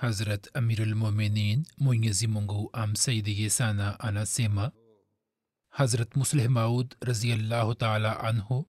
Hazrat 0.00 0.48
amirulmuminin 0.56 1.66
mwenyezi 1.78 2.26
mungu 2.26 2.70
amsaidie 2.72 3.50
sana 3.50 4.00
anasema 4.00 4.72
hazrat 5.68 6.16
musleh 6.16 6.48
maud 6.48 6.94
raziallahu 7.00 7.74
taala 7.74 8.20
anhu 8.20 8.66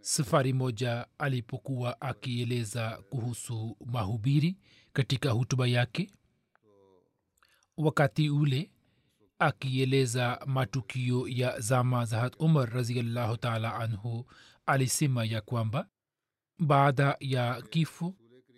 safari 0.00 0.52
moja 0.52 1.06
alipokuwa 1.18 2.00
akieleza 2.00 3.02
kuhusu 3.10 3.76
mahubiri 3.86 4.56
katika 4.92 5.30
hutuba 5.30 5.66
yake 5.66 6.10
wakati 7.76 8.30
ule 8.30 8.70
akieleza 9.38 10.40
matukio 10.46 11.28
ya 11.28 11.60
zama 11.60 12.04
za 12.04 12.20
hat 12.20 12.34
umar 12.38 12.70
raziallahu 12.70 13.36
taala 13.36 13.74
anhu 13.74 14.26
alisema 14.66 15.24
ya 15.24 15.40
kwamba 15.40 15.88
baada 16.58 17.16
ya 17.20 17.62
kifo 17.62 18.14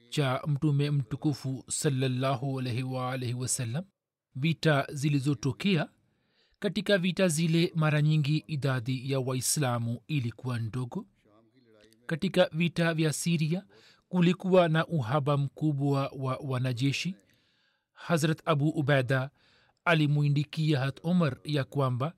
cha 0.08 0.42
mtume 0.46 0.90
mtukufu 0.90 1.64
salallahu 1.68 2.60
alaihi 2.60 3.34
vita 4.34 4.86
zilizotokea. 4.92 5.88
Katika 6.58 6.98
vita 6.98 7.28
zile 7.28 7.72
mara 7.74 8.02
nyingi 8.02 8.36
idadi 8.46 9.12
ya 9.12 9.20
waislamu 9.20 10.00
ilikuwa 10.06 10.58
ndogo. 10.58 11.06
Katika 12.06 12.48
vita 12.52 12.94
vya 12.94 13.12
siria 13.12 13.64
kulikuwa 14.08 14.68
na 14.68 14.86
uhaba 14.86 15.36
mkubwa 15.36 16.08
wa 16.18 16.36
wanajeshi. 16.36 17.14
Hazrat 17.92 18.42
abu 18.44 18.68
ubaida 18.68 19.30
alimwindikia 19.84 20.80
hat 20.80 21.00
omar 21.02 21.36
ya 21.44 21.64
kwamba 21.64 22.12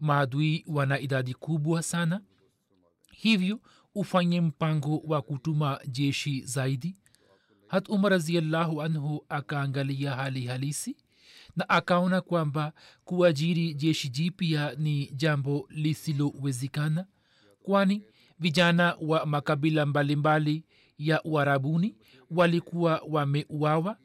maadui 0.00 0.64
wana 0.68 1.00
idadi 1.00 1.34
kubwa 1.34 1.82
sana. 1.82 2.20
Hivyo 3.12 3.60
ufanye 3.94 4.40
mpango 4.40 4.98
wa 4.98 5.22
kutuma 5.22 5.80
jeshi 5.88 6.42
zaidi 6.42 6.96
hat 7.68 7.88
umar 7.88 8.10
raziallahu 8.10 8.82
anhu 8.82 9.24
akaangalia 9.28 10.10
hali 10.14 10.46
halisi 10.46 10.96
na 11.56 11.68
akaona 11.68 12.20
kwamba 12.20 12.72
kuajiri 13.04 13.74
jeshi 13.74 14.08
jipya 14.08 14.74
ni 14.78 15.06
jambo 15.14 15.66
lisilowezekana 15.70 17.06
kwani 17.62 18.02
vijana 18.38 18.96
wa 19.00 19.26
makabila 19.26 19.86
mbalimbali 19.86 20.50
mbali 20.52 20.64
ya 20.98 21.22
uarabuni 21.22 21.96
walikuwa 22.30 23.02
wameuawa 23.08 23.96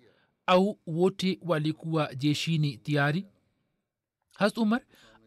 au 0.46 0.80
wote 0.88 1.40
walikuwa 1.42 2.16
jeshini 2.16 2.78
tayari. 2.78 3.26
Has 4.34 4.58
umar 4.58 4.82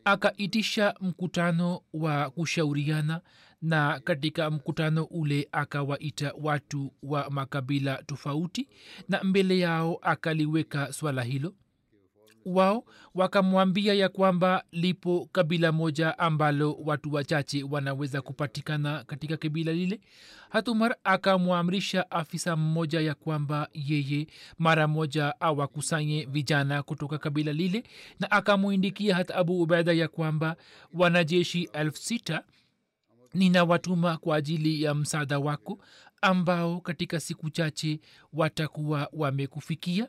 akaitisha 0.04 0.94
mkutano 1.00 1.80
wa 1.92 2.30
kushauriana 2.30 3.20
na 3.64 4.00
katika 4.00 4.50
mkutano 4.50 5.04
ule 5.04 5.48
akawaita 5.52 6.32
watu 6.42 6.92
wa 7.02 7.30
makabila 7.30 8.02
tofauti 8.06 8.68
na 9.08 9.24
mbele 9.24 9.58
yao 9.58 9.98
akaliweka 10.02 10.92
swala 10.92 11.22
hilo. 11.22 11.54
Wao 12.46 12.84
wakamwambia 13.14 13.94
ya 13.94 14.08
kwamba 14.08 14.64
lipo 14.72 15.28
kabila 15.32 15.72
moja 15.72 16.18
ambalo 16.18 16.72
watu 16.84 17.12
wachache 17.14 17.62
wanaweza 17.62 18.22
kupatikana 18.22 19.04
katika 19.04 19.36
kabila 19.36 19.72
lile. 19.72 20.00
Hatumar 20.48 20.96
akamwamrisha 21.04 22.10
afisa 22.10 22.56
mmoja 22.56 23.00
ya 23.00 23.14
kwamba 23.14 23.68
yeye 23.74 24.26
mara 24.58 24.88
moja 24.88 25.40
awakusanye 25.40 26.24
vijana 26.30 26.82
kutoka 26.82 27.18
kabila 27.18 27.52
lile 27.52 27.82
na 28.20 28.30
akamwindikia 28.30 29.14
hata 29.14 29.34
abu 29.34 29.62
ubaida 29.62 29.92
ya 29.92 30.08
kwamba 30.08 30.56
wanajeshi 30.94 31.68
elfu 31.72 31.98
sita 31.98 32.42
ninawatuma 33.34 34.16
kwa 34.16 34.36
ajili 34.36 34.82
ya 34.82 34.94
msaada 34.94 35.38
wako 35.38 35.78
ambao 36.22 36.80
katika 36.80 37.20
siku 37.20 37.50
chache 37.50 38.00
watakuwa 38.32 39.08
wamekufikia. 39.12 40.08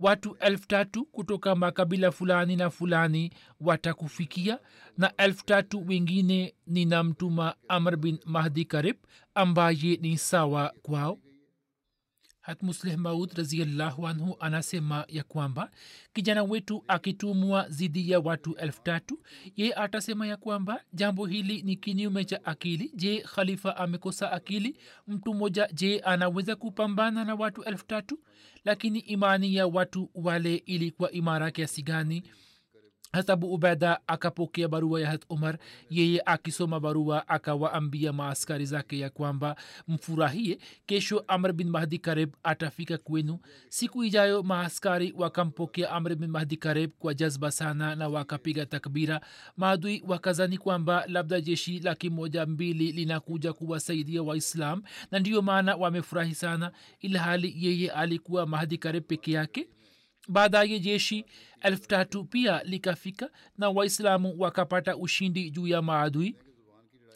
Watu 0.00 0.36
elfu 0.40 0.68
tatu 0.68 1.04
kutoka 1.04 1.54
makabila 1.54 2.12
fulani 2.12 2.56
na 2.56 2.70
fulani 2.70 3.32
watakufikia 3.60 4.58
na 4.98 5.16
elfu 5.16 5.44
tatu 5.44 5.84
wengine 5.88 6.54
ninamtuma 6.66 7.54
amr 7.68 7.96
bin 7.96 8.18
mahdi 8.24 8.64
karib 8.64 8.96
ambaye 9.34 9.98
ni 10.00 10.18
sawa 10.18 10.74
kwao 10.82 11.18
hatmusleh 12.42 12.96
maud 12.96 13.32
raziallahu 13.38 14.08
anhu 14.08 14.36
anasema 14.40 15.04
ya 15.08 15.22
kwamba 15.24 15.70
kijana 16.12 16.42
wetu 16.42 16.84
akitumwa 16.88 17.68
zidi 17.68 18.10
ya 18.10 18.20
watu 18.20 18.54
elfu 18.54 18.82
tatu 18.82 19.18
ye 19.56 19.74
atasema 19.74 20.26
ya 20.26 20.36
kwamba 20.36 20.80
jambo 20.92 21.26
hili 21.26 21.62
ni 21.62 21.76
kinyume 21.76 22.24
cha 22.24 22.44
akili. 22.44 22.92
Je 22.94 23.20
khalifa 23.20 23.76
amekosa 23.76 24.32
akili? 24.32 24.76
Mtu 25.08 25.34
mmoja 25.34 25.68
je 25.72 25.98
anaweza 26.00 26.56
kupambana 26.56 27.24
na 27.24 27.34
watu 27.34 27.62
elfu 27.62 27.86
tatu? 27.86 28.18
Lakini 28.64 28.98
imani 28.98 29.54
ya 29.54 29.66
watu 29.66 30.10
wale 30.14 30.56
ilikuwa 30.56 31.10
imara 31.12 31.50
kiasi 31.50 31.82
gani 31.82 32.22
hasabu 33.12 33.54
ubeda 33.54 34.00
akapokea 34.08 34.68
barua 34.68 35.00
ya 35.00 35.10
hat 35.10 35.24
umar 35.28 35.58
yeye 35.90 36.22
akisoma 36.26 36.80
barua 36.80 37.28
akawaambia 37.28 38.12
maaskari 38.12 38.66
zake 38.66 38.98
ya 38.98 39.10
kwamba 39.10 39.56
mfurahie 39.88 40.58
kesho 40.86 41.24
amr 41.28 41.52
bin 41.52 41.68
mahdi 41.70 41.98
kareb 41.98 42.34
atafika 42.42 42.98
kwenu. 42.98 43.38
Siku 43.68 44.04
ijayo 44.04 44.42
maaskari 44.42 45.14
wakampokea 45.16 45.90
amr 45.90 46.14
bin 46.14 46.30
mahdi 46.30 46.56
kareb 46.56 46.90
kwa 46.98 47.14
jazba 47.14 47.50
sana 47.50 47.94
na 47.96 48.08
wakapiga 48.08 48.66
takbira. 48.66 49.20
Maadui 49.56 50.02
wakazani 50.08 50.58
kwamba 50.58 51.04
labda 51.08 51.40
jeshi 51.40 51.78
laki 51.78 52.10
moja 52.10 52.46
mbili 52.46 52.92
linakuja 52.92 53.52
kuwasaidia 53.52 54.22
waislam 54.22 54.82
na 55.10 55.18
ndiyo 55.18 55.42
maana 55.42 55.76
wamefurahi 55.76 56.34
sana 56.34 56.72
ilhali 57.00 57.54
yeye 57.58 57.90
alikuwa 57.90 58.46
mahdi 58.46 58.78
kareb 58.78 59.04
peke 59.04 59.32
yake 59.32 59.68
baadaye 60.28 60.78
jeshi 60.80 61.24
elfu 61.60 61.88
tatu 61.88 62.24
pia 62.24 62.62
likafika 62.64 63.30
na 63.58 63.70
waislamu 63.70 64.34
wakapata 64.38 64.96
ushindi 64.96 65.50
juu 65.50 65.66
ya 65.66 65.82
maadui. 65.82 66.36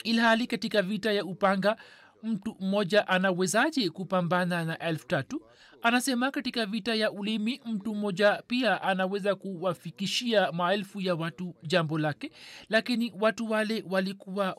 Ilhali 0.04 0.46
katika 0.46 0.82
vita 0.82 1.12
ya 1.12 1.24
upanga 1.24 1.76
mtu 2.22 2.56
mmoja 2.60 3.08
anawezaje 3.08 3.90
kupambana 3.90 4.64
na 4.64 4.78
elfu 4.78 5.06
tatu? 5.06 5.42
Anasema 5.82 6.30
katika 6.30 6.66
vita 6.66 6.94
ya 6.94 7.10
ulimi 7.10 7.60
mtu 7.66 7.94
mmoja 7.94 8.42
pia 8.46 8.82
anaweza 8.82 9.34
kuwafikishia 9.34 10.52
maelfu 10.52 11.00
ya 11.00 11.14
watu 11.14 11.54
jambo 11.62 11.98
lake. 11.98 12.30
Lakini 12.68 13.12
watu 13.20 13.50
wale 13.50 13.84
walikuwa 13.90 14.56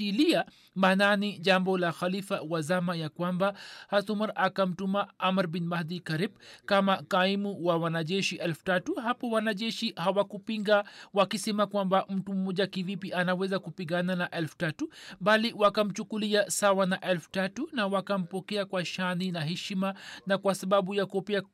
alitilia 0.00 0.44
maanani 0.74 1.38
jambo 1.38 1.78
la 1.78 1.92
khalifa 1.92 2.40
wa 2.48 2.62
zama 2.62 2.96
ya 2.96 3.08
kwamba 3.08 3.54
hatumar 3.88 4.32
akamtuma 4.34 5.08
amr 5.18 5.46
bin 5.46 5.64
mahdi 5.66 6.00
karib 6.00 6.30
kama 6.66 7.02
kaimu 7.02 7.64
wa 7.66 7.76
wanajeshi 7.76 8.36
elfu 8.36 8.64
tatu. 8.64 8.94
Hapo 8.94 9.30
wanajeshi 9.30 9.92
hawakupinga 9.96 10.84
wakisema 11.14 11.66
kwamba 11.66 12.06
mtu 12.08 12.32
mmoja 12.34 12.66
kivipi 12.66 13.12
anaweza 13.12 13.58
kupigana 13.58 14.16
na 14.16 14.30
elfu 14.30 14.56
tatu 14.56 14.90
bali 15.20 15.52
wakamchukulia 15.56 16.50
sawa 16.50 16.86
na 16.86 17.00
elfu 17.00 17.30
tatu 17.30 17.68
na 17.72 17.86
wakampokea 17.86 18.64
kwa 18.64 18.84
shani 18.84 19.30
na 19.32 19.40
heshima 19.40 19.94
na 20.26 20.38
kwa 20.38 20.54
sababu 20.54 20.94
ya 20.94 21.06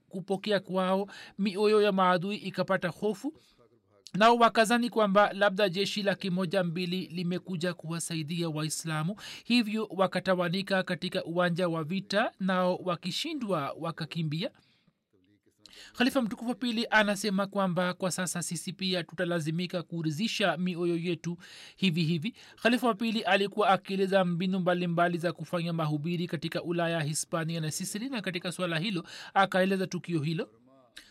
kupokea 0.09 0.61
kwao 0.61 1.09
mioyo 1.39 1.83
ya 1.83 1.93
maadui 1.93 2.37
ikapata 2.37 2.89
hofu 2.89 3.33
nao 4.17 4.37
wakazani 4.37 4.91
kwamba 4.91 5.33
labda 5.33 5.69
jeshi 5.69 6.03
laki 6.03 6.31
moja 6.31 6.65
mbili 6.65 7.01
limekuja 7.07 7.75
kuwasaidia 7.75 8.49
waislamu 8.49 9.17
hivyo 9.45 9.87
wakatawanika 9.91 10.83
katika 10.83 11.25
uwanja 11.25 11.69
wa 11.69 11.85
vita 11.85 12.33
nao 12.41 12.77
wakishindwa 12.77 13.75
wakakimbia. 13.81 14.51
Khalifa 15.93 16.23
mtukufu 16.23 16.55
pili 16.55 16.87
anasema 16.91 17.47
kwamba 17.47 17.95
kwa 17.95 18.11
sasa 18.11 18.43
sisi 18.43 18.73
pia 18.73 19.05
tutalazimika 19.05 19.83
kurizisha 19.83 20.57
mioyo 20.57 20.97
yetu 20.97 21.37
hivi 21.77 22.03
hivi. 22.05 22.35
Khalifa 22.63 22.87
wa 22.87 22.95
pili 22.95 23.21
alikuwa 23.21 23.69
akieleza 23.69 24.25
mbinu 24.25 24.59
mbalimbali 24.61 25.19
za 25.19 25.33
kufanya 25.33 25.73
mahubiri 25.73 26.27
katika 26.27 26.63
ulaya 26.63 27.01
hispania 27.01 27.61
na 27.61 27.71
sisili 27.71 28.09
na 28.09 28.23
katika 28.23 28.53
swala 28.53 28.79
hilo 28.79 29.05
akaeleza 29.35 29.87
tukio 29.87 30.21
hilo 30.21 30.49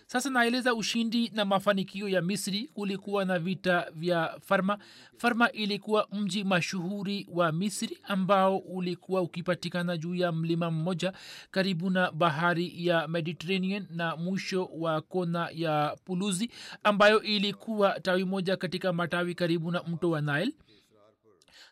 sasa 0.07 0.29
naeleza 0.29 0.73
ushindi 0.75 1.31
na 1.33 1.45
mafanikio 1.45 2.09
ya 2.09 2.21
misri. 2.21 2.69
Kulikuwa 2.73 3.25
na 3.25 3.39
vita 3.39 3.87
vya 3.95 4.37
farma. 4.41 4.77
Farma 5.17 5.51
ilikuwa 5.51 6.07
mji 6.11 6.43
mashuhuri 6.43 7.27
wa 7.31 7.51
misri 7.51 7.97
ambao 8.03 8.57
ulikuwa 8.57 9.21
ukipatikana 9.21 9.97
juu 9.97 10.15
ya 10.15 10.31
mlima 10.31 10.71
mmoja 10.71 11.13
karibu 11.51 11.89
na 11.89 12.11
bahari 12.11 12.87
ya 12.87 13.07
mediterranean 13.07 13.87
na 13.89 14.15
mwisho 14.15 14.65
wa 14.65 15.01
kona 15.01 15.49
ya 15.53 15.97
puluzi 16.05 16.49
ambayo 16.83 17.21
ilikuwa 17.21 17.99
tawi 17.99 18.25
moja 18.25 18.57
katika 18.57 18.93
matawi 18.93 19.35
karibu 19.35 19.71
na 19.71 19.83
mto 19.83 20.09
wa 20.09 20.21
nile 20.21 20.51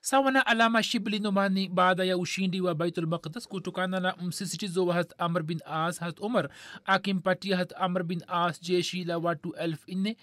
sawa 0.06 0.32
na 0.32 0.46
alama 0.46 0.84
shibli 0.84 1.20
numani 1.20 1.70
baada 1.70 2.04
ya 2.04 2.18
ushindi 2.18 2.62
wa 2.62 2.76
baitul 2.76 3.08
maqdas 3.08 3.48
kutokana 3.48 4.00
na 4.00 4.16
msisitizo 4.22 4.86
wa 4.86 4.94
hat 4.94 5.14
amr 5.18 5.44
bin 5.44 5.60
as 5.66 6.00
hat 6.00 6.20
umar 6.20 6.50
akimpatia 6.86 7.58
hat 7.58 7.74
amr 7.78 8.04
bin 8.04 8.24
as 8.28 8.62
jeshi 8.62 9.04
la 9.04 9.18
watu 9.18 9.54
elfu 9.56 9.92
nne 9.92 10.18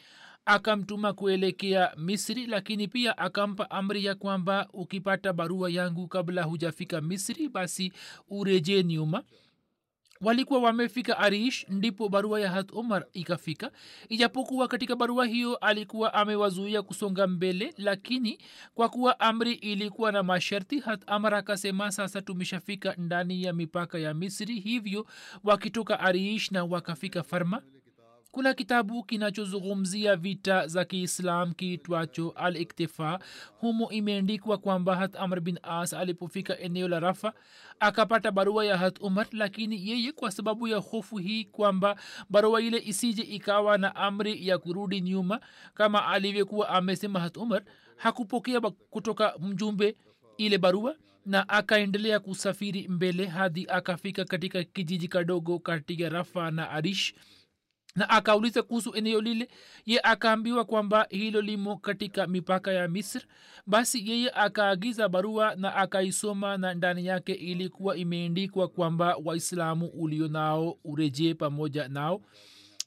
akamtuma 0.44 1.12
kuelekea 1.12 1.93
misri 1.97 2.47
lakini 2.47 2.88
pia 2.88 3.19
akampa 3.19 3.71
amri 3.71 4.05
ya 4.05 4.15
kwamba 4.15 4.69
ukipata 4.73 5.32
barua 5.32 5.71
yangu 5.71 6.09
kabla 6.09 6.43
hujafika 6.43 7.00
misri 7.00 7.49
basi 7.49 7.93
urejee 8.29 8.83
nyuma 8.83 9.23
walikuwa 10.25 10.61
wamefika 10.61 11.19
arish 11.19 11.67
ndipo 11.69 12.09
barua 12.09 12.41
ya 12.41 12.51
hat 12.51 12.73
umar 12.73 13.05
ikafika. 13.13 13.71
Ijapokuwa 14.09 14.69
katika 14.69 14.97
barua 14.97 15.27
hiyo 15.27 15.57
alikuwa 15.57 16.15
amewazuia 16.15 16.83
kusonga 16.83 17.27
mbele 17.27 17.75
lakini 17.79 18.39
kwa 18.75 18.89
kuwa 18.89 19.21
amri 19.21 19.53
ilikuwa 19.53 20.13
na 20.13 20.23
masharti 20.23 20.79
hat 20.81 21.03
amar 21.07 21.35
akasema 21.35 21.93
sasa 21.93 22.23
tumeshafika 22.23 22.95
ndani 22.99 23.43
ya 23.43 23.53
mipaka 23.53 23.99
ya 23.99 24.15
misri 24.15 24.61
hivyo 24.61 25.07
wakitoka 25.45 26.01
arish 26.01 26.51
na 26.51 26.65
wakafika 26.65 27.23
farma 27.23 27.63
kuna 28.32 28.55
kitabu 28.55 29.05
kinachozungumzia 29.05 30.17
vita 30.17 30.67
za 30.67 30.85
kiislam 30.85 31.53
kiitwacho 31.53 32.31
al 32.31 32.56
iktifa 32.56 33.21
humo 33.61 33.91
imeandikwa 33.91 34.59
kwamba 34.59 34.97
hat 34.97 35.17
amr 35.17 35.41
bin 35.41 35.59
as 35.62 35.93
alipofika 35.93 36.59
eneo 36.59 36.88
la 36.88 37.00
rafa 37.00 37.32
akapata 37.81 38.31
barua 38.32 38.65
ya 38.65 38.79
hat 38.79 39.00
umar 39.00 39.27
lakini 39.32 39.88
yeye 39.88 40.12
kwa 40.12 40.31
sababu 40.31 40.69
ya 40.69 40.77
hofu 40.79 41.17
hii 41.17 41.44
kwamba 41.44 41.97
barua 42.31 42.61
ile 42.62 42.79
isije 42.79 43.23
ikawa 43.23 43.79
na 43.79 43.97
amri 43.97 44.49
ya 44.49 44.59
kurudi 44.59 45.00
nyuma 45.00 45.41
kama 45.75 46.06
alivyokuwa 46.06 46.69
amesema 46.69 47.21
hat 47.21 47.37
umar 47.37 47.62
hakupokea 47.97 48.61
kutoka 48.61 49.35
mjumbe 49.38 49.97
ile 50.38 50.59
barua 50.59 50.97
na 51.26 51.49
akaendelea 51.49 52.21
kusafiri 52.21 52.88
mbele 52.88 53.26
hadi 53.26 53.67
akafika 53.69 54.25
katika 54.25 54.65
kijiji 54.65 55.09
kadogo 55.09 55.59
kati 55.59 56.03
ya 56.03 56.09
rafa 56.09 56.50
na 56.50 56.71
arish 56.71 57.15
na 57.97 58.09
akauliza 58.11 58.63
kuhusu 58.63 58.95
eneo 58.95 59.21
lile 59.21 59.49
ye 59.87 60.01
akaambiwa 60.03 60.65
kwamba 60.65 61.07
hilo 61.11 61.41
limo 61.41 61.77
katika 61.77 62.27
mipaka 62.27 62.73
ya 62.73 62.89
misri. 62.89 63.23
Basi 63.67 64.11
yeye 64.11 64.31
akaagiza 64.35 65.09
barua 65.09 65.55
na 65.55 65.77
akaisoma 65.77 66.57
na 66.57 66.75
ndani 66.75 67.07
yake 67.07 67.33
ilikuwa 67.33 67.97
imeendikwa 67.97 68.69
kwamba 68.69 69.17
waislamu 69.25 69.87
ulio 69.87 70.29
nao 70.29 70.79
urejee 70.85 71.35
pamoja 71.35 71.89
nao. 71.89 72.21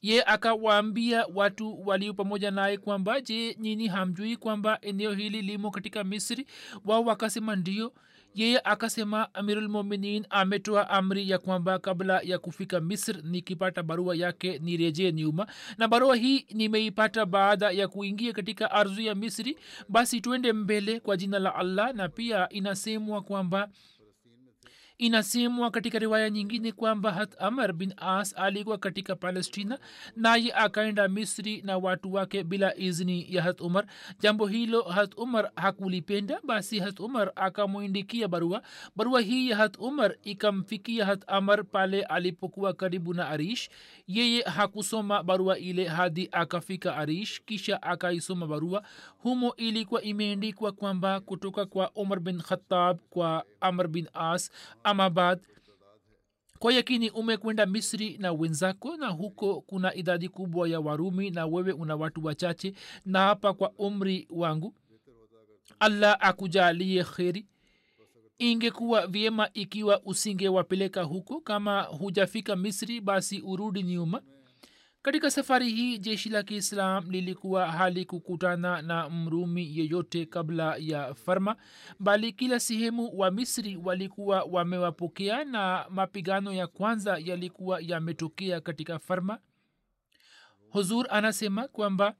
Ye 0.02 0.22
akawaambia 0.24 1.26
watu 1.34 1.86
walio 1.88 2.14
pamoja 2.14 2.50
naye 2.50 2.76
kwamba 2.78 3.20
je 3.20 3.56
nyini 3.60 3.88
hamjui 3.88 4.36
kwamba 4.36 4.78
eneo 4.82 5.12
hili 5.12 5.42
limo 5.42 5.70
katika 5.70 6.04
misri? 6.04 6.46
Wao 6.84 7.04
wakasema 7.04 7.56
ndio 7.56 7.92
yeye 8.34 8.60
akasema 8.64 9.34
amirulmuminin 9.34 10.26
ametoa 10.30 10.90
amri 10.90 11.30
ya 11.30 11.38
kwamba 11.38 11.78
kabla 11.78 12.20
ya 12.24 12.38
kufika 12.38 12.80
misr 12.80 13.16
nikipata 13.24 13.82
barua 13.82 14.16
yake 14.16 14.58
nirejee 14.58 15.12
nyuma. 15.12 15.46
Na 15.78 15.88
barua 15.88 16.16
hii 16.16 16.46
nimeipata 16.50 17.26
baada 17.26 17.70
ya 17.70 17.88
kuingia 17.88 18.32
katika 18.32 18.70
ardhi 18.70 19.06
ya 19.06 19.14
misri. 19.14 19.56
Basi 19.88 20.20
twende 20.20 20.52
mbele 20.52 21.00
kwa 21.00 21.16
jina 21.16 21.38
la 21.38 21.54
allah. 21.54 21.94
Na 21.94 22.08
pia 22.08 22.48
inasemwa 22.48 23.22
kwamba 23.22 23.68
inasemwa 24.98 25.70
katika 25.70 25.98
riwaya 25.98 26.30
nyingine 26.30 26.72
kwamba 26.72 27.12
hat 27.12 27.34
amar 27.42 27.72
bin 27.72 27.94
as 27.96 28.34
alikuwa 28.38 28.78
katika 28.78 29.16
palestina 29.16 29.78
naye 30.16 30.52
akaenda 30.52 31.08
misri 31.08 31.62
na 31.62 31.78
watu 31.78 32.12
wake 32.14 32.44
bila 32.44 32.76
izni 32.76 33.26
ya 33.34 33.42
hat 33.42 33.60
umar. 33.60 33.86
Jambo 34.20 34.46
hilo 34.46 34.82
hat 34.82 35.14
umar 35.18 35.50
hakulipenda 35.56 36.40
basi 36.44 36.78
hat 36.78 37.00
umar 37.00 37.32
akamwindikia 37.36 38.28
barua. 38.28 38.62
Barua 38.96 39.20
hii 39.20 39.50
ya 39.50 39.56
hat 39.56 39.76
umar 39.78 40.16
ikamfikia 40.22 41.06
hat 41.06 41.22
amar 41.26 41.64
pale 41.64 42.02
alipokuwa 42.02 42.72
karibu 42.72 43.14
na 43.14 43.28
arish 43.28 43.68
yeye 44.06 44.42
hakusoma 44.42 45.22
barua 45.22 45.58
ile 45.58 45.84
hadi 45.84 46.28
akafika 46.32 46.96
arish 46.96 47.40
kisha 47.44 47.82
akaisoma 47.82 48.46
barua. 48.46 48.82
Humo 49.18 49.54
ilikuwa 49.56 50.02
imeendikwa 50.02 50.72
kwamba 50.72 51.20
kutoka 51.20 51.66
kwa 51.66 51.90
umar 51.92 52.20
bin 52.20 52.40
khatab 52.42 52.98
kwa 53.10 53.44
amr 53.60 53.88
bin 53.88 54.08
as 54.14 54.50
amabad 54.84 55.40
kwa 56.58 56.72
yakini 56.72 57.10
umekwenda 57.10 57.66
misri 57.66 58.18
na 58.18 58.32
wenzako 58.32 58.96
na 58.96 59.08
huko 59.08 59.60
kuna 59.60 59.94
idadi 59.94 60.28
kubwa 60.28 60.68
ya 60.68 60.80
warumi 60.80 61.30
na 61.30 61.46
wewe 61.46 61.72
una 61.72 61.96
watu 61.96 62.24
wachache 62.24 62.74
na 63.04 63.18
hapa 63.18 63.54
kwa 63.54 63.70
umri 63.78 64.26
wangu 64.30 64.74
allah 65.78 66.16
akujalie 66.20 67.04
kheri 67.04 67.46
ingekuwa 68.38 69.06
vyema 69.06 69.50
ikiwa 69.54 70.02
usingewapeleka 70.02 71.02
huko. 71.02 71.40
Kama 71.40 71.82
hujafika 71.82 72.56
misri 72.56 73.00
basi 73.00 73.40
urudi 73.40 73.82
nyuma. 73.82 74.22
Katika 75.02 75.30
safari 75.30 75.70
hii 75.70 75.98
jeshi 75.98 76.28
la 76.28 76.42
kiislam 76.42 77.10
lilikuwa 77.10 77.66
hali 77.72 78.04
kukutana 78.04 78.82
na 78.82 79.10
mrumi 79.10 79.78
yeyote 79.78 80.26
kabla 80.26 80.76
ya 80.78 81.14
farma 81.14 81.56
bali 81.98 82.32
kila 82.32 82.60
sehemu 82.60 83.18
wa 83.18 83.30
misri 83.30 83.76
walikuwa 83.76 84.42
wamewapokea 84.42 85.44
na 85.44 85.86
mapigano 85.90 86.52
ya 86.52 86.66
kwanza 86.66 87.18
yalikuwa 87.24 87.80
yametokea 87.80 88.60
katika 88.60 88.98
farma. 88.98 89.38
Huzur 90.70 91.06
anasema 91.10 91.68
kwamba 91.68 92.14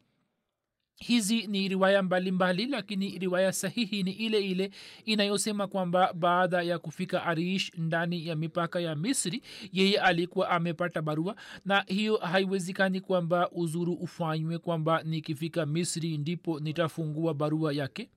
hizi 1.07 1.47
ni 1.47 1.69
riwaya 1.69 2.03
mbalimbali 2.03 2.63
mbali, 2.63 2.73
lakini 2.77 3.19
riwaya 3.19 3.53
sahihi 3.53 4.03
ni 4.03 4.11
ile 4.13 4.41
ile 4.41 4.71
inayosema 5.05 5.67
kwamba 5.67 6.13
baada 6.13 6.63
ya 6.63 6.79
kufika 6.79 7.25
arish 7.25 7.73
ndani 7.79 8.27
ya 8.27 8.37
mipaka 8.37 8.81
ya 8.81 8.97
misri 8.97 9.43
yeye 9.73 10.01
alikuwa 10.01 10.51
amepata 10.51 11.03
barua. 11.03 11.37
Na 11.65 11.85
hiyo 11.87 12.17
haiwezekani 12.17 13.01
kwamba 13.01 13.51
uzuru 13.51 13.93
ufanywe 13.93 14.59
kwamba 14.59 15.03
nikifika 15.03 15.67
misri 15.67 16.19
ndipo 16.19 16.61
nitafungua 16.61 17.35
barua 17.35 17.73
yake 17.73 18.09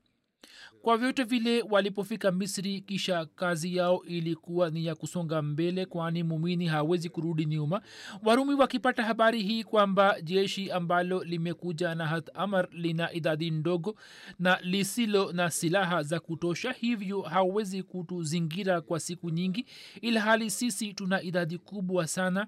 kwa 0.88 0.98
vyote 0.98 1.24
vile 1.24 1.62
walipofika 1.70 2.32
misri 2.32 2.82
kisha 2.82 3.25
kazi 3.25 3.75
yao 3.75 4.03
ilikuwa 4.03 4.70
ni 4.70 4.86
ya 4.86 4.96
kusonga 4.96 5.41
mbele 5.41 5.86
kwani 5.86 6.24
mumini 6.24 6.67
hawezi 6.67 7.10
kurudi 7.10 7.46
nyuma. 7.46 7.82
Warumi 8.24 8.53
wakipata 8.53 9.03
habari 9.03 9.44
hii 9.44 9.63
kwamba 9.63 10.22
jeshi 10.22 10.72
ambalo 10.72 11.24
limekuja 11.24 11.96
na 11.96 12.08
hat 12.08 12.29
amar 12.34 12.67
lina 12.72 13.13
idadi 13.13 13.51
ndogo 13.51 13.96
na 14.39 14.60
lisilo 14.62 15.32
na 15.32 15.50
silaha 15.51 16.03
za 16.03 16.20
kutosha 16.20 16.72
hivyo 16.72 17.22
hawezi 17.22 17.84
kutuzingira 17.84 18.82
kwa 18.82 19.00
siku 19.00 19.29
nyingi 19.29 19.65
ilhali 20.01 20.51
sisi 20.51 20.94
tuna 20.94 21.22
idadi 21.22 21.58
kubwa 21.58 22.08
sana 22.08 22.48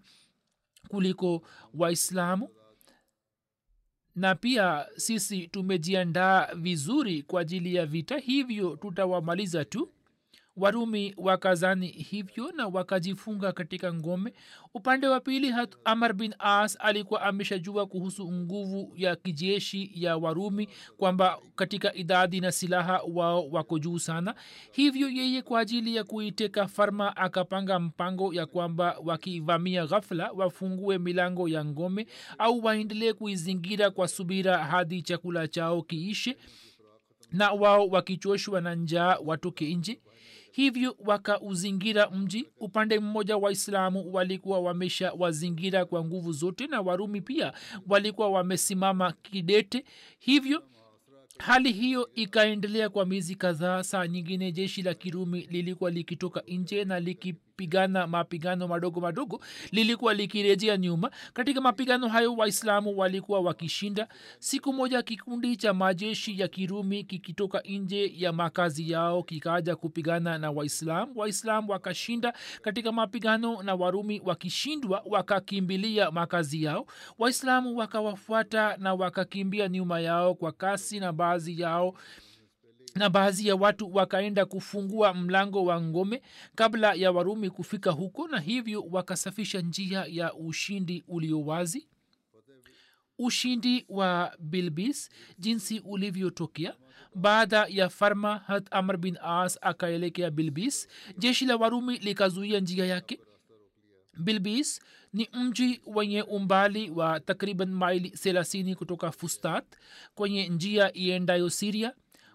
kuliko 0.88 1.42
waislamu 1.74 2.50
na 4.20 4.36
pia 4.36 4.86
sisi 4.96 5.48
tumejiandaa 5.48 6.48
vizuri 6.56 7.24
kwa 7.24 7.42
ajili 7.42 7.76
ya 7.76 7.86
vita 7.86 8.18
hivyo 8.18 8.76
tutawamaliza 8.76 9.66
tu 9.66 9.90
warumi 10.60 11.14
wakazani 11.18 11.88
hivyo 11.88 12.52
na 12.52 12.68
wakajifunga 12.68 13.52
katika 13.52 13.94
ngome. 13.94 14.34
Upande 14.74 15.08
wa 15.08 15.20
pili 15.20 15.54
amar 15.86 16.14
bin 16.14 16.36
as 16.40 16.78
alikuwa 16.80 17.22
ameshajua 17.22 17.86
kuhusu 17.86 18.32
nguvu 18.32 18.94
ya 18.96 19.16
kijeshi 19.16 19.92
ya 19.96 20.18
warumi 20.18 20.70
kwamba 20.98 21.38
katika 21.56 21.94
idadi 21.94 22.42
na 22.42 22.52
silaha 22.52 23.02
wao 23.14 23.50
wako 23.50 23.80
juu 23.80 24.00
sana. 24.00 24.36
Hivyo 24.72 25.10
yeye 25.10 25.42
kwa 25.42 25.60
ajili 25.60 25.96
ya 25.96 26.04
kuiteka 26.04 26.68
farma 26.68 27.18
akapanga 27.18 27.80
mpango 27.80 28.34
ya 28.34 28.46
kwamba 28.46 28.98
wakivamia 29.04 29.86
ghafla 29.86 30.32
wafungue 30.32 30.98
milango 30.98 31.48
ya 31.50 31.66
ngome 31.66 32.08
au 32.38 32.64
waendelee 32.66 33.14
kuizingira 33.14 33.92
kwa 33.92 34.08
subira 34.08 34.58
hadi 34.58 35.02
chakula 35.02 35.48
chao 35.48 35.82
kiishe 35.82 36.38
na 37.32 37.52
wao 37.52 37.88
wakichoshwa 37.88 38.62
na 38.62 38.76
njaa 38.76 39.18
watoke 39.26 39.76
nje 39.76 40.00
hivyo 40.52 40.96
wakauzingira 41.06 42.10
mji. 42.10 42.50
Upande 42.60 43.00
mmoja 43.00 43.38
waislamu 43.38 44.14
walikuwa 44.14 44.60
wamesha 44.60 45.14
wazingira 45.18 45.86
kwa 45.86 46.06
nguvu 46.06 46.32
zote 46.32 46.68
na 46.68 46.82
warumi 46.82 47.22
pia 47.22 47.54
walikuwa 47.88 48.30
wamesimama 48.30 49.12
kidete. 49.12 49.86
Hivyo 50.20 50.64
hali 51.40 51.72
hiyo 51.72 52.10
ikaendelea 52.16 52.90
kwa 52.90 53.06
miezi 53.06 53.36
kadhaa 53.36 53.84
saa 53.84 54.08
nyingine 54.08 54.52
jeshi 54.52 54.82
la 54.82 54.94
kirumi 54.94 55.42
lilikuwa 55.42 55.92
likitoka 55.92 56.44
nje 56.48 56.86
na 56.86 57.00
likipigana 57.00 58.08
mapigano 58.08 58.68
madogo 58.68 59.00
madogo 59.02 59.42
lilikuwa 59.72 60.14
likirejea 60.14 60.78
nyuma. 60.78 61.12
Katika 61.34 61.62
mapigano 61.62 62.08
hayo 62.08 62.36
waislamu 62.36 62.98
walikuwa 62.98 63.40
wakishinda. 63.40 64.08
Siku 64.40 64.74
moja 64.74 65.02
kikundi 65.02 65.56
cha 65.58 65.74
majeshi 65.74 66.40
ya 66.40 66.48
kirumi 66.48 67.04
kikitoka 67.04 67.62
nje 67.70 68.14
ya 68.18 68.34
makazi 68.34 68.92
yao 68.92 69.24
kikaja 69.24 69.76
kupigana 69.76 70.38
na 70.38 70.52
waislam 70.52 71.10
waislamu 71.18 71.72
wakashinda 71.72 72.34
katika 72.62 72.92
mapigano 72.92 73.64
na 73.64 73.76
warumi 73.76 74.22
wakishindwa 74.26 75.04
wakakimbilia 75.06 76.12
makazi 76.12 76.64
yao. 76.64 76.86
Waislamu 77.20 77.78
wakawafuata 77.78 78.78
na 78.78 78.94
wakakimbia 78.94 79.68
nyuma 79.68 80.00
yao 80.00 80.36
kwa 80.36 80.52
kasi 80.52 81.00
na 81.00 81.14
baadhi 81.30 81.62
yao 81.62 81.94
na 82.96 83.10
baadhi 83.10 83.48
ya 83.48 83.56
watu 83.56 83.96
wakaenda 83.96 84.46
kufungua 84.46 85.14
mlango 85.14 85.64
wa 85.66 85.82
ngome 85.82 86.22
kabla 86.56 86.94
ya 86.94 87.12
warumi 87.12 87.50
kufika 87.50 87.92
huko 87.92 88.28
na 88.28 88.40
hivyo 88.40 88.84
wakasafisha 88.92 89.62
njia 89.62 90.06
ya 90.10 90.34
ushindi 90.34 91.04
ulio 91.08 91.42
wazi. 91.42 91.88
Ushindi 93.18 93.86
wa 93.90 94.36
bilbis 94.40 95.10
jinsi 95.40 95.80
ulivyotokea. 95.80 96.74
Baada 97.16 97.66
ya 97.70 97.90
farma 97.90 98.38
hat 98.38 98.68
amr 98.72 98.98
bin 98.98 99.18
as 99.22 99.58
akaelekea 99.62 100.32
bilbis 100.32 100.88
jeshi 101.18 101.46
la 101.46 101.56
warumi 101.56 101.98
likazuia 101.98 102.60
njia 102.60 102.86
yake. 102.86 103.20
Bilbis 104.20 104.82
ni 105.14 105.30
mji 105.34 105.82
wenye 105.86 106.22
umbali 106.22 106.90
wa 106.92 107.20
takriban 107.20 107.72
maili 107.72 108.10
thelathini 108.10 108.76
kutoka 108.76 109.12
fustat 109.12 109.66
kwenye 110.16 110.48
njia 110.50 110.98
iendayo 110.98 111.50
siria 111.50 111.94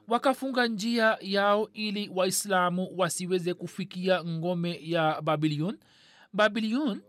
wakafunga 0.09 0.67
njia 0.67 1.19
yao 1.21 1.69
ili 1.73 2.11
waislamu 2.15 2.89
wasiweze 2.97 3.55
kufikia 3.55 4.25
ngome 4.25 4.79
ya 4.83 5.21
babilion 5.23 5.79
babilion 6.33 7.03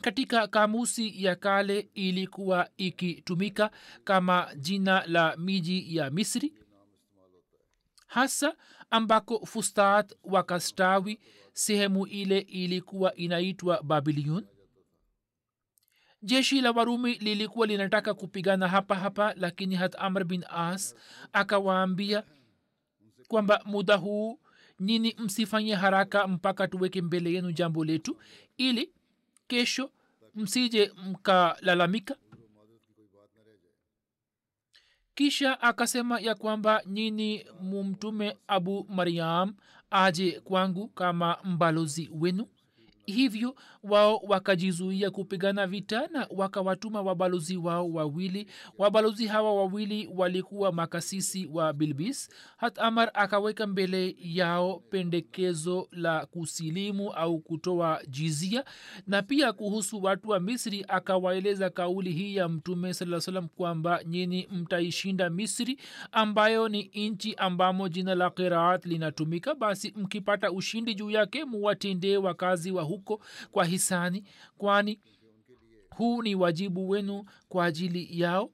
katika 0.00 0.46
kamusi 0.46 1.24
ya 1.24 1.36
kale 1.36 1.88
ilikuwa 1.94 2.68
ikitumika 2.76 3.70
kama 4.04 4.48
jina 4.56 5.06
la 5.06 5.36
miji 5.36 5.96
ya 5.96 6.10
misri 6.10 6.54
hasa 8.06 8.54
ambako 8.90 9.46
fustat 9.46 10.14
wakastawi 10.24 11.20
sehemu 11.52 12.06
ile 12.06 12.38
ilikuwa 12.38 13.14
inaitwa 13.14 13.82
babilion 13.82 14.46
jeshi 16.22 16.60
la 16.60 16.70
warumi 16.70 17.14
lilikuwa 17.14 17.66
linataka 17.66 18.14
kupigana 18.14 18.68
hapa 18.68 18.94
hapa 18.94 19.34
lakini 19.36 19.74
hat 19.74 19.94
amr 19.98 20.24
bin 20.24 20.44
as 20.48 20.94
akawaambia 21.32 22.22
kwamba 23.28 23.62
muda 23.64 23.96
huu 23.96 24.40
nini 24.78 25.14
msifanye 25.18 25.74
haraka 25.74 26.26
mpaka 26.28 26.68
tuweke 26.68 27.02
mbele 27.02 27.32
yenu 27.32 27.52
jambo 27.52 27.84
letu 27.84 28.18
ili 28.56 28.92
kesho 29.46 29.90
msije 30.34 30.92
mkalalamika 31.06 32.16
kisha 35.14 35.60
akasema 35.60 36.20
ya 36.20 36.34
kwamba 36.34 36.82
nyini 36.86 37.46
mumtume 37.62 38.36
abu 38.48 38.86
mariam 38.88 39.54
aje 39.90 40.40
kwangu 40.40 40.88
kama 40.88 41.36
mbalozi 41.44 42.10
wenu 42.12 42.46
hivyo 43.06 43.54
wao 43.82 44.16
wakajizuia 44.16 45.10
kupigana 45.10 45.66
vita 45.66 46.06
na 46.12 46.26
wakawatuma 46.30 47.02
wabalozi 47.02 47.56
wao 47.56 47.90
wawili. 47.92 48.46
Wabalozi 48.78 49.26
hawa 49.26 49.54
wawili 49.54 50.08
walikuwa 50.14 50.72
makasisi 50.72 51.46
wa 51.52 51.72
bilbis. 51.72 52.30
Hat 52.56 52.78
amar 52.78 53.10
akaweka 53.14 53.66
mbele 53.66 54.16
yao 54.18 54.78
pendekezo 54.90 55.88
la 55.92 56.26
kusilimu 56.26 57.12
au 57.12 57.38
kutoa 57.38 58.00
jizia. 58.08 58.64
Na 59.06 59.22
pia 59.22 59.52
kuhusu 59.52 60.02
watu 60.02 60.28
wa 60.28 60.40
misri 60.40 60.84
akawaeleza 60.88 61.70
kauli 61.70 62.12
hii 62.12 62.36
ya 62.36 62.48
mtume 62.48 62.94
saa 62.94 63.42
kwamba 63.56 64.04
nyini 64.04 64.48
mtaishinda 64.52 65.30
misri 65.30 65.78
ambayo 66.12 66.68
ni 66.68 66.82
nchi 66.94 67.34
ambamo 67.34 67.88
jina 67.88 68.14
la 68.14 68.30
qiraat 68.30 68.86
linatumika. 68.86 69.54
Basi 69.54 69.92
mkipata 69.96 70.52
ushindi 70.52 70.94
juu 70.94 71.10
yake 71.10 71.44
muwatendee 71.44 72.16
wakazi 72.16 72.70
wa 72.70 72.82
huko 73.00 73.24
kwa 73.50 73.64
hisani 73.64 74.24
kwani 74.58 75.00
huu 75.96 76.22
ni 76.22 76.34
wajibu 76.34 76.88
wenu 76.88 77.24
kwa 77.48 77.64
ajili 77.64 78.20
yao. 78.20 78.50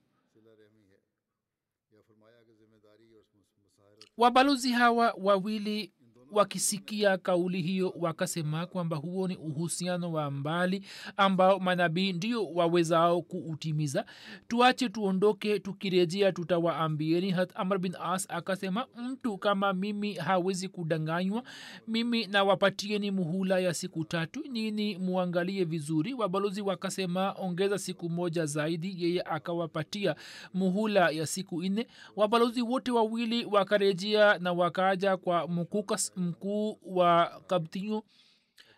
Wabalozi 4.16 4.72
hawa 4.72 5.14
wawili 5.18 5.92
wakisikia 6.32 7.18
kauli 7.18 7.62
hiyo 7.62 7.94
wakasema 7.98 8.66
kwamba 8.66 8.96
huo 8.96 9.28
ni 9.28 9.36
uhusiano 9.36 10.12
wa 10.12 10.30
mbali 10.30 10.82
ambao 11.16 11.58
manabii 11.58 12.12
ndio 12.12 12.44
wawezao 12.46 13.22
kuutimiza. 13.22 14.04
Tuache 14.48 14.88
tuondoke 14.88 15.58
tukirejea 15.58 16.32
tutawaambieni. 16.32 17.30
Hat 17.30 17.50
amr 17.54 17.78
bin 17.78 17.94
as 18.02 18.26
akasema 18.30 18.86
mtu 18.96 19.38
kama 19.38 19.72
mimi 19.72 20.14
hawezi 20.14 20.68
kudanganywa. 20.68 21.42
Mimi 21.88 22.26
nawapatieni 22.26 23.10
muhula 23.10 23.58
ya 23.58 23.74
siku 23.74 24.04
tatu. 24.04 24.42
Nini 24.50 24.98
muangalie 24.98 25.64
vizuri. 25.64 26.14
Wabalozi 26.14 26.62
wakasema 26.62 27.32
ongeza 27.32 27.78
siku 27.78 28.10
moja 28.10 28.46
zaidi. 28.46 28.94
Yeye 29.04 29.22
akawapatia 29.22 30.16
muhula 30.54 31.10
ya 31.10 31.26
siku 31.26 31.62
nne. 31.62 31.86
Wabalozi 32.16 32.62
wote 32.62 32.90
wawili 32.90 33.44
wakarejea 33.44 34.38
na 34.38 34.52
wakaja 34.52 35.16
kwa 35.16 35.48
mukukas 35.48 36.12
mkuu 36.16 36.78
wa 36.82 37.40
kabtinyo 37.46 38.02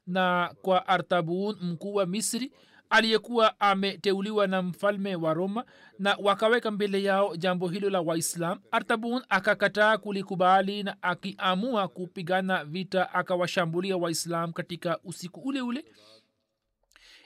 na 0.07 0.54
kwa 0.62 0.88
artabun 0.88 1.57
mkuu 1.61 1.95
wa 1.95 2.07
misri 2.07 2.52
aliyekuwa 2.90 3.61
ameteuliwa 3.61 4.47
na 4.47 4.62
mfalme 4.62 5.16
wa 5.16 5.35
roma 5.35 5.64
na 5.99 6.16
wakaweka 6.23 6.71
mbele 6.71 7.02
yao 7.02 7.37
jambo 7.37 7.68
hilo 7.68 7.90
la 7.90 8.00
waislam. 8.00 8.61
Artabun 8.71 9.23
akakataa 9.28 9.99
kulikubali 9.99 10.83
na 10.83 11.02
akiamua 11.02 11.88
kupigana 11.88 12.64
vita 12.64 13.14
akawashambulia 13.14 13.97
waislam 13.97 14.52
katika 14.52 14.99
usiku 15.04 15.40
ule 15.40 15.61
ule 15.61 15.85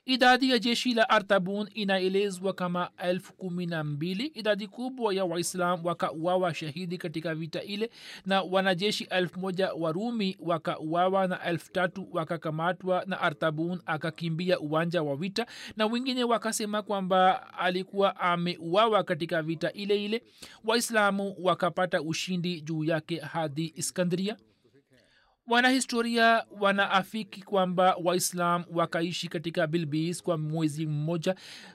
idadi 0.07 0.51
ya 0.51 0.59
jeshi 0.59 0.95
la 0.95 1.09
artabun 1.11 1.69
inaelezwa 1.75 2.53
kama 2.53 2.91
elfu 2.99 3.33
kumi 3.33 3.67
na 3.67 3.85
mbili. 3.85 4.27
Idadi 4.27 4.67
kubwa 4.67 5.15
ya 5.15 5.25
waislam 5.25 5.85
wakauawa 5.87 6.55
shahidi 6.55 6.99
katika 6.99 7.35
vita 7.35 7.63
ile 7.63 7.91
na 8.27 8.43
wanajeshi 8.43 9.05
elfu 9.05 9.41
moja 9.41 9.73
warumi 9.73 10.37
wakauawa 10.41 11.27
na 11.29 11.43
elfu 11.45 11.73
tatu 11.73 12.09
wakakamatwa 12.13 13.05
na 13.07 13.21
artabun 13.21 13.81
akakimbia 13.87 14.61
uwanja 14.61 15.03
wa 15.03 15.17
vita. 15.17 15.47
Na 15.77 15.87
wengine 15.87 16.25
wakasema 16.25 16.83
kwamba 16.83 17.53
alikuwa 17.59 18.17
ameuawa 18.21 19.03
katika 19.05 19.43
vita 19.43 19.73
ile 19.73 20.05
ile. 20.05 20.23
Waislamu 20.65 21.35
wakapata 21.39 22.03
ushindi 22.03 22.61
juu 22.61 22.85
yake 22.85 23.21
hadi 23.21 23.73
iskandria 23.77 24.37
wanahistoria 25.49 26.45
wanaafiki 26.61 27.43
kwamba 27.43 27.97
waislam 28.05 28.65
wakaishi 28.75 29.29
katika 29.29 29.67
bilbis 29.67 30.23
kwa 30.23 30.39
mwezi 30.39 30.87
mmoja. 30.87 31.35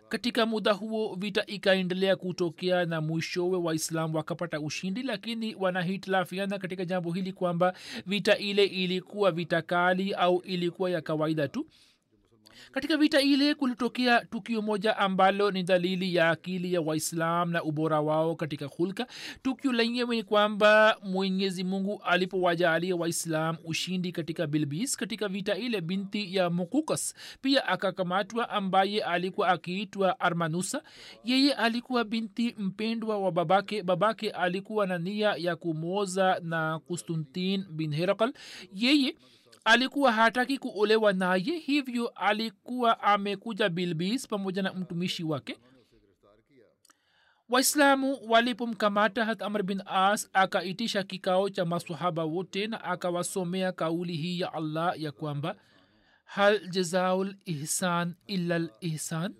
Katika 0.09 0.45
muda 0.45 0.73
huo 0.73 1.15
vita 1.19 1.45
ikaendelea 1.45 2.15
kutokea 2.15 2.85
na 2.85 3.01
mwishowe 3.01 3.57
waislam 3.57 4.15
wakapata 4.15 4.59
ushindi 4.59 5.03
lakini 5.03 5.55
wanahitilafiana 5.55 6.59
katika 6.59 6.85
jambo 6.85 7.11
hili 7.11 7.33
kwamba 7.33 7.73
vita 8.05 8.37
ile 8.37 8.65
ilikuwa 8.65 9.31
vita 9.31 9.61
kali 9.61 10.13
au 10.13 10.41
ilikuwa 10.41 10.89
ya 10.89 11.01
kawaida 11.01 11.47
tu 11.47 11.67
katika 12.71 12.97
vita 12.97 13.21
ile 13.21 13.55
kulitokea 13.55 14.25
tukio 14.25 14.61
moja 14.61 14.97
ambalo 14.97 15.51
ni 15.51 15.63
dalili 15.63 16.15
ya 16.15 16.29
akili 16.29 16.73
ya 16.73 16.81
waislam 16.81 17.51
na 17.51 17.63
ubora 17.63 18.01
wao 18.01 18.35
katika 18.35 18.65
hulka. 18.65 19.07
Tukio 19.41 19.71
lenyewe 19.71 20.15
ni 20.15 20.23
kwamba 20.23 20.97
mwenyezi 21.03 21.63
mungu 21.63 22.01
alipowajaalia 22.05 22.95
waislam 22.95 23.57
ushindi 23.65 24.11
katika 24.11 24.47
bilbis 24.47 24.97
katika 24.97 25.27
vita 25.27 25.55
ile 25.57 25.81
binti 25.81 26.35
ya 26.35 26.49
mukukas. 26.49 27.13
Pia 27.41 27.67
akakamatwa 27.67 28.49
ambaye 28.49 29.03
alikuwa 29.03 29.47
akiitwa 29.47 30.19
armanusa. 30.19 30.81
Yeye 31.23 31.53
alikuwa 31.53 32.03
binti 32.03 32.55
mpendwa 32.57 33.17
wa 33.17 33.31
babake. 33.31 33.83
Babake 33.83 34.29
alikuwa 34.31 34.87
na 34.87 34.97
nia 34.97 35.35
ya 35.37 35.55
kumwoza 35.55 36.39
na 36.43 36.79
kustuntin 36.79 37.65
bin 37.71 37.93
herakal 37.95 38.33
yeye 38.73 39.15
alikuwa 39.67 40.11
hataki 40.11 40.57
kuolewa 40.57 41.13
naye 41.13 41.57
hivyo 41.57 42.07
alikuwa 42.07 42.99
amekuja 43.03 43.69
bilbis 43.69 44.27
pamoja 44.27 44.61
na 44.61 44.73
mtumishi 44.73 45.23
wake. 45.23 45.59
Waislamu 47.49 48.17
walipomkamata 48.31 49.25
hat 49.25 49.41
amr 49.41 49.63
bin 49.63 49.81
as 49.85 50.29
akaitisha 50.33 51.03
kikao 51.03 51.49
cha 51.49 51.65
masahaba 51.65 52.23
wote 52.23 52.67
na 52.67 52.83
akawasomea 52.83 53.71
kauli 53.71 54.15
hii 54.15 54.39
ya 54.39 54.53
allah 54.53 55.01
ya 55.01 55.11
kwamba 55.11 55.55
hal 56.23 56.67
jazaul 56.69 57.35
ihsan 57.45 58.15
illa 58.27 58.59
lihsan 58.59 59.35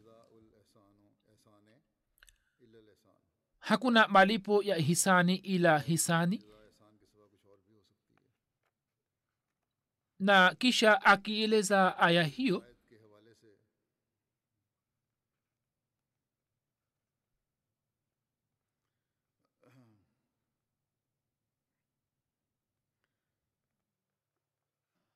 hakuna 3.59 4.07
malipo 4.07 4.63
ya 4.63 4.75
hisani 4.75 5.35
ila 5.35 5.79
hisani 5.79 6.43
na 10.19 10.55
kisha 10.55 11.01
akieleza 11.01 11.97
aya 11.99 12.23
hiyo. 12.23 12.63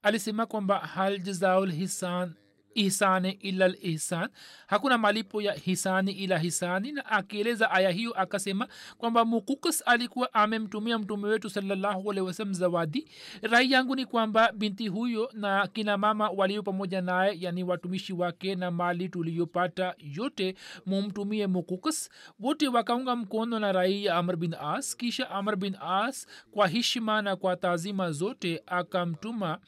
Alisema 0.03 0.45
kwamba 0.45 0.79
hal 0.79 1.19
jazaul 1.19 1.71
hisan 1.71 2.33
ihsani 2.75 3.31
ila 3.31 3.67
lihsan 3.67 4.29
hakuna 4.67 4.97
malipo 4.97 5.41
ya 5.41 5.53
hisani 5.53 6.11
ila 6.11 6.37
hisani. 6.37 6.91
Na 6.91 7.05
akieleza 7.05 7.71
aya 7.71 7.89
hiyo 7.89 8.11
akasema 8.13 8.67
kwamba 8.97 9.25
mukukas 9.25 9.83
alikuwa 9.85 10.33
amemtumia 10.33 10.99
mtume 10.99 11.27
wetu 11.27 11.49
salallahu 11.49 12.13
zawadi. 12.51 13.07
Rai 13.41 13.71
yangu 13.71 13.95
ni 13.95 14.05
kwamba 14.05 14.51
binti 14.51 14.87
huyo 14.87 15.29
na 15.33 15.67
kina 15.67 15.97
mama 15.97 16.29
walio 16.29 16.63
pamoja 16.63 17.01
naye 17.01 17.37
yani 17.39 17.63
watumishi 17.63 18.13
wake 18.13 18.55
na 18.55 18.71
mali 18.71 19.09
tuliyopata 19.09 19.95
yote 19.97 20.55
mumtumie 20.85 21.47
mukukas 21.47 22.09
wote 22.39 22.67
wakaunga 22.67 23.15
mkono 23.15 23.59
na 23.59 23.71
rai 23.71 24.05
ya 24.05 24.15
amr 24.15 24.35
bin 24.35 24.55
as. 24.61 24.97
Kisha 24.97 25.29
amr 25.29 25.55
bin 25.55 25.75
as 25.81 26.27
kwa 26.51 26.67
hishima 26.67 27.21
na 27.21 27.35
kwa 27.35 27.55
taazima 27.55 28.11
zote 28.11 28.63
akamtuma 28.65 29.59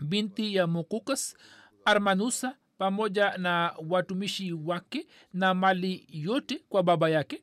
binti 0.00 0.54
ya 0.54 0.66
mukukas 0.66 1.36
armanusa 1.86 2.56
pamoja 2.78 3.38
na 3.38 3.74
watumishi 3.88 4.52
wake 4.52 5.06
na 5.32 5.54
mali 5.54 6.06
yote 6.10 6.62
kwa 6.68 6.82
baba 6.82 7.08
yake. 7.08 7.42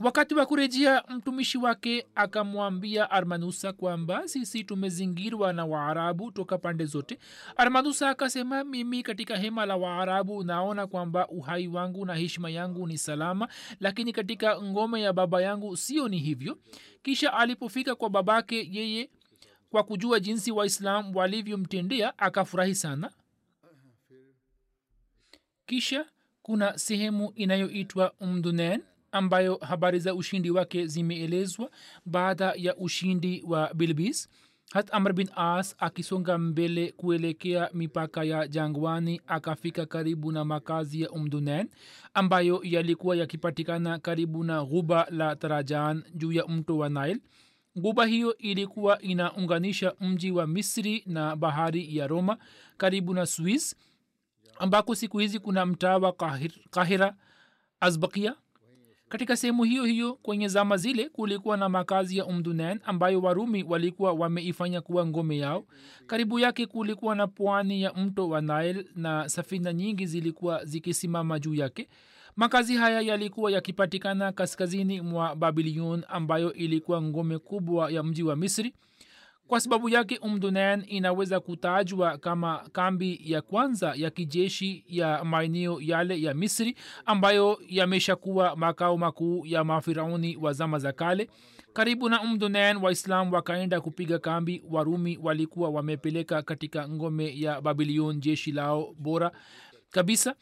Wakati 0.00 0.34
wa 0.34 0.46
kurejea 0.46 1.02
mtumishi 1.08 1.58
wake 1.58 2.06
akamwambia 2.14 3.10
armanusa 3.10 3.72
kwamba 3.72 4.28
sisi 4.28 4.64
tumezingirwa 4.64 5.52
na 5.52 5.64
waarabu 5.66 6.30
toka 6.32 6.58
pande 6.58 6.84
zote. 6.84 7.18
Armanusa 7.56 8.10
akasema 8.10 8.64
mimi 8.64 9.02
katika 9.02 9.36
hema 9.36 9.66
la 9.66 9.76
waarabu 9.76 10.44
naona 10.44 10.86
kwamba 10.86 11.28
uhai 11.28 11.68
wangu 11.68 12.06
na 12.06 12.14
heshima 12.14 12.50
yangu 12.50 12.86
ni 12.86 12.98
salama 12.98 13.48
lakini 13.80 14.12
katika 14.12 14.62
ngome 14.62 15.02
ya 15.02 15.12
baba 15.12 15.42
yangu 15.42 15.76
sio 15.76 16.08
ni 16.08 16.18
hivyo. 16.18 16.58
Kisha 17.02 17.32
alipofika 17.32 17.94
kwa 17.94 18.10
babake 18.10 18.68
yeye 18.72 19.10
kwa 19.70 19.82
kujua 19.82 20.20
jinsi 20.20 20.52
waislam 20.52 21.16
walivyomtendea 21.16 22.18
akafurahi 22.18 22.74
sana 22.74 23.10
kisha 25.68 26.06
kuna 26.42 26.78
sehemu 26.78 27.32
inayoitwa 27.34 28.12
umdunen 28.20 28.82
ambayo 29.12 29.56
habari 29.56 29.98
za 29.98 30.14
ushindi 30.14 30.50
wake 30.50 30.86
zimeelezwa 30.86 31.70
baada 32.06 32.52
ya 32.56 32.76
ushindi 32.76 33.42
wa 33.46 33.74
bilbis. 33.74 34.28
Hat 34.72 34.88
amr 34.94 35.12
bin 35.12 35.28
as 35.36 35.74
akisonga 35.78 36.38
mbele 36.38 36.92
kuelekea 36.96 37.70
mipaka 37.74 38.24
ya 38.24 38.48
jangwani 38.48 39.20
akafika 39.26 39.86
karibu 39.86 40.32
na 40.32 40.44
makazi 40.44 41.00
ya 41.02 41.10
umdunen 41.10 41.68
ambayo 42.14 42.60
yalikuwa 42.64 43.16
yakipatikana 43.16 43.98
karibu 43.98 44.44
na 44.44 44.64
ghuba 44.64 45.06
la 45.10 45.36
tarajan 45.36 46.02
juu 46.14 46.32
ya 46.32 46.46
mto 46.46 46.78
wa 46.78 46.88
nile. 46.88 47.18
Guba 47.76 48.06
hiyo 48.06 48.36
ilikuwa 48.38 49.02
inaunganisha 49.02 49.94
mji 50.00 50.30
wa 50.30 50.46
misri 50.46 51.02
na 51.06 51.36
bahari 51.36 51.96
ya 51.96 52.06
roma 52.06 52.38
karibu 52.76 53.14
na 53.14 53.26
swiss 53.26 53.76
ambako 54.58 54.94
siku 54.94 55.18
hizi 55.18 55.38
kuna 55.38 55.66
mtaa 55.66 55.96
wa 55.98 56.12
kahir, 56.12 56.50
kahira 56.70 57.14
azbakia 57.80 58.34
katika 59.08 59.36
sehemu 59.36 59.64
hiyo 59.64 59.84
hiyo 59.84 60.14
kwenye 60.14 60.48
zama 60.48 60.76
zile 60.76 61.08
kulikuwa 61.08 61.56
na 61.56 61.68
makazi 61.68 62.18
ya 62.18 62.26
umdunan 62.26 62.80
ambayo 62.84 63.20
warumi 63.20 63.62
walikuwa 63.62 64.12
wameifanya 64.12 64.80
kuwa 64.80 65.06
ngome 65.06 65.38
yao. 65.38 65.64
Karibu 66.06 66.38
yake 66.38 66.66
kulikuwa 66.66 67.14
na 67.14 67.26
pwani 67.26 67.82
ya 67.82 67.92
mto 67.94 68.28
wa 68.28 68.40
nil 68.40 68.86
na 68.96 69.28
safina 69.28 69.72
nyingi 69.72 70.06
zilikuwa 70.06 70.64
zikisimama 70.64 71.38
juu 71.38 71.54
yake. 71.54 71.88
Makazi 72.36 72.76
haya 72.76 73.00
yalikuwa 73.00 73.50
yakipatikana 73.50 74.32
kaskazini 74.32 75.00
mwa 75.00 75.36
babilion 75.36 76.04
ambayo 76.08 76.52
ilikuwa 76.52 77.02
ngome 77.02 77.38
kubwa 77.38 77.90
ya 77.90 78.02
mji 78.02 78.22
wa 78.22 78.36
misri 78.36 78.74
kwa 79.48 79.60
sababu 79.60 79.88
yake 79.88 80.18
umdunan 80.18 80.84
inaweza 80.88 81.40
kutajwa 81.40 82.18
kama 82.18 82.68
kambi 82.72 83.20
ya 83.24 83.42
kwanza 83.42 83.92
ya 83.96 84.10
kijeshi 84.10 84.84
ya 84.88 85.24
maeneo 85.24 85.80
yale 85.80 86.22
ya 86.22 86.34
misri 86.34 86.74
ambayo 87.06 87.58
yameshakuwa 87.68 88.56
makao 88.56 88.98
makuu 88.98 89.46
ya 89.46 89.64
mafirauni 89.64 90.36
wa 90.36 90.52
zama 90.52 90.78
za 90.78 90.92
kale. 90.92 91.30
Karibu 91.72 92.08
na 92.08 92.22
umdunan 92.22 92.76
waislam 92.76 93.32
wakaenda 93.32 93.80
kupiga 93.80 94.18
kambi. 94.18 94.62
Warumi 94.70 95.18
walikuwa 95.22 95.68
wamepeleka 95.70 96.42
katika 96.42 96.88
ngome 96.88 97.40
ya 97.40 97.60
babilion 97.60 98.20
jeshi 98.20 98.52
lao 98.52 98.94
bora 98.98 99.32
kabisa 99.90 100.34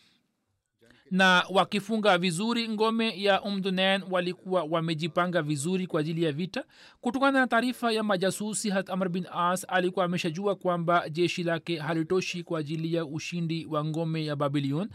na 1.10 1.44
wakifunga 1.50 2.18
vizuri 2.18 2.68
ngome 2.68 3.22
ya 3.22 3.42
umdunan 3.42 4.02
walikuwa 4.10 4.62
wamejipanga 4.62 5.42
vizuri 5.42 5.86
kwa 5.86 6.00
ajili 6.00 6.22
ya 6.22 6.32
vita. 6.32 6.64
Kutokana 7.00 7.40
na 7.40 7.46
taarifa 7.46 7.92
ya 7.92 8.02
majasusi 8.02 8.70
hat 8.70 8.90
amr 8.90 9.08
bin 9.08 9.26
as 9.32 9.66
alikuwa 9.68 10.04
ameshajua 10.04 10.54
kwamba 10.56 11.08
jeshi 11.08 11.42
lake 11.42 11.76
halitoshi 11.78 12.42
kwa 12.42 12.60
ajili 12.60 12.94
ya 12.94 13.04
ushindi 13.06 13.66
wa 13.66 13.84
ngome 13.84 14.24
ya 14.24 14.36
babilion 14.36 14.88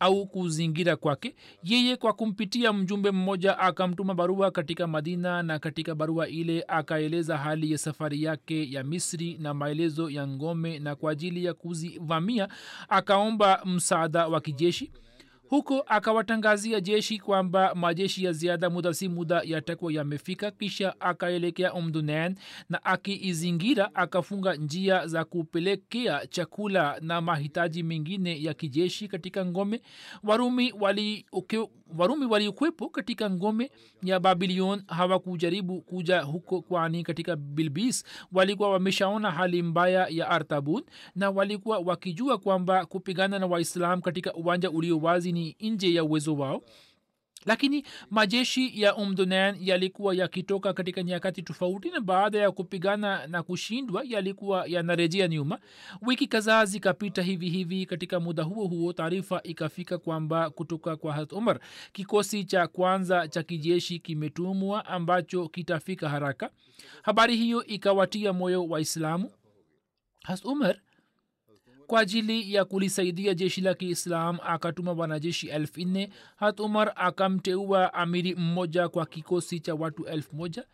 au 0.00 0.26
kuzingira 0.26 0.96
kwake. 0.96 1.34
Yeye 1.62 1.96
kwa 1.96 2.12
kumpitia 2.12 2.72
mjumbe 2.72 3.10
mmoja 3.10 3.58
akamtuma 3.58 4.14
barua 4.14 4.50
katika 4.50 4.86
madina 4.86 5.42
na 5.42 5.58
katika 5.58 5.94
barua 5.94 6.28
ile 6.28 6.64
akaeleza 6.68 7.38
hali 7.38 7.72
ya 7.72 7.78
safari 7.78 8.22
yake 8.22 8.72
ya 8.72 8.84
misri 8.84 9.38
na 9.40 9.54
maelezo 9.54 10.10
ya 10.10 10.26
ngome 10.26 10.78
na 10.78 10.94
kwa 10.96 11.12
ajili 11.12 11.44
ya 11.44 11.54
kuzivamia 11.54 12.48
akaomba 12.88 13.62
msaada 13.64 14.28
wa 14.28 14.40
kijeshi 14.40 14.92
huko 15.48 15.80
akawatangazia 15.86 16.80
jeshi 16.80 17.18
kwamba 17.18 17.74
majeshi 17.74 18.24
ya 18.24 18.32
ziada 18.32 18.70
muda 18.70 18.94
si 18.94 19.08
muda 19.08 19.42
yatakuwa 19.44 19.92
yamefika 19.92 20.50
kisha 20.50 21.00
akaelekea 21.00 21.72
umdunen 21.74 22.34
na 22.68 22.84
akiizingira 22.84 23.94
akafunga 23.94 24.54
njia 24.54 25.06
za 25.06 25.24
kupelekea 25.24 26.26
chakula 26.26 26.98
na 27.00 27.20
mahitaji 27.20 27.82
mengine 27.82 28.42
ya 28.42 28.54
kijeshi 28.54 29.08
katika 29.08 29.46
ngome. 29.46 29.80
Warumi 30.22 30.72
wali 30.80 31.26
uke, 31.32 31.68
warumi 31.98 32.26
walikwepo 32.26 32.88
katika 32.88 33.30
ngome 33.30 33.70
ya 34.02 34.20
babilion 34.20 34.82
hawakujaribu 34.86 35.80
kuja 35.80 36.20
huko 36.22 36.62
kwani 36.62 37.02
katika 37.02 37.36
bilbis 37.36 38.04
walikuwa 38.32 38.70
wameshaona 38.70 39.30
hali 39.30 39.62
mbaya 39.62 40.06
ya 40.10 40.28
artabun 40.28 40.82
na 41.14 41.30
walikuwa 41.30 41.78
wakijua 41.78 42.38
kwamba 42.38 42.86
kupigana 42.86 43.38
na 43.38 43.46
waislam 43.46 44.00
katika 44.00 44.34
uwanja 44.34 44.70
ulio 44.70 44.98
wazi 44.98 45.32
ni 45.32 45.56
nje 45.60 45.94
ya 45.94 46.04
uwezo 46.04 46.36
wao 46.36 46.62
lakini 47.46 47.84
majeshi 48.10 48.82
ya 48.82 48.96
umdunan 48.96 49.56
yalikuwa 49.60 50.14
yakitoka 50.14 50.72
katika 50.72 51.02
nyakati 51.02 51.42
tofauti 51.42 51.90
na 51.90 52.00
baada 52.00 52.38
ya 52.38 52.50
kupigana 52.50 53.26
na 53.26 53.42
kushindwa 53.42 54.02
yalikuwa 54.06 54.64
yanarejea 54.66 55.28
nyuma. 55.28 55.58
Wiki 56.02 56.26
kadhaa 56.26 56.64
zikapita 56.64 57.22
hivi 57.22 57.48
hivi. 57.50 57.86
Katika 57.86 58.20
muda 58.20 58.42
huo 58.42 58.66
huo 58.66 58.92
taarifa 58.92 59.42
ikafika 59.42 59.98
kwamba 59.98 60.50
kutoka 60.50 60.96
kwa 60.96 61.12
hat 61.12 61.32
umar 61.32 61.60
kikosi 61.92 62.44
cha 62.44 62.66
kwanza 62.66 63.28
cha 63.28 63.42
kijeshi 63.42 63.98
kimetumwa 63.98 64.86
ambacho 64.86 65.48
kitafika 65.48 66.08
haraka. 66.08 66.50
Habari 67.02 67.36
hiyo 67.36 67.64
ikawatia 67.64 68.32
moyo 68.32 68.64
waislamu. 68.66 69.30
Has 70.24 70.44
kwa 71.88 72.00
ajili 72.00 72.54
ya 72.54 72.64
kulisaidia 72.64 73.34
jeshi 73.34 73.60
la 73.60 73.74
kiislam 73.74 74.38
akatuma 74.42 74.92
wanajeshi 74.92 75.48
elfu 75.48 75.80
nne. 75.80 76.10
Hat 76.36 76.60
umar 76.60 76.92
akamteua 76.96 77.94
amiri 77.94 78.34
mmoja 78.34 78.88
kwa 78.88 79.06
kikosi 79.06 79.60
cha 79.60 79.74
watu 79.74 80.04
elfu 80.06 80.36
moja. 80.36 80.64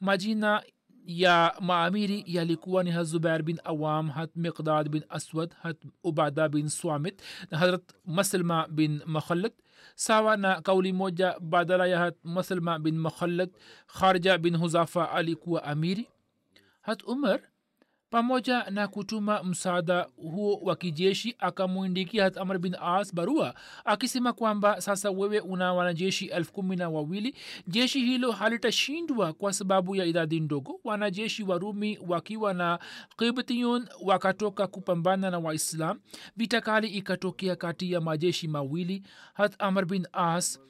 Majina 0.00 0.62
ya 1.06 1.54
maamiri 1.60 2.24
yalikuwa 2.26 2.84
ni 2.84 2.90
hazubair 2.90 3.42
bin 3.42 3.60
awam 3.64 4.08
hat 4.10 4.30
miqdad 4.36 4.88
bin 4.88 5.04
aswad 5.08 5.50
hat 5.62 5.76
ubada 6.04 6.48
bin 6.48 6.68
swamit 6.68 7.22
na 7.50 7.58
hazrat 7.58 7.82
maslma 8.06 8.68
bin 8.68 9.00
makhalad 9.06 9.52
sawa 9.94 10.36
na 10.36 10.60
kauli 10.60 10.92
moja 10.92 11.36
badala 11.40 11.86
ya 11.86 11.98
hat 11.98 12.14
maslma 12.24 12.78
bin 12.78 12.98
makhalad 12.98 13.50
kharja 13.86 14.38
bin 14.38 14.56
huzafa 14.56 15.10
alikuwa 15.10 15.64
amiri. 15.64 16.08
Hat 16.82 17.02
umar 17.06 17.40
pamoja 18.12 18.64
na 18.70 18.88
kutuma 18.88 19.42
msaada 19.42 20.06
huo 20.16 20.56
wa 20.62 20.76
kijeshi 20.76 21.34
akamwindikia 21.38 22.24
hat 22.24 22.36
amr 22.38 22.58
bin 22.58 22.76
as 22.80 23.14
barua 23.14 23.54
akisema 23.84 24.32
kwamba 24.32 24.80
sasa 24.80 25.10
wewe 25.10 25.40
una 25.40 25.74
wanajeshi 25.74 26.26
elfu 26.26 26.52
kumi 26.52 26.76
na 26.76 26.88
wawili 26.88 27.34
jeshi 27.66 28.00
hilo 28.00 28.32
halitashindwa 28.32 29.32
kwa 29.32 29.52
sababu 29.52 29.96
ya 29.96 30.04
idadi 30.04 30.40
ndogo. 30.40 30.80
Wanajeshi 30.84 31.42
wa 31.42 31.58
rumi 31.58 31.98
wakiwa 32.08 32.54
na 32.54 32.78
kibtiyun 33.18 33.88
wakatoka 34.02 34.66
kupambana 34.66 35.30
na 35.30 35.38
waislam 35.38 36.00
vita 36.36 36.60
kali 36.60 36.88
ikatokea 36.88 37.56
kati 37.56 37.92
ya 37.92 38.00
majeshi 38.00 38.48
mawili. 38.48 39.02
Hat 39.34 39.54
amr 39.58 39.84
bin 39.84 40.06
as 40.12 40.60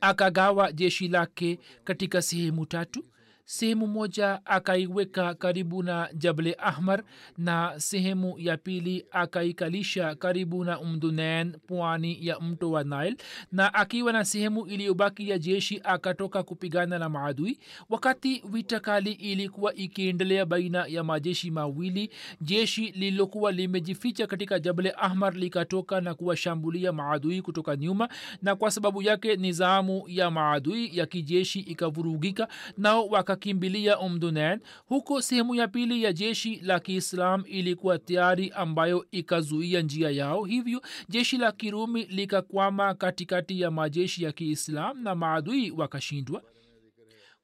akagawa 0.00 0.72
jeshi 0.72 1.08
lake 1.08 1.58
katika 1.84 2.22
sehemu 2.22 2.66
tatu 2.66 3.04
sehemu 3.50 3.86
moja 3.86 4.40
akaiweka 4.46 5.34
karibu 5.34 5.82
na 5.82 6.08
jable 6.14 6.56
ahmar 6.58 7.02
na 7.38 7.74
sehemu 7.80 8.34
ya 8.38 8.56
pili 8.56 9.04
akaikalisha 9.10 10.14
karibu 10.14 10.64
na 10.64 10.80
umdunen 10.80 11.52
pwani 11.66 12.26
ya 12.26 12.40
mto 12.40 12.70
wa 12.70 12.84
nil 12.84 13.16
na 13.52 13.74
akiwa 13.74 14.12
na 14.12 14.24
sehemu 14.24 14.66
iliyobaki 14.66 15.28
ya 15.30 15.38
jeshi 15.38 15.80
akatoka 15.84 16.42
kupigana 16.42 16.98
na 16.98 17.08
maadui. 17.08 17.58
Wakati 17.88 18.42
vita 18.50 18.80
kali 18.80 19.12
ilikuwa 19.12 19.74
ikiendelea 19.74 20.46
baina 20.46 20.86
ya 20.88 21.04
majeshi 21.04 21.50
mawili 21.50 22.10
jeshi 22.40 22.82
lililokuwa 22.82 23.52
limejificha 23.52 24.26
katika 24.26 24.58
jable 24.58 24.94
ahmar 24.96 25.34
likatoka 25.34 26.00
na 26.00 26.14
kuwashambulia 26.14 26.92
maadui 26.92 27.42
kutoka 27.42 27.76
nyuma 27.76 28.08
na 28.42 28.56
kwa 28.56 28.70
sababu 28.70 29.02
yake 29.02 29.36
nizamu 29.36 30.02
ya 30.08 30.30
maadui 30.30 30.96
ya 30.98 31.06
kijeshi 31.06 31.60
ikavurugika 31.60 32.48
nao 32.78 33.06
waka 33.06 33.36
wakakimbilia 33.40 33.98
umdunen 33.98 34.60
huko 34.86 35.22
sehemu 35.22 35.54
ya 35.54 35.68
pili 35.68 36.02
ya 36.02 36.12
jeshi 36.12 36.56
la 36.62 36.80
kiislam 36.80 37.42
ilikuwa 37.46 37.98
tayari 37.98 38.50
ambayo 38.50 39.06
ikazuia 39.10 39.80
njia 39.82 40.10
yao. 40.10 40.44
Hivyo 40.44 40.80
jeshi 41.08 41.36
la 41.38 41.52
kirumi 41.52 42.04
likakwama 42.04 42.94
katikati 42.94 43.60
ya 43.60 43.70
majeshi 43.70 44.24
ya 44.24 44.32
kiislam 44.32 45.02
na 45.02 45.14
maadui 45.14 45.70
wakashindwa. 45.70 46.42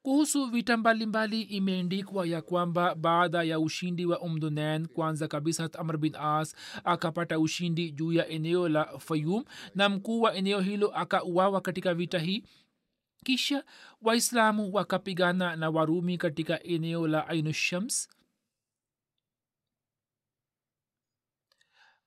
Kuhusu 0.02 0.46
vita 0.46 0.76
mbalimbali 0.76 1.42
imeendikwa 1.42 2.26
ya 2.26 2.42
kwamba 2.42 2.94
baada 2.94 3.42
ya 3.42 3.60
ushindi 3.60 4.06
wa 4.06 4.20
umdunen 4.20 4.86
kwanza 4.86 5.28
kabisa 5.28 5.68
amr 5.78 5.96
bin 5.98 6.14
as 6.18 6.54
akapata 6.84 7.38
ushindi 7.38 7.90
juu 7.92 8.12
ya 8.12 8.28
eneo 8.28 8.68
la 8.68 8.98
fayum 8.98 9.44
na 9.74 9.88
mkuu 9.88 10.20
wa 10.20 10.34
eneo 10.34 10.60
hilo 10.60 10.88
akauawa 10.88 11.60
katika 11.60 11.94
vita 11.94 12.18
hii 12.18 12.42
kisha 13.26 13.64
waislamu 14.02 14.74
wakapigana 14.74 15.56
na 15.56 15.70
warumi 15.70 16.18
katika 16.18 16.62
eneo 16.62 17.06
la 17.08 17.28
ainushams 17.28 18.08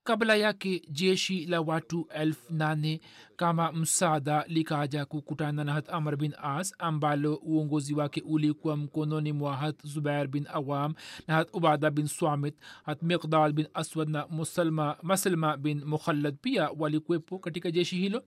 kabla 0.04 0.36
yake 0.36 0.82
jeshi 0.90 1.46
la 1.46 1.60
watu 1.60 2.08
elfu 2.14 2.52
nane 2.54 3.00
kama 3.36 3.72
msaada 3.72 4.44
likaja 4.48 5.04
kukutana 5.04 5.64
na 5.64 5.72
hat 5.72 5.88
amr 5.90 6.16
bin 6.16 6.34
as 6.42 6.74
ambalo 6.78 7.34
uongozi 7.34 7.94
wake 7.94 8.22
ulikuwa 8.26 8.76
mkononi 8.76 9.32
mwa 9.32 9.56
hat 9.56 9.86
zubair 9.86 10.26
bin 10.28 10.46
awam 10.52 10.94
na 11.26 11.34
hat 11.34 11.48
ubada 11.52 11.90
bin 11.90 12.06
swamit 12.06 12.54
hat 12.84 13.02
miqdal 13.02 13.52
bin 13.52 13.66
aswad 13.74 14.08
na 14.08 14.26
musalma, 14.26 14.96
maslma 15.02 15.56
bin 15.56 15.84
mukhallad 15.84 16.36
pia 16.42 16.70
walikuwepo 16.78 17.38
katika 17.38 17.70
jeshi 17.70 17.96
hilo 17.96 18.22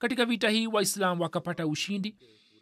katika 0.00 0.24
vita 0.24 0.48
hii 0.50 0.66
waislam 0.66 1.20
wakapata 1.20 1.66
ushindi. 1.66 2.16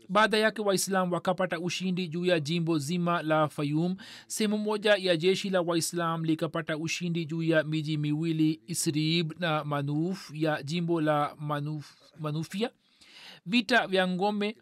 Baada 0.09 0.38
yake 0.38 0.62
waislam 0.62 1.12
wakapata 1.12 1.61
ushindi 1.61 2.09
juu 2.09 2.24
ya 2.24 2.40
jimbo 2.40 2.79
zima 2.79 3.22
la 3.22 3.48
fayum. 3.48 3.96
Sehemu 4.27 4.59
moja 4.59 4.94
ya 4.96 5.16
jeshi 5.16 5.51
la 5.51 5.61
waislam 5.61 6.24
likapata 6.24 6.77
ushindi 6.79 7.24
juu 7.24 7.42
ya 7.42 7.64
miji 7.64 7.96
miwili 7.96 8.61
isrib 8.66 9.33
na 9.38 9.64
manuf 9.64 10.31
ya 10.35 10.62
jimbo 10.62 11.01
la 11.01 11.35
manuf, 11.38 11.94
manufia. 12.20 12.70
Vita 13.46 13.87
vya 13.87 14.09
ngome 14.09 14.57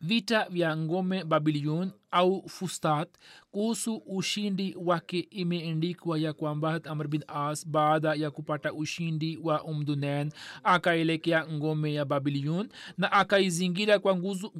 vita 0.00 0.46
vya 0.50 0.76
ngome 0.76 1.24
babilion 1.24 1.90
au 2.10 2.48
fustat 2.48 3.08
kuhusu 3.50 3.96
ushindi 4.06 4.76
wake 4.80 5.18
imeendikwa 5.30 6.18
ya 6.18 6.32
kwamba 6.32 6.80
amr 6.84 7.08
bin 7.08 7.24
as 7.28 7.68
baada 7.68 8.14
ya 8.14 8.30
kupata 8.30 8.72
ushindi 8.72 9.36
wa 9.42 9.64
umdunen 9.64 10.32
akaelekea 10.64 11.46
ngome 11.46 11.94
ya 11.94 12.04
babilion 12.04 12.68
na 12.98 13.12
akaizingira 13.12 13.98
kwa, 13.98 14.18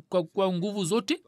kwa, 0.08 0.22
kwa 0.24 0.52
nguvu 0.52 0.84
zote. 0.84 1.20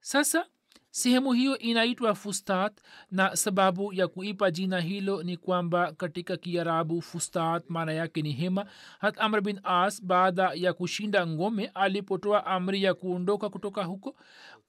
Sasa 0.00 0.46
sehemu 0.90 1.32
hiyo 1.32 1.58
inaitwa 1.58 2.14
fustat 2.14 2.80
na 3.10 3.36
sababu 3.36 3.92
ya 3.92 4.08
kuipa 4.08 4.50
jina 4.50 4.80
hilo 4.80 5.22
ni 5.22 5.36
kwamba 5.36 5.92
katika 5.92 6.36
kiarabu 6.36 7.02
fustat 7.02 7.64
maana 7.68 7.92
yake 7.92 8.22
ni 8.22 8.32
hema. 8.32 8.66
Hat 8.98 9.14
amr 9.20 9.40
bin 9.40 9.60
as 9.62 10.04
baada 10.04 10.50
ya 10.54 10.72
kushinda 10.72 11.26
ngome 11.26 11.66
alipotoa 11.74 12.46
amri 12.46 12.82
ya 12.82 12.94
kuondoka 12.94 13.50
kutoka 13.50 13.84
huko 13.84 14.16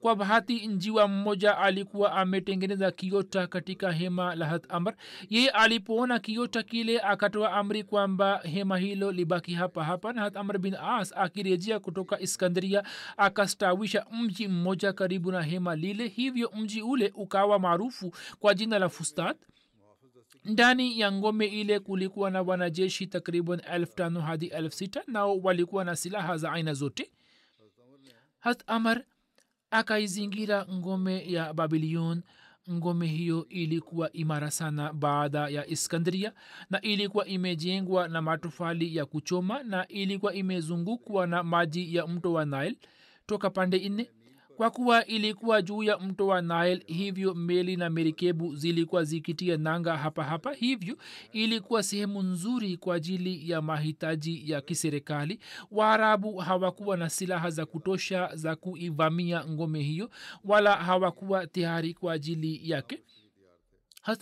kwa 0.05 0.15
bahati 0.15 0.67
njiwa 0.67 1.07
mmoja 1.07 1.57
alikuwa 1.57 2.11
ametengeneza 2.11 2.91
kiota 2.91 3.47
katika 3.47 3.91
hema 3.91 4.35
la 4.35 4.45
hat 4.45 4.65
amr. 4.69 4.95
Yeye 5.29 5.49
alipoona 5.49 6.19
kiota 6.19 6.63
kile 6.63 6.99
akatoa 7.01 7.51
amri 7.51 7.83
kwamba 7.83 8.37
hema 8.37 8.77
hilo 8.77 9.11
libaki 9.11 9.53
hapa 9.53 9.83
hapa. 9.83 10.13
Na 10.13 10.21
hat 10.21 10.37
amr 10.37 10.57
bin 10.57 10.75
as 10.75 11.13
akirejea 11.17 11.79
kutoka 11.79 12.19
iskandria 12.19 12.83
akastawisha 13.17 14.05
mji 14.11 14.47
mmoja 14.47 14.93
karibu 14.93 15.31
na 15.31 15.41
hema 15.41 15.75
lile. 15.75 16.07
Hivyo 16.07 16.51
mji 16.55 16.81
ule 16.81 17.11
ukawa 17.15 17.59
maarufu 17.59 18.13
kwa 18.39 18.53
jina 18.53 18.79
la 18.79 18.89
fustat 18.89 19.37
ndani 20.43 20.99
ya 20.99 21.11
ngome 21.11 21.45
ile 21.45 21.79
kulikuwa 21.79 22.31
na 22.31 22.41
wanajeshi 22.41 23.07
takriban 23.07 23.61
elfu 23.71 23.95
tano 23.95 24.21
hadi 24.21 24.45
elfu 24.47 24.75
sita 24.75 25.03
nao 25.07 25.37
walikuwa 25.37 25.85
na 25.85 25.95
silaha 25.95 26.37
za 26.37 26.51
aina 26.51 26.73
zote. 26.73 27.11
Hat 28.39 28.63
amar 28.67 29.03
akaizingira 29.75 30.65
ngome 30.73 31.31
ya 31.31 31.53
babilion. 31.53 32.21
Ngome 32.71 33.07
hiyo 33.07 33.45
ilikuwa 33.49 34.11
imara 34.13 34.51
sana 34.51 34.93
baada 34.93 35.47
ya 35.49 35.67
iskandria 35.67 36.33
na 36.69 36.81
ilikuwa 36.81 37.25
imejengwa 37.25 38.07
na 38.07 38.21
matofali 38.21 38.95
ya 38.95 39.05
kuchoma 39.05 39.63
na 39.63 39.87
ilikuwa 39.87 40.33
imezungukwa 40.33 41.27
na 41.27 41.43
maji 41.43 41.95
ya 41.95 42.07
mto 42.07 42.33
wa 42.33 42.45
nile. 42.45 42.75
Toka 43.25 43.49
pande 43.49 43.89
nne 43.89 44.09
kwa 44.57 44.71
kuwa 44.71 45.05
ilikuwa 45.05 45.61
juu 45.61 45.83
ya 45.83 45.97
mto 45.99 46.27
wa 46.27 46.41
nil 46.41 46.83
hivyo 46.87 47.33
meli 47.33 47.75
na 47.75 47.89
merikebu 47.89 48.55
zilikuwa 48.55 49.03
zikitia 49.03 49.57
nanga 49.57 49.97
hapa 49.97 50.23
hapa 50.23 50.53
hivyo 50.53 50.97
ilikuwa 51.31 51.83
sehemu 51.83 52.23
nzuri 52.23 52.77
kwa 52.77 52.95
ajili 52.95 53.49
ya 53.49 53.61
mahitaji 53.61 54.51
ya 54.51 54.61
kiserikali. 54.61 55.39
Waarabu 55.71 56.37
hawakuwa 56.37 56.97
na 56.97 57.09
silaha 57.09 57.49
za 57.49 57.65
kutosha 57.65 58.35
za 58.35 58.55
kuivamia 58.55 59.45
ngome 59.45 59.83
hiyo 59.83 60.09
wala 60.43 60.75
hawakuwa 60.75 61.47
tayari 61.47 61.93
kwa 61.93 62.13
ajili 62.13 62.69
yake. 62.69 63.03
Hat 64.01 64.21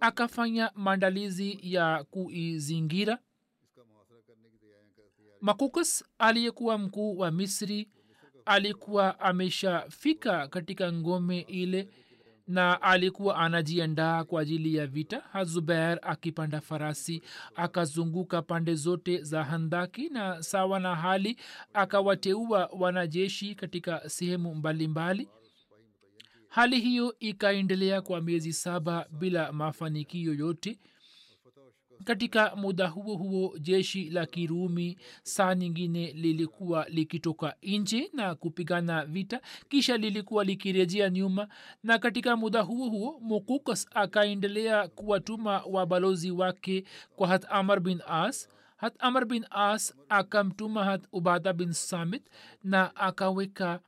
akafanya 0.00 0.70
maandalizi 0.74 1.58
ya 1.62 2.04
kuizingira. 2.10 3.18
Makukus 5.40 6.04
aliyekuwa 6.18 6.78
mkuu 6.78 7.18
wa 7.18 7.30
misri 7.30 7.88
alikuwa 8.46 9.20
ameshafika 9.20 10.48
katika 10.48 10.92
ngome 10.92 11.40
ile 11.40 11.88
na 12.46 12.82
alikuwa 12.82 13.36
anajiandaa 13.36 14.24
kwa 14.24 14.42
ajili 14.42 14.74
ya 14.74 14.86
vita. 14.86 15.20
Hazubair 15.32 15.98
akipanda 16.02 16.60
farasi 16.60 17.22
akazunguka 17.54 18.42
pande 18.42 18.74
zote 18.74 19.22
za 19.22 19.44
handaki 19.44 20.08
na 20.08 20.42
sawa 20.42 20.80
na 20.80 20.96
hali 20.96 21.36
akawateua 21.74 22.70
wanajeshi 22.78 23.54
katika 23.54 24.08
sehemu 24.08 24.54
mbalimbali. 24.54 25.28
Hali 26.48 26.80
hiyo 26.80 27.14
ikaendelea 27.20 28.02
kwa 28.02 28.20
miezi 28.20 28.52
saba 28.52 29.06
bila 29.10 29.52
mafanikio 29.52 30.34
yote 30.34 30.78
katika 32.04 32.56
muda 32.56 32.88
huo 32.88 33.16
huo 33.16 33.58
jeshi 33.58 34.10
la 34.10 34.26
kirumi 34.26 34.98
saa 35.22 35.54
nyingine 35.54 36.12
lilikuwa 36.12 36.86
likitoka 36.88 37.54
nje 37.62 38.10
na 38.12 38.34
kupigana 38.34 39.04
vita 39.06 39.40
kisha 39.68 39.96
lilikuwa 39.96 40.44
likirejea 40.44 41.10
nyuma. 41.10 41.48
Na 41.82 41.98
katika 41.98 42.36
muda 42.36 42.60
huo 42.60 42.88
huo 42.88 43.20
mukukas 43.20 43.86
akaendelea 43.94 44.88
kuwatuma 44.88 45.62
wabalozi 45.70 46.30
wake 46.30 46.84
kwa 47.16 47.28
hat 47.28 47.46
amar 47.50 47.80
bin 47.80 48.00
as 48.06 48.48
hat 48.76 48.94
amr 48.98 49.24
bin 49.24 49.46
as 49.50 49.94
akamtuma 50.08 50.84
hat 50.84 51.04
ubada 51.12 51.52
bin 51.52 51.72
samit 51.72 52.22
na 52.64 52.96
akaweka 52.96 53.80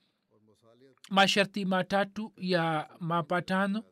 masharti 1.11 1.65
matatu 1.65 2.33
ya 2.37 2.89
mapatano 3.01 3.83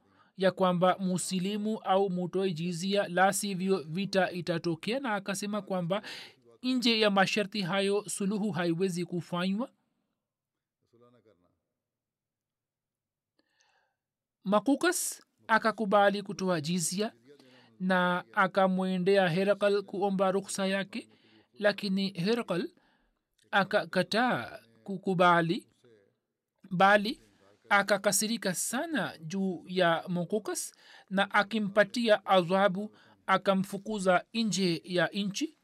ya 0.42 0.50
kwamba 0.50 0.96
musilimu 0.98 1.78
au 1.78 2.10
mutoe 2.10 2.52
jizia 2.52 3.08
la 3.08 3.32
sivyo 3.32 3.78
vita 3.82 4.30
itatokea. 4.30 5.00
Na 5.00 5.14
akasema 5.14 5.62
kwamba 5.62 6.02
nje 6.62 7.00
ya 7.00 7.10
masharti 7.10 7.62
hayo 7.62 8.04
suluhu 8.08 8.50
haiwezi 8.50 9.04
kufanywa. 9.04 9.70
Makukas 14.44 15.22
akakubali 15.46 16.22
kutoa 16.22 16.60
jizia 16.60 17.12
na 17.80 18.24
akamwendea 18.32 19.28
herakal 19.28 19.82
kuomba 19.82 20.30
ruksa 20.30 20.66
yake 20.66 21.08
lakini 21.58 22.08
herakal 22.10 22.70
akakataa 23.50 24.58
kukubali 24.84 25.66
bali 26.70 27.20
akakasirika 27.78 28.54
sana 28.54 29.18
juu 29.20 29.64
ya 29.66 30.04
mokokas 30.08 30.74
na 31.10 31.30
akimpatia 31.30 32.26
adhabu 32.26 32.96
akamfukuza 33.26 34.24
nje 34.34 34.82
ya 34.84 35.06
nchi 35.06 35.54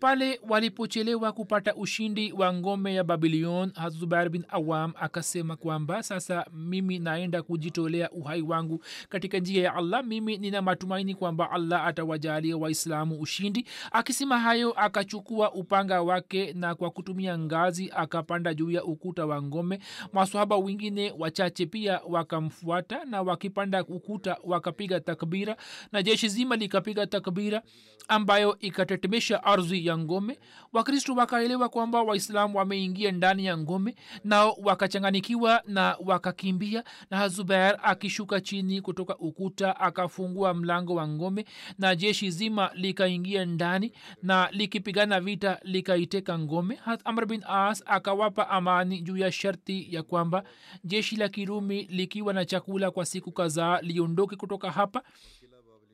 pale 0.00 0.40
walipochelewa 0.48 1.32
kupata 1.32 1.74
ushindi 1.74 2.32
wa 2.32 2.54
ngome 2.54 2.94
ya 2.94 3.04
babilion 3.04 3.72
hazubair 3.74 4.28
bin 4.28 4.44
awam 4.48 4.92
akasema 5.00 5.56
kwamba 5.56 6.02
sasa 6.02 6.46
mimi 6.54 6.98
naenda 6.98 7.42
kujitolea 7.42 8.10
uhai 8.10 8.42
wangu 8.42 8.84
katika 9.08 9.38
njia 9.38 9.62
ya 9.62 9.74
allah. 9.74 10.04
Mimi 10.04 10.38
nina 10.38 10.62
matumaini 10.62 11.14
kwamba 11.14 11.50
allah 11.50 11.86
atawajalia 11.86 12.56
waislamu 12.56 13.20
ushindi. 13.20 13.64
Akisema 13.92 14.38
hayo 14.38 14.72
akachukua 14.72 15.52
upanga 15.52 16.02
wake 16.02 16.52
na 16.52 16.74
kwa 16.74 16.90
kutumia 16.90 17.38
ngazi 17.38 17.90
akapanda 17.96 18.54
juu 18.54 18.70
ya 18.70 18.84
ukuta 18.84 19.26
wa 19.26 19.42
ngome. 19.42 19.78
Masohaba 20.12 20.56
wengine 20.56 21.14
wachache 21.18 21.66
pia 21.66 22.00
wakamfuata 22.08 23.04
na 23.04 23.22
wakipanda 23.22 23.84
ukuta 23.84 24.36
wakapiga 24.44 25.00
takbira. 25.00 25.56
Na 25.92 26.02
jeshi 26.02 26.28
zima 26.28 26.56
likapiga 26.56 27.06
takbira 27.06 27.62
ambayo 28.08 28.58
ikatetemesha 28.58 29.44
ardhi 29.44 29.86
ya 29.90 29.98
ngome 29.98 30.38
wakristo 30.72 31.12
wakaelewa 31.14 31.68
kwamba 31.68 32.02
waislamu 32.02 32.58
wameingia 32.58 33.12
ndani 33.12 33.44
ya 33.46 33.58
ngome 33.58 33.94
nao 34.24 34.56
wakachanganikiwa 34.62 35.62
na 35.66 35.96
wakakimbia 36.04 36.84
na 37.10 37.16
hazubair 37.16 37.78
akishuka 37.82 38.40
chini 38.40 38.80
kutoka 38.80 39.16
ukuta 39.18 39.80
akafungua 39.80 40.54
mlango 40.54 40.94
wa 40.94 41.08
ngome 41.08 41.44
na 41.78 41.94
jeshi 41.96 42.30
zima 42.30 42.70
likaingia 42.74 43.44
ndani 43.44 43.92
na 44.22 44.48
likipigana 44.50 45.20
vita 45.20 45.58
likaiteka 45.62 46.38
ngome. 46.38 46.74
Hat 46.74 47.00
amr 47.04 47.26
bin 47.26 47.42
as 47.48 47.82
akawapa 47.86 48.48
amani 48.48 49.00
juu 49.00 49.16
ya 49.16 49.32
sharti 49.32 49.94
ya 49.94 50.02
kwamba 50.02 50.42
jeshi 50.84 51.16
la 51.16 51.28
kirumi 51.28 51.82
likiwa 51.82 52.32
na 52.32 52.44
chakula 52.44 52.90
kwa 52.90 53.04
siku 53.06 53.32
kadhaa 53.32 53.80
liondoke 53.80 54.36
kutoka 54.36 54.70
hapa 54.70 55.02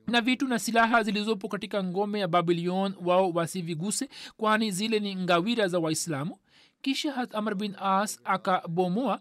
na 0.06 0.20
vitu 0.20 0.48
na 0.48 0.58
silaha 0.58 1.02
zilizopo 1.02 1.48
katika 1.48 1.84
ngome 1.84 2.20
ya 2.20 2.28
babilion 2.28 2.94
wao 3.04 3.30
wasiviguse 3.30 4.08
kwani 4.36 4.70
zile 4.70 5.00
ni 5.00 5.16
ngawira 5.16 5.68
za 5.68 5.78
waislamu. 5.78 6.38
Kisha 6.82 7.12
hat 7.12 7.34
amr 7.34 7.54
bin 7.54 7.76
as 7.80 8.20
akabomoa 8.24 9.20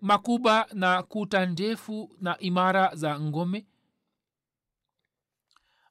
makuba 0.00 0.66
na 0.72 1.02
kuta 1.02 1.46
ndefu 1.46 2.10
na 2.20 2.38
imara 2.38 2.94
za 2.94 3.20
ngome. 3.20 3.66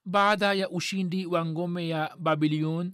Baada 0.06 0.54
ya 0.54 0.70
ushindi 0.70 1.26
wa 1.26 1.46
ngome 1.46 1.88
ya 1.90 2.16
babilion 2.20 2.94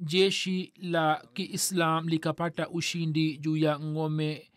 jeshi 0.00 0.72
la 0.76 1.24
kiislam 1.34 2.08
likapata 2.08 2.68
ushindi 2.68 3.38
juu 3.38 3.56
ya 3.56 3.80
ngome 3.80 4.49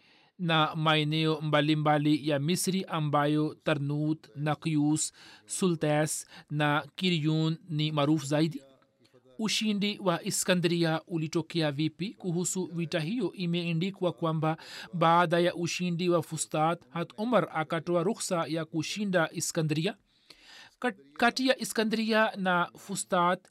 na 0.44 0.76
maeneo 0.76 1.42
mbalimbali 1.42 2.30
ya 2.30 2.40
misri 2.40 2.84
ambayo 2.86 3.56
tarnut 3.64 4.28
nakyus 4.36 5.14
sultas 5.46 6.28
na 6.52 6.84
kiryun 6.96 7.58
ni 7.70 7.92
maarufu 7.92 8.26
zaidi. 8.26 8.62
Ushindi 9.40 10.00
wa 10.04 10.24
iskandria 10.24 11.02
ulitokea 11.08 11.72
vipi? 11.72 12.14
Kuhusu 12.14 12.66
vita 12.74 13.00
hiyo 13.00 13.34
imeendikwa 13.34 14.12
kwamba 14.12 14.58
baada 14.94 15.40
ya 15.40 15.56
ushindi 15.56 16.10
wa 16.10 16.24
fustat 16.24 16.82
hat 16.90 17.14
umar 17.18 17.50
akatoa 17.54 18.04
ruksa 18.04 18.46
ya 18.48 18.66
kushinda 18.66 19.30
iskandria 19.32 19.96
kati 21.18 21.48
ya 21.48 21.60
iskandria 21.60 22.32
na 22.36 22.70
fustat 22.78 23.48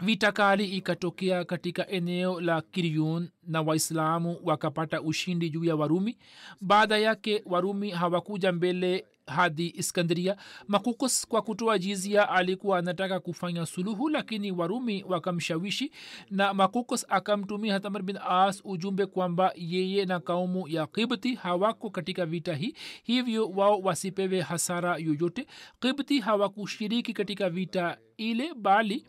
vita 0.00 0.32
kali 0.32 0.64
ikatokea 0.64 1.44
katika 1.44 1.88
eneo 1.88 2.40
la 2.40 2.60
kiryun 2.62 3.28
na 3.46 3.62
waislamu 3.62 4.38
wakapata 4.44 5.02
ushindi 5.02 5.50
juu 5.50 5.64
ya 5.64 5.76
warumi. 5.76 6.18
Baada 6.60 6.98
yake 6.98 7.42
warumi 7.46 7.90
hawakuja 7.90 8.52
mbele 8.52 9.04
hadi 9.26 9.72
iskandria 9.76 10.36
makukus 10.68 11.26
kwa 11.26 11.42
kutoa 11.42 11.78
jizia 11.78 12.28
alikuwa 12.28 12.78
anataka 12.78 13.20
kufanya 13.20 13.66
suluhu 13.66 14.08
lakini 14.08 14.52
warumi 14.52 15.04
wakamshawishi 15.08 15.90
na 16.30 16.54
makukus 16.54 17.06
akamtumia 17.08 17.72
hatamar 17.72 18.02
bin 18.02 18.18
as 18.28 18.60
ujumbe 18.64 19.06
kwamba 19.06 19.52
yeye 19.56 20.04
na 20.04 20.20
kaumu 20.20 20.68
ya 20.68 20.86
kibti 20.86 21.34
hawako 21.34 21.90
katika 21.90 22.26
vita 22.26 22.54
hii 22.54 22.74
hivyo 23.02 23.48
wao 23.48 23.80
wasipewe 23.80 24.40
hasara 24.40 24.96
yoyote. 24.96 25.46
Kibti 25.80 26.20
hawakushiriki 26.20 27.12
katika 27.12 27.50
vita 27.50 27.98
ile 28.16 28.54
bali 28.54 29.04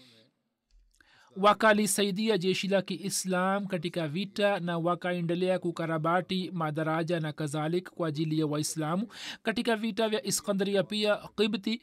wakalisaidia 1.37 2.37
jeshi 2.37 2.67
la 2.67 2.81
kiislam 2.81 3.65
katika 3.67 4.07
vita 4.07 4.59
na 4.59 4.77
wakaendelea 4.77 5.59
kukarabati 5.59 6.51
madaraja 6.53 7.19
na 7.19 7.33
kadhalik 7.33 7.89
kwa 7.89 8.07
ajili 8.07 8.39
ya 8.39 8.45
waislamu. 8.47 9.07
Katika 9.43 9.75
vita 9.75 10.09
vya 10.09 10.25
iskandria 10.25 10.83
pia 10.83 11.17
kibti 11.37 11.81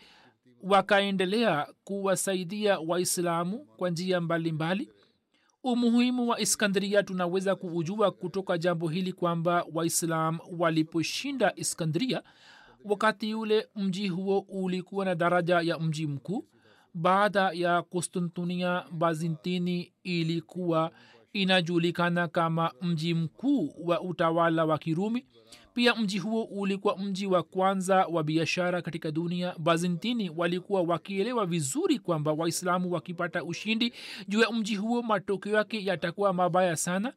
wakaendelea 0.62 1.66
kuwasaidia 1.84 2.78
waislamu 2.78 3.58
kwa 3.76 3.90
njia 3.90 4.20
mbalimbali. 4.20 4.88
Umuhimu 5.64 6.28
wa 6.28 6.40
iskandria 6.40 7.02
tunaweza 7.02 7.54
kuujua 7.56 8.10
kutoka 8.10 8.58
jambo 8.58 8.88
hili 8.88 9.12
kwamba 9.12 9.64
waislam 9.74 10.38
waliposhinda 10.58 11.52
iskandria 11.56 12.22
wakati 12.84 13.34
ule 13.34 13.68
mji 13.76 14.08
huo 14.08 14.38
ulikuwa 14.48 15.04
na 15.04 15.14
daraja 15.14 15.60
ya 15.60 15.78
mji 15.78 16.06
mkuu 16.06 16.44
baada 17.06 17.50
ya 17.54 17.82
konstantinia 17.82 18.84
bazintini 18.92 19.92
ilikuwa 20.02 20.90
inajulikana 21.32 22.28
kama 22.28 22.72
mji 22.82 23.14
mkuu 23.14 23.74
wa 23.84 24.00
utawala 24.00 24.64
wa 24.64 24.78
kirumi. 24.78 25.26
Pia 25.74 25.94
mji 25.94 26.18
huo 26.18 26.44
ulikuwa 26.44 26.98
mji 26.98 27.26
wa 27.26 27.42
kwanza 27.42 28.06
wa 28.06 28.22
biashara 28.24 28.82
katika 28.82 29.10
dunia. 29.10 29.54
Bazintini 29.58 30.30
walikuwa 30.36 30.82
wakielewa 30.82 31.46
vizuri 31.46 31.98
kwamba 31.98 32.32
waislamu 32.32 32.92
wakipata 32.92 33.44
ushindi 33.44 33.92
juu 34.28 34.40
ya 34.40 34.50
mji 34.50 34.76
huo 34.76 35.02
matokeo 35.02 35.52
yake 35.56 35.84
yatakuwa 35.84 36.32
mabaya 36.32 36.76
sana. 36.76 37.12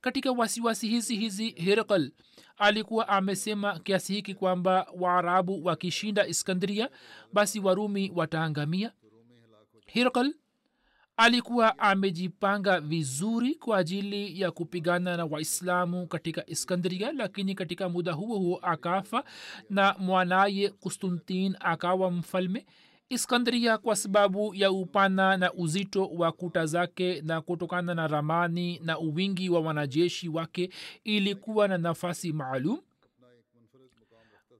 Katika 0.00 0.32
wasiwasi 0.32 0.88
hizi 0.88 1.16
hizi 1.16 1.50
herakl 1.50 2.10
alikuwa 2.58 3.08
amesema 3.08 3.78
kiasi 3.78 4.14
hiki 4.14 4.34
kwamba 4.34 4.86
waarabu 5.00 5.64
wakishinda 5.64 6.26
iskandria 6.26 6.88
basi 7.32 7.60
warumi 7.60 8.12
wataangamia 8.14 8.92
hirkl 9.92 10.30
alikuwa 11.16 11.78
amejipanga 11.78 12.80
vizuri 12.80 13.54
kwa 13.54 13.78
ajili 13.78 14.40
ya 14.40 14.50
kupigana 14.50 15.16
na 15.16 15.24
waislamu 15.24 16.06
katika 16.06 16.46
iskandria 16.50 17.12
lakini 17.12 17.54
katika 17.54 17.88
muda 17.88 18.12
huo 18.12 18.38
huo 18.38 18.58
akafa 18.62 19.24
na 19.70 19.94
mwanaye 19.98 20.70
kustantin 20.70 21.56
akawa 21.60 22.10
mfalme 22.10 22.66
iskandria 23.08 23.78
kwa 23.78 23.96
sababu 23.96 24.54
ya 24.54 24.70
upana 24.72 25.36
na 25.36 25.52
uzito 25.52 26.06
wa 26.06 26.32
kuta 26.32 26.66
zake 26.66 27.20
na 27.22 27.40
kutokana 27.40 27.94
na 27.94 28.06
ramani 28.06 28.80
na 28.84 28.98
uwingi 28.98 29.48
wa 29.50 29.60
wanajeshi 29.60 30.28
wake 30.28 30.70
ilikuwa 31.04 31.68
na 31.68 31.78
nafasi 31.78 32.32
maalum 32.32 32.78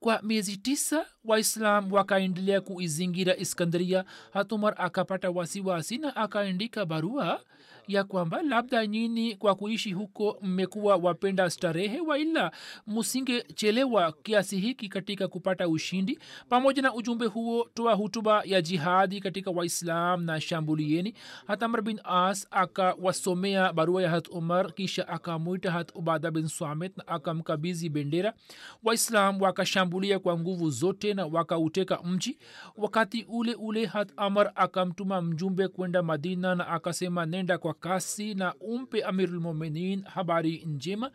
kwa 0.02 0.22
miezi 0.22 0.56
tisa 0.56 1.06
waislam 1.24 1.92
wakaendelea 1.92 2.60
kuizingira 2.60 3.36
iskandria 3.36 4.04
hatumar 4.32 4.74
akapata 4.78 5.30
wasiwasi 5.30 5.98
na 5.98 6.16
akaandika 6.16 6.86
barua 6.86 7.40
ya 7.88 8.04
kwamba 8.04 8.42
labda 8.42 8.86
nyini 8.86 9.36
kwa 9.36 9.54
kuishi 9.54 9.92
huko 9.92 10.38
mmekuwa 10.42 10.96
wapenda 10.96 11.50
starehe 11.50 12.00
waila 12.00 12.52
musingechelewa 12.86 14.12
kiasi 14.12 14.58
hiki 14.60 14.88
katika 14.88 15.28
kupata 15.28 15.68
ushindi? 15.68 16.18
Pamoja 16.48 16.82
na 16.82 16.94
ujumbe 16.94 17.26
huo 17.26 17.68
toa 17.74 17.94
hutuba 17.94 18.42
ya 18.44 18.62
jihadi 18.62 19.20
katika 19.20 19.50
waislam 19.50 20.22
na 20.24 20.40
shambulieni. 20.40 21.14
Hatamr 21.46 21.82
bin 21.82 22.00
as 22.04 22.46
akawasomea 22.50 23.72
barua 23.72 24.02
ya 24.02 24.10
hat 24.10 24.28
umar 24.28 24.72
kisha 24.74 25.08
akamwita 25.08 25.70
hat 25.70 25.92
ubada 25.94 26.30
bin 26.30 26.48
swamit 26.48 26.96
na 26.96 27.08
akamkabizi 27.08 27.88
bendera. 27.88 28.32
Waislam 28.84 29.42
wakashambulia 29.42 30.18
kwa 30.18 30.38
nguvu 30.38 30.70
zote 30.70 31.14
na 31.14 31.26
wakauteka 31.26 31.98
mji. 32.04 32.38
Wakati 32.76 33.26
ule 33.28 33.54
ule 33.54 33.86
hat 33.86 34.12
amar 34.16 34.52
akamtuma 34.54 35.22
mjumbe 35.22 35.68
kwenda 35.68 36.02
madina 36.02 36.54
na 36.54 36.68
akasema 36.68 37.26
nenda 37.26 37.58
kwa 37.58 37.71
kasi 37.72 38.34
na 38.34 38.54
umpe 38.54 39.02
amirulmuminin 39.04 40.02
habari 40.04 40.64
njema. 40.66 41.10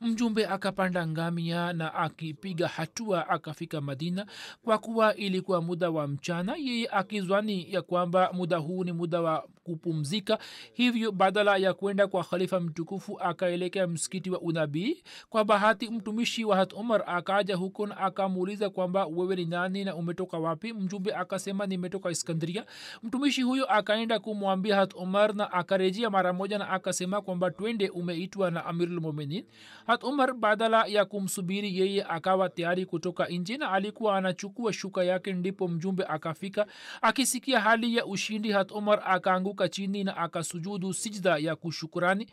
Mjumbe 0.00 0.46
akapanda 0.46 1.06
ngamia 1.06 1.72
na 1.72 1.94
akipiga 1.94 2.68
hatua 2.68 3.28
akafika 3.28 3.80
madina. 3.80 4.26
Kwa 4.62 4.78
kuwa 4.78 5.14
ilikuwa 5.16 5.62
muda 5.62 5.90
wa 5.90 6.08
mchana 6.08 6.56
yeye 6.56 6.88
akizwani 6.88 7.72
ya 7.72 7.82
kwamba 7.82 8.32
muda 8.32 8.56
huu 8.56 8.84
ni 8.84 8.92
muda 8.92 9.20
wa 9.20 9.48
kupumzika. 9.72 10.38
Hivyo 10.72 11.12
badala 11.12 11.56
ya 11.56 11.74
kwenda 11.74 12.06
kwa 12.06 12.24
khalifa 12.24 12.60
mtukufu 12.60 13.20
akaelekea 13.20 13.86
msikiti 13.86 14.30
wa 14.30 14.40
unabii. 14.40 15.02
Kwa 15.30 15.44
bahati 15.44 15.90
mtumishi 15.90 16.44
wa 16.44 16.56
hat 16.56 16.72
umar 16.72 17.02
akaja 17.06 17.56
huko 17.56 17.86
na 17.86 17.96
akamuuliza 17.96 18.70
kwamba 18.70 19.06
wewe 19.06 19.36
ni 19.36 19.44
nani 19.44 19.84
na 19.84 19.94
umetoka 19.94 20.38
wapi? 20.38 20.72
Mjumbe 20.72 21.14
akasema 21.14 21.66
nimetoka 21.66 22.10
iskandria. 22.10 22.64
Mtumishi 23.02 23.42
huyo 23.42 23.64
akaenda 23.72 24.18
kumwambia 24.18 24.76
hat 24.76 24.94
umar 24.94 25.34
na 25.34 25.52
akarejea 25.52 26.10
mara 26.10 26.32
moja 26.32 26.58
na 26.58 26.68
akasema 26.70 27.22
kwamba 27.22 27.50
twende 27.50 27.88
umeitwa 27.88 28.50
na 28.50 28.64
amirulmuminin 28.66 29.44
hat 29.86 30.04
umar 30.04 30.34
badala 30.34 30.86
ya 30.86 31.04
kumsubiri 31.04 31.78
yeye 31.78 32.04
akawa 32.04 32.48
tayari 32.48 32.86
kutoka 32.86 33.26
nje 33.26 33.56
na 33.56 33.70
alikuwa 33.72 34.16
anachukua 34.16 34.72
shuka 34.72 35.04
yake 35.04 35.32
ndipo 35.32 35.68
mjumbe 35.68 36.04
akafika. 36.04 36.66
Akisikia 37.02 37.60
hali 37.60 37.96
ya 37.96 38.06
ushindi 38.06 38.50
hat 38.52 38.70
umar 38.72 39.02
akaanguka 39.06 39.57
chini 39.66 40.04
na 40.04 40.16
akasujudu 40.16 40.94
sijda 40.94 41.38
ya 41.38 41.56
kushukurani 41.56 42.28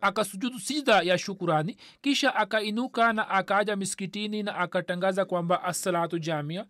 akasujudu 0.00 0.58
sijda 0.60 1.02
ya 1.02 1.18
shukurani 1.18 1.76
kisha 2.02 2.34
akainuka 2.34 3.12
na 3.12 3.28
akaja 3.28 3.76
miskitini 3.76 4.42
na 4.42 4.56
akatangaza 4.56 5.24
kwamba 5.24 5.62
assalatu 5.64 6.18
jamia 6.18 6.66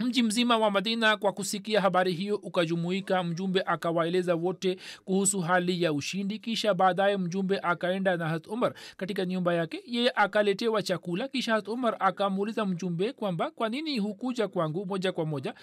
mji 0.00 0.22
mzima 0.22 0.58
wa 0.58 0.70
madina 0.70 1.16
kwa 1.16 1.32
kusikia 1.32 1.80
habari 1.80 2.12
hiyo 2.12 2.36
ukajumuika 2.36 3.22
mjumbe 3.24 3.62
akawaeleza 3.66 4.34
wote 4.34 4.76
kuhusu 5.04 5.40
hali 5.40 5.82
ya 5.82 5.92
ushindi 5.92 6.38
kisha 6.38 6.74
baadaye 6.74 7.16
mjumbe 7.16 7.58
akaenda 7.58 8.16
na 8.16 8.28
hat 8.28 8.46
umar 8.46 8.74
katika 8.96 9.24
nyumba 9.26 9.54
yake. 9.54 9.82
Yeye 9.86 10.12
akaletewa 10.14 10.82
chakula 10.82 11.28
kisha 11.28 11.52
hat 11.54 11.68
umar 11.68 11.96
akamuuliza 11.98 12.66
mjumbe 12.66 13.12
kwamba 13.12 13.50
kwa 13.50 13.68
nini 13.68 13.98
hukuja 13.98 14.48
kwangu 14.48 14.86
moja 14.86 15.12
kwa 15.12 15.26
moja? 15.26 15.54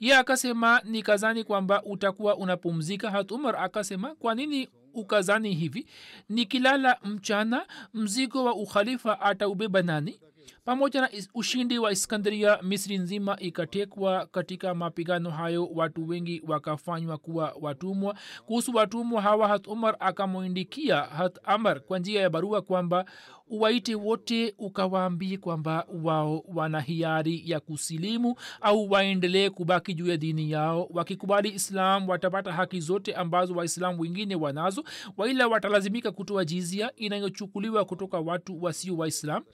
Ye 0.00 0.16
akasema 0.16 0.80
ni 0.84 1.02
kazani 1.02 1.44
kwamba 1.44 1.82
utakuwa 1.82 2.36
unapumzika. 2.36 3.10
Hat 3.10 3.30
umar 3.32 3.56
akasema 3.56 4.14
kwa 4.14 4.34
nini 4.34 4.68
ukazani 4.94 5.54
hivi? 5.54 5.86
Nikilala 6.28 6.96
mchana 7.04 7.66
mzigo 7.94 8.44
wa 8.44 8.54
ukhalifa 8.54 9.20
ataubeba 9.20 9.82
nani 9.82 10.20
pamoja 10.64 11.00
na 11.00 11.10
ushindi 11.34 11.78
wa 11.78 11.92
iskandria 11.92 12.58
misri 12.62 12.98
nzima 12.98 13.36
ikatekwa 13.40 14.26
katika 14.26 14.74
mapigano 14.74 15.30
hayo. 15.30 15.66
Watu 15.74 16.08
wengi 16.08 16.42
wakafanywa 16.46 17.18
kuwa 17.18 17.54
watumwa. 17.60 18.14
Kuhusu 18.46 18.74
watumwa 18.76 19.22
hawa 19.22 19.48
hat 19.48 19.66
umar 19.68 19.96
akamwindikia 20.00 20.96
hat 21.02 21.38
amar 21.44 21.80
kwa 21.80 21.98
njia 21.98 22.20
ya 22.20 22.30
barua 22.30 22.62
kwamba 22.62 23.04
uwaite 23.50 23.94
wote 23.94 24.54
ukawaambie 24.58 25.36
kwamba 25.36 25.86
wao 26.02 26.44
wana 26.54 26.80
hiari 26.80 27.42
ya 27.46 27.60
kusilimu 27.60 28.34
au 28.60 28.90
waendelee 28.90 29.50
kubaki 29.50 29.94
juu 29.94 30.06
ya 30.08 30.16
dini 30.16 30.50
yao. 30.50 30.88
Wakikubali 30.90 31.48
islam 31.48 32.08
watapata 32.08 32.52
haki 32.52 32.80
zote 32.80 33.14
ambazo 33.14 33.54
waislamu 33.54 34.00
wengine 34.02 34.34
wanazo. 34.36 34.84
Waila 35.16 35.48
watalazimika 35.48 36.12
kutoa 36.12 36.44
jizia 36.44 36.90
inayochukuliwa 36.96 37.84
kutoka 37.84 38.18
watu 38.20 38.62
wasio 38.62 38.96
waislam 38.96 39.44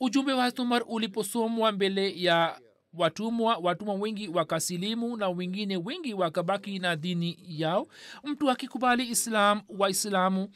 ujumbe 0.00 0.32
wa 0.32 0.52
umar 0.58 0.82
uliposomwa 0.88 1.72
mbele 1.72 2.22
ya 2.22 2.60
watumwa 2.92 3.56
watumwa 3.56 3.94
wengi 3.94 4.28
wakasilimu 4.28 5.16
na 5.16 5.28
wengine 5.28 5.76
wengi 5.76 6.14
wakabaki 6.14 6.78
na 6.78 6.96
dini 6.96 7.38
yao. 7.48 7.86
Mtu 8.24 8.50
akikubali 8.50 9.08
islam 9.08 9.60
waislamu 9.68 10.48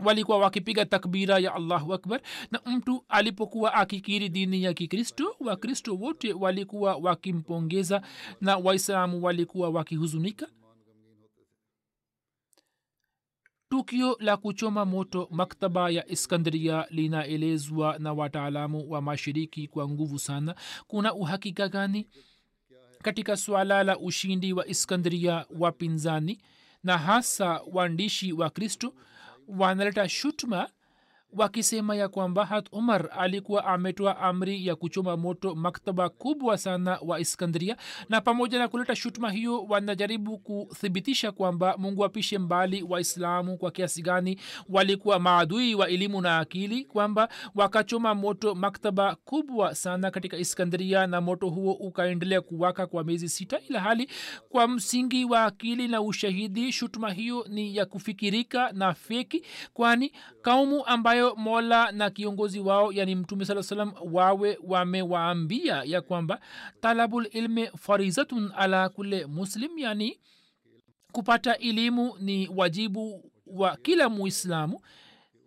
walikuwa 0.00 0.38
wakipiga 0.38 0.84
takbira 0.84 1.38
ya 1.38 1.54
allahu 1.54 1.94
akbar. 1.94 2.20
Na 2.50 2.60
mtu 2.66 3.04
alipokuwa 3.08 3.74
akikiri 3.74 4.28
dini 4.28 4.62
ya 4.62 4.74
kikristo 4.74 5.36
wakristo 5.40 5.94
wote 5.94 6.32
walikuwa 6.32 6.96
wakimpongeza 6.96 8.02
na 8.40 8.56
waislamu 8.56 9.22
walikuwa 9.24 9.68
wakihuzunika 9.70 10.46
tukio 13.76 14.16
la 14.20 14.36
kuchoma 14.36 14.84
moto 14.84 15.28
maktaba 15.30 15.90
ya 15.90 16.08
iskandria 16.10 16.86
linaelezwa 16.90 17.98
na 17.98 18.12
wataalamu 18.12 18.90
wa 18.90 19.02
mashiriki 19.02 19.68
kwa 19.68 19.88
nguvu 19.88 20.18
sana. 20.18 20.54
Kuna 20.86 21.14
uhakika 21.14 21.68
gani 21.68 22.06
katika 23.02 23.36
swala 23.36 23.82
la 23.82 23.98
ushindi 23.98 24.52
wa 24.52 24.66
iskandria 24.66 25.46
wapinzani 25.58 26.40
na 26.84 26.98
hasa 26.98 27.60
waandishi 27.72 28.32
wa 28.32 28.50
kristo? 28.50 28.94
Wanaleta 29.48 30.08
shutma 30.08 30.68
wakisema 31.36 31.96
ya 31.96 32.08
kwamba 32.08 32.44
hat 32.46 32.68
umar 32.72 33.08
alikuwa 33.18 33.64
ametoa 33.66 34.18
amri 34.18 34.66
ya 34.66 34.76
kuchoma 34.76 35.16
moto 35.16 35.54
maktaba 35.54 36.08
kubwa 36.08 36.58
sana 36.58 36.98
wa 37.02 37.20
iskandria 37.20 37.76
na 38.08 38.20
pamoja 38.20 38.58
na 38.58 38.68
kuleta 38.68 38.96
shutuma 38.96 39.30
hiyo 39.30 39.62
wanajaribu 39.64 40.38
kuthibitisha 40.38 41.32
kwamba 41.32 41.74
mungu 41.78 42.04
apishe 42.04 42.38
mbali 42.38 42.82
waislamu 42.82 43.56
kwa 43.58 43.70
kiasi 43.70 44.02
gani 44.02 44.40
walikuwa 44.68 45.18
maadui 45.18 45.74
wa 45.74 45.88
elimu 45.88 46.20
na 46.20 46.38
akili 46.38 46.84
kwamba 46.84 47.28
wakachoma 47.54 48.14
moto 48.14 48.54
maktaba 48.54 49.14
kubwa 49.14 49.74
sana 49.74 50.10
katika 50.10 50.36
iskandria 50.36 51.06
na 51.06 51.20
moto 51.20 51.48
huo 51.48 51.72
ukaendelea 51.72 52.40
kuwaka 52.40 52.86
kwa 52.86 53.04
miezi 53.04 53.28
sita 53.28 53.58
ila 53.68 53.80
hali 53.80 54.10
kwa 54.48 54.68
msingi 54.68 55.24
wa 55.24 55.44
akili 55.44 55.88
na 55.88 56.02
ushahidi 56.02 56.72
shutuma 56.72 57.12
hiyo 57.12 57.46
ni 57.48 57.76
ya 57.76 57.86
kufikirika 57.86 58.72
na 58.72 58.94
feki 58.94 59.42
kwani 59.74 60.12
kaumu 60.42 60.86
ambayo 60.86 61.25
mola 61.34 61.92
na 61.92 62.10
kiongozi 62.10 62.60
wao 62.60 62.92
yani 62.92 63.14
mtume 63.14 63.44
saa 63.44 63.62
salam 63.62 63.92
wawe 64.12 64.58
wamewaambia 64.64 65.82
ya 65.84 66.00
kwamba 66.00 66.40
talabul 66.80 67.28
ilmi 67.32 67.66
farizatun 67.66 68.52
ala 68.56 68.88
kule 68.88 69.26
muslim 69.26 69.78
yani 69.78 70.20
kupata 71.12 71.58
elimu 71.58 72.14
ni 72.20 72.48
wajibu 72.56 73.30
wa 73.46 73.76
kila 73.76 74.08
muislamu 74.08 74.80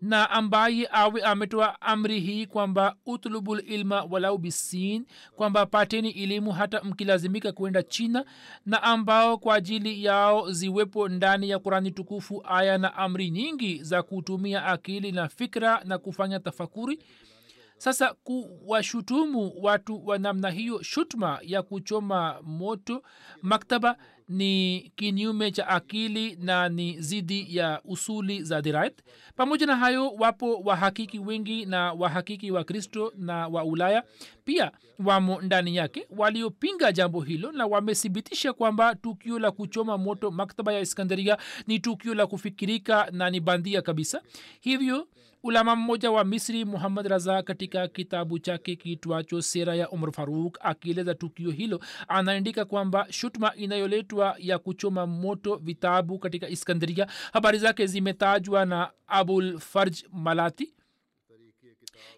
na 0.02 0.30
ambaye 0.30 0.90
awe 0.92 1.22
ametoa 1.24 1.82
amri 1.82 2.20
hii 2.20 2.46
kwamba 2.46 2.96
utlubul 3.06 3.64
ilma 3.68 4.04
walau 4.10 4.38
bisin 4.38 5.06
kwamba 5.36 5.66
pateni 5.66 6.10
elimu 6.12 6.52
hata 6.52 6.82
mkilazimika 6.84 7.52
kwenda 7.52 7.84
china 7.84 8.26
na 8.66 8.84
ambao 8.84 9.38
kwa 9.38 9.56
ajili 9.56 10.04
yao 10.04 10.52
ziwepo 10.52 11.10
ndani 11.10 11.50
ya 11.50 11.60
kurani 11.60 11.92
tukufu 11.92 12.44
aya 12.50 12.78
na 12.78 12.96
amri 12.96 13.30
nyingi 13.30 13.84
za 13.84 14.04
kutumia 14.04 14.66
akili 14.66 15.12
na 15.12 15.28
fikra 15.30 15.82
na 15.86 15.98
kufanya 15.98 16.40
tafakuri 16.40 17.00
sasa 17.80 18.13
kuwashutumu 18.13 19.54
watu 19.62 20.08
wa 20.08 20.18
namna 20.18 20.50
hiyo 20.50 20.82
shutma 20.84 21.39
ya 21.42 21.62
kuchoma 21.63 22.39
moto 22.44 23.04
maktaba 23.42 23.98
ni 24.30 24.92
kinyume 24.96 25.52
cha 25.52 25.68
akili 25.68 26.36
na 26.36 26.70
ni 26.70 27.02
zidi 27.02 27.56
ya 27.56 27.82
usuli 27.86 28.44
za 28.44 28.62
dirait 28.62 28.94
pamoja 29.36 29.65
na 29.65 29.76
hayo 29.78 30.10
wapo 30.10 30.56
wahakiki 30.60 31.20
wengi 31.20 31.65
na 31.65 31.94
wahakiki 31.94 32.52
wa 32.52 32.63
kristo 32.63 33.13
na 33.18 33.48
wa 33.48 33.63
ulaya. 33.63 34.04
Pia 34.46 34.72
wamo 35.06 35.42
ndani 35.42 35.76
yake 35.76 36.08
waliopinga 36.18 36.92
jambo 36.92 37.22
hilo 37.22 37.52
na 37.52 37.65
wamethibitisha 37.65 38.54
kwamba 38.54 38.96
tukio 38.96 39.39
la 39.39 39.52
kuchoma 39.52 39.98
moto 39.98 40.32
maktaba 40.32 40.74
ya 40.74 40.80
iskandaria 40.80 41.38
ni 41.68 41.80
tukio 41.80 42.13
la 42.13 42.28
kufikirika 42.28 43.08
na 43.12 43.30
ni 43.30 43.39
bandia 43.39 43.82
kabisa. 43.82 44.22
Hivyo 44.62 45.08
ulama 45.43 45.75
mmoja 45.75 46.12
wa 46.12 46.23
misri 46.23 46.65
muhammad 46.65 47.08
raza 47.08 47.43
katika 47.43 47.88
kitabu 47.88 48.39
chake 48.39 48.75
kiitwacho 48.75 49.41
sera 49.41 49.75
ya 49.75 49.89
umar 49.89 50.12
faruk 50.12 50.58
akieleza 50.62 51.15
tukio 51.15 51.52
hilo. 51.52 51.80
Anaandika 52.08 52.65
kwamba 52.65 53.08
shutma 53.10 53.56
inayoletwa 53.56 54.36
ya 54.39 54.60
kuchoma 54.60 55.08
moto 55.08 55.56
vitabu 55.56 56.19
katika 56.19 56.50
iskandaria 56.50 57.08
habari 57.33 57.58
zake 57.58 57.87
zimetajwa 57.87 58.65
na 58.65 58.92
abul 59.08 59.60
farj 59.60 60.00
malati. 60.12 60.73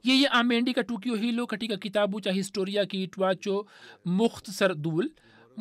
Yeye 0.04 0.28
ameandika 0.28 0.84
tukio 0.84 1.16
hilo 1.16 1.48
katika 1.48 1.78
kitabu 1.78 2.22
cha 2.22 2.32
historia 2.32 2.86
kiitwacho 2.86 3.66
mukhtasar 4.06 4.76
dul 4.76 5.12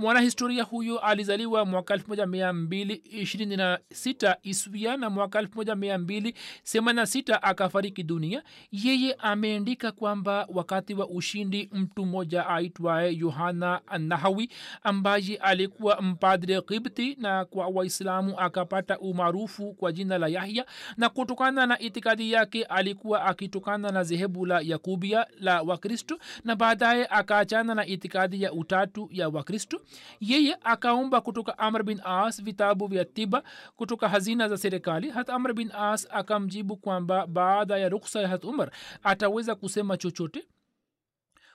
mwanahistoria 0.01 0.63
huyo 0.63 0.99
alizaliwa 0.99 1.65
mwaka 1.65 1.97
1226 1.97 4.37
iswia 4.43 4.97
na 4.97 5.11
mwaka 5.11 5.43
1286 5.43 7.39
akafariki 7.43 8.03
dunia. 8.03 8.43
Yeye 8.73 9.15
ameandika 9.19 9.93
kwamba 9.93 10.47
wakati 10.55 10.95
wa 10.95 11.09
ushindi 11.09 11.71
mtu 11.73 12.07
mmoja 12.07 12.47
aitwaye 12.47 13.17
yohana 13.17 13.81
nahawi 13.99 14.51
ambaye 14.83 15.37
alikuwa 15.37 16.03
mpadre 16.03 16.61
kibti 16.61 17.17
na 17.21 17.45
kwa 17.45 17.67
waislamu 17.67 18.41
akapata 18.41 18.99
umaarufu 18.99 19.73
kwa 19.75 19.93
jina 19.93 20.19
la 20.19 20.29
yahya 20.29 20.67
na 20.97 21.09
kutokana 21.09 21.67
na 21.67 21.79
itikadi 21.79 22.33
yake 22.33 22.65
alikuwa 22.65 23.25
akitokana 23.25 23.91
na 23.91 24.05
zehebu 24.05 24.47
la 24.47 24.61
yakubia 24.61 25.27
la 25.41 25.63
wakristo 25.63 26.19
na 26.45 26.57
baadaye 26.57 27.07
akaachana 27.11 27.75
na 27.75 27.87
itikadi 27.87 28.43
ya 28.43 28.53
utatu 28.53 29.09
ya 29.13 29.29
wakristo 29.29 29.81
yeye 30.21 30.57
akaomba 30.63 31.21
kutoka 31.21 31.59
amr 31.59 31.83
bin 31.83 32.01
as 32.05 32.43
vitabu 32.43 32.87
vya 32.87 33.05
tiba 33.05 33.43
kutoka 33.77 34.09
hazina 34.09 34.49
za 34.49 34.59
serikali. 34.59 35.11
Hata 35.11 35.35
amr 35.35 35.53
bin 35.53 35.71
as 35.75 36.09
akamjibu 36.11 36.77
kwamba 36.77 37.27
baada 37.27 37.79
ya 37.79 37.89
ruksa 37.89 38.21
ya 38.21 38.29
hat 38.29 38.45
umar 38.45 38.71
ataweza 39.03 39.55
kusema 39.55 39.97
chochote. 39.97 40.45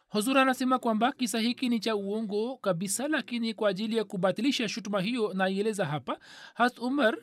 Huzur 0.10 0.38
anasema 0.38 0.80
kwamba 0.80 1.12
kisa 1.12 1.40
hiki 1.40 1.70
ni 1.70 1.80
cha 1.80 1.96
uongo 1.96 2.58
kabisa 2.58 3.08
lakini 3.08 3.54
kwa 3.54 3.70
ajili 3.70 3.98
ya 3.98 4.04
kubatilisha 4.04 4.70
shutuma 4.70 5.02
hiyo 5.02 5.34
naieleza 5.34 5.86
hapa. 5.86 6.18
Hat 6.54 6.80
umar 6.80 7.18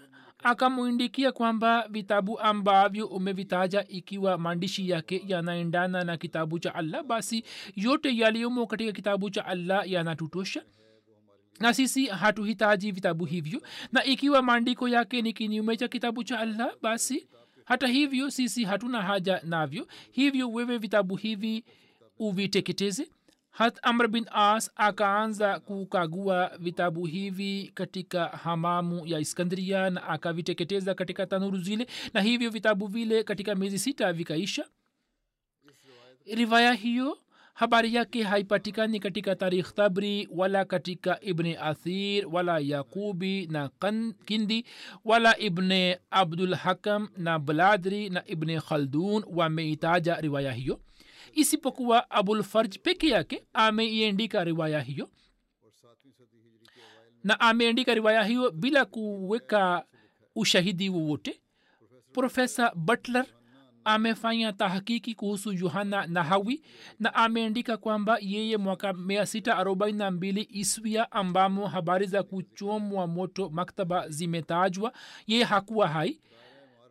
akamwindikia 0.45 1.33
kwamba 1.33 1.89
vitabu 1.91 2.41
ambavyo 2.41 3.07
umevitaja 3.07 3.85
ikiwa 3.89 4.39
maandishi 4.39 4.89
yake 4.91 5.25
yanaendana 5.27 6.05
na 6.05 6.17
kitabu 6.17 6.59
cha 6.59 6.75
allah 6.75 7.03
basi 7.03 7.45
yote 7.77 8.17
yaliyomo 8.17 8.67
katika 8.67 8.93
kitabu 8.93 9.31
cha 9.31 9.47
allah 9.47 9.91
yanatutosha 9.91 10.63
na 11.61 11.75
sisi 11.75 12.07
hatuhitaji 12.07 12.93
vitabu 12.93 13.25
hivyo. 13.25 13.63
Na 13.93 14.05
ikiwa 14.05 14.43
maandiko 14.43 14.89
yake 14.89 15.23
ni 15.23 15.33
kinyume 15.33 15.77
cha 15.77 15.89
kitabu 15.89 16.25
cha 16.25 16.39
allah 16.41 16.73
basi 16.83 17.27
hata 17.65 17.87
hivyo 17.87 18.31
sisi 18.31 18.65
hatuna 18.65 19.03
haja 19.03 19.41
navyo. 19.45 19.87
Hivyo 20.13 20.51
wewe 20.51 20.79
vitabu 20.79 21.17
hivi 21.17 21.65
uviteketeze? 22.19 23.09
Hat 23.51 23.79
amr 23.83 24.09
bin 24.09 24.27
as 24.31 24.71
akaanza 24.77 25.61
kukagua 25.61 26.51
vitabu 26.59 27.07
hivi 27.07 27.71
katika 27.75 28.25
hamamu 28.27 29.07
ya 29.07 29.19
iskandria 29.19 29.91
na 29.91 30.09
akaviteketeza 30.09 30.95
katika 30.95 31.27
tanuru 31.27 31.59
zile 31.59 31.87
na 32.15 32.21
hivyo 32.21 32.51
vitabu 32.51 32.87
vile 32.87 33.25
katika 33.25 33.55
miezi 33.55 33.79
sita 33.79 34.13
vikaisha? 34.13 34.65
Rivaya 36.27 36.73
hiyo 36.73 37.19
habari 37.63 37.95
yake 37.95 38.23
haipatikani 38.23 39.01
katika 39.01 39.37
tarikh 39.37 39.75
tabri 39.75 40.29
wala 40.31 40.65
katika 40.65 41.21
ibne 41.21 41.59
athir 41.59 42.27
wala 42.33 42.59
yaqubi 42.59 43.47
na 43.47 43.71
kindi 44.25 44.65
wala 45.05 45.39
ibne 45.39 45.99
abdul 46.11 46.55
hakam 46.55 47.09
na 47.17 47.39
bladri 47.39 48.11
na 48.11 48.27
ibne 48.27 48.61
khaldun 48.61 49.25
wameitaja 49.27 50.15
riwaya 50.21 50.53
hiyo 50.53 50.81
isipokuwa 51.33 52.11
abulfarj 52.11 52.77
peke 52.77 53.09
yake 53.09 53.45
ameiandika 53.53 54.45
riwaya 54.45 54.81
hiyo 54.81 55.11
na 57.25 57.41
ameandika 57.41 57.95
riwaya 57.95 58.25
hiyo 58.25 58.51
bila 58.51 58.85
kuweka 58.85 59.85
ushahidi 60.35 60.89
wowote 60.89 61.41
profesa 62.13 62.73
butler 62.75 63.27
amefanya 63.85 64.53
tahakiki 64.53 65.15
kuhusu 65.15 65.53
yohana 65.53 66.07
nahawi 66.07 66.63
na 67.01 67.15
ameandika 67.15 67.77
kwamba 67.77 68.19
yeye 68.21 68.57
mwaka 68.57 68.93
642 68.93 70.47
iswia 70.51 71.13
ambamo 71.13 71.67
habari 71.67 72.07
za 72.07 72.23
kuchomwa 72.23 73.07
moto 73.07 73.49
maktaba 73.49 74.09
zimetajwa 74.09 74.93
yeye 75.27 75.45
hakuwa 75.45 75.89
hai 75.89 76.19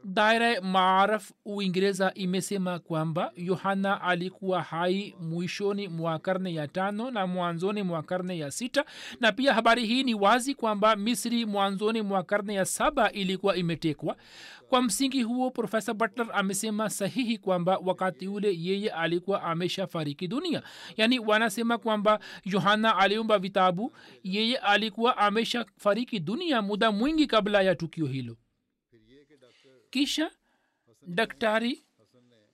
daira 0.03 0.61
maaraf 0.61 1.31
uingereza 1.45 2.13
imesema 2.13 2.79
kwamba 2.79 3.31
yohana 3.35 4.01
alikuwa 4.01 4.61
hai 4.61 5.15
mwishoni 5.21 5.87
mwa 5.87 6.19
karne 6.19 6.53
ya 6.53 6.67
tano 6.67 7.11
na 7.11 7.27
mwanzoni 7.27 7.83
mwa 7.83 8.03
karne 8.03 8.37
ya 8.37 8.51
sita 8.51 8.85
na 9.19 9.31
pia 9.31 9.53
habari 9.53 9.85
hii 9.85 10.03
ni 10.03 10.13
wazi 10.13 10.55
kwamba 10.55 10.95
misri 10.95 11.45
mwanzoni 11.45 12.01
mwa 12.01 12.23
karne 12.23 12.53
ya 12.53 12.65
saba 12.65 13.11
ilikuwa 13.11 13.55
imetekwa. 13.55 14.15
Kwa 14.69 14.81
msingi 14.81 15.23
huo 15.23 15.51
profesa 15.51 15.93
butler 15.93 16.27
amesema 16.33 16.89
sahihi 16.89 17.37
kwamba 17.37 17.77
wakati 17.85 18.27
ule 18.27 18.55
yeye 18.59 18.89
alikuwa 18.89 19.43
amesha 19.43 19.87
fariki 19.87 20.27
dunia. 20.27 20.61
Yaani 20.97 21.19
wanasema 21.19 21.77
kwamba 21.77 22.19
yohana 22.45 22.97
aliumba 22.97 23.39
vitabu 23.39 23.95
yeye 24.23 24.57
alikuwa 24.57 25.17
amesha 25.17 25.65
fariki 25.77 26.19
dunia 26.19 26.61
muda 26.61 26.91
mwingi 26.91 27.27
kabla 27.27 27.61
ya 27.61 27.75
tukio 27.75 28.05
hilo 28.05 28.37
kisha 29.91 30.31
daktari 31.07 31.83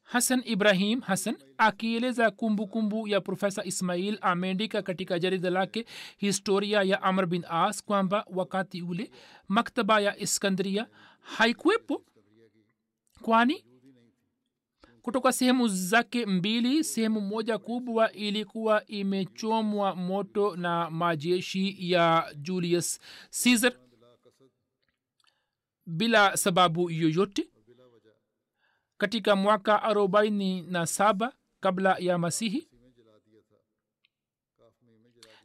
hasan 0.03 0.41
ibrahim 0.45 1.01
hasan 1.01 1.35
akieleza 1.57 2.31
kumbukumbu 2.31 3.07
ya 3.07 3.21
profesa 3.21 3.63
ismail 3.65 4.17
ameandika 4.21 4.81
katika 4.81 5.19
jarida 5.19 5.49
lake 5.49 5.85
historia 6.17 6.83
ya 6.83 7.01
amr 7.01 7.25
bin 7.25 7.43
as 7.49 7.83
kwamba 7.83 8.25
wakati 8.29 8.81
ule 8.81 9.11
maktaba 9.47 9.99
ya 9.99 10.19
iskandria 10.19 10.87
haikuwepo 11.21 12.03
kwani 13.21 13.65
kutoka 15.01 15.31
sehemu 15.33 15.67
zake 15.67 16.25
mbili 16.25 16.83
sehemu 16.83 17.21
moja 17.21 17.57
kubwa 17.57 18.11
ilikuwa 18.11 18.85
imechomwa 18.85 19.95
moto 19.95 20.55
na 20.55 20.89
majeshi 20.89 21.91
ya 21.91 22.33
julius 22.35 22.99
caesar 23.43 23.73
bila 25.97 26.37
sababu 26.37 26.89
yoyote. 26.91 27.49
Katika 28.97 29.35
mwaka 29.35 29.83
arobaini 29.83 30.61
na 30.61 30.85
saba 30.85 31.33
kabla 31.59 31.95
ya 31.99 32.17
masihi. 32.17 32.67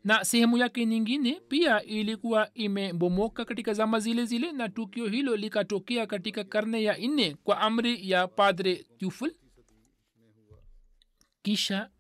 Na 0.05 0.25
sehemu 0.25 0.57
yake 0.59 0.87
nyingine 0.87 1.41
pia 1.49 1.83
ilikuwa 1.83 2.55
imebomoka 2.55 3.45
katika 3.45 3.75
zama 3.75 4.01
zile 4.01 4.25
zile 4.25 4.53
na 4.53 4.69
tukio 4.69 5.07
hilo 5.09 5.37
likatokea 5.37 6.07
katika 6.07 6.45
karne 6.45 6.83
ya 6.83 6.97
nne 6.99 7.35
kwa 7.45 7.61
amri 7.61 8.11
ya 8.11 8.29
padre 8.29 8.77
tufl 8.99 9.31
kisha 11.43 11.91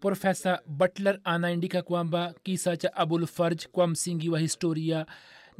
profesa 0.00 0.62
butler 0.66 1.20
anaandika 1.24 1.82
kwamba 1.82 2.34
kisa 2.42 2.76
cha 2.76 2.94
abulfarj 2.94 3.64
kwa 3.66 3.86
msingi 3.86 4.28
wa 4.30 4.40
historia 4.40 5.06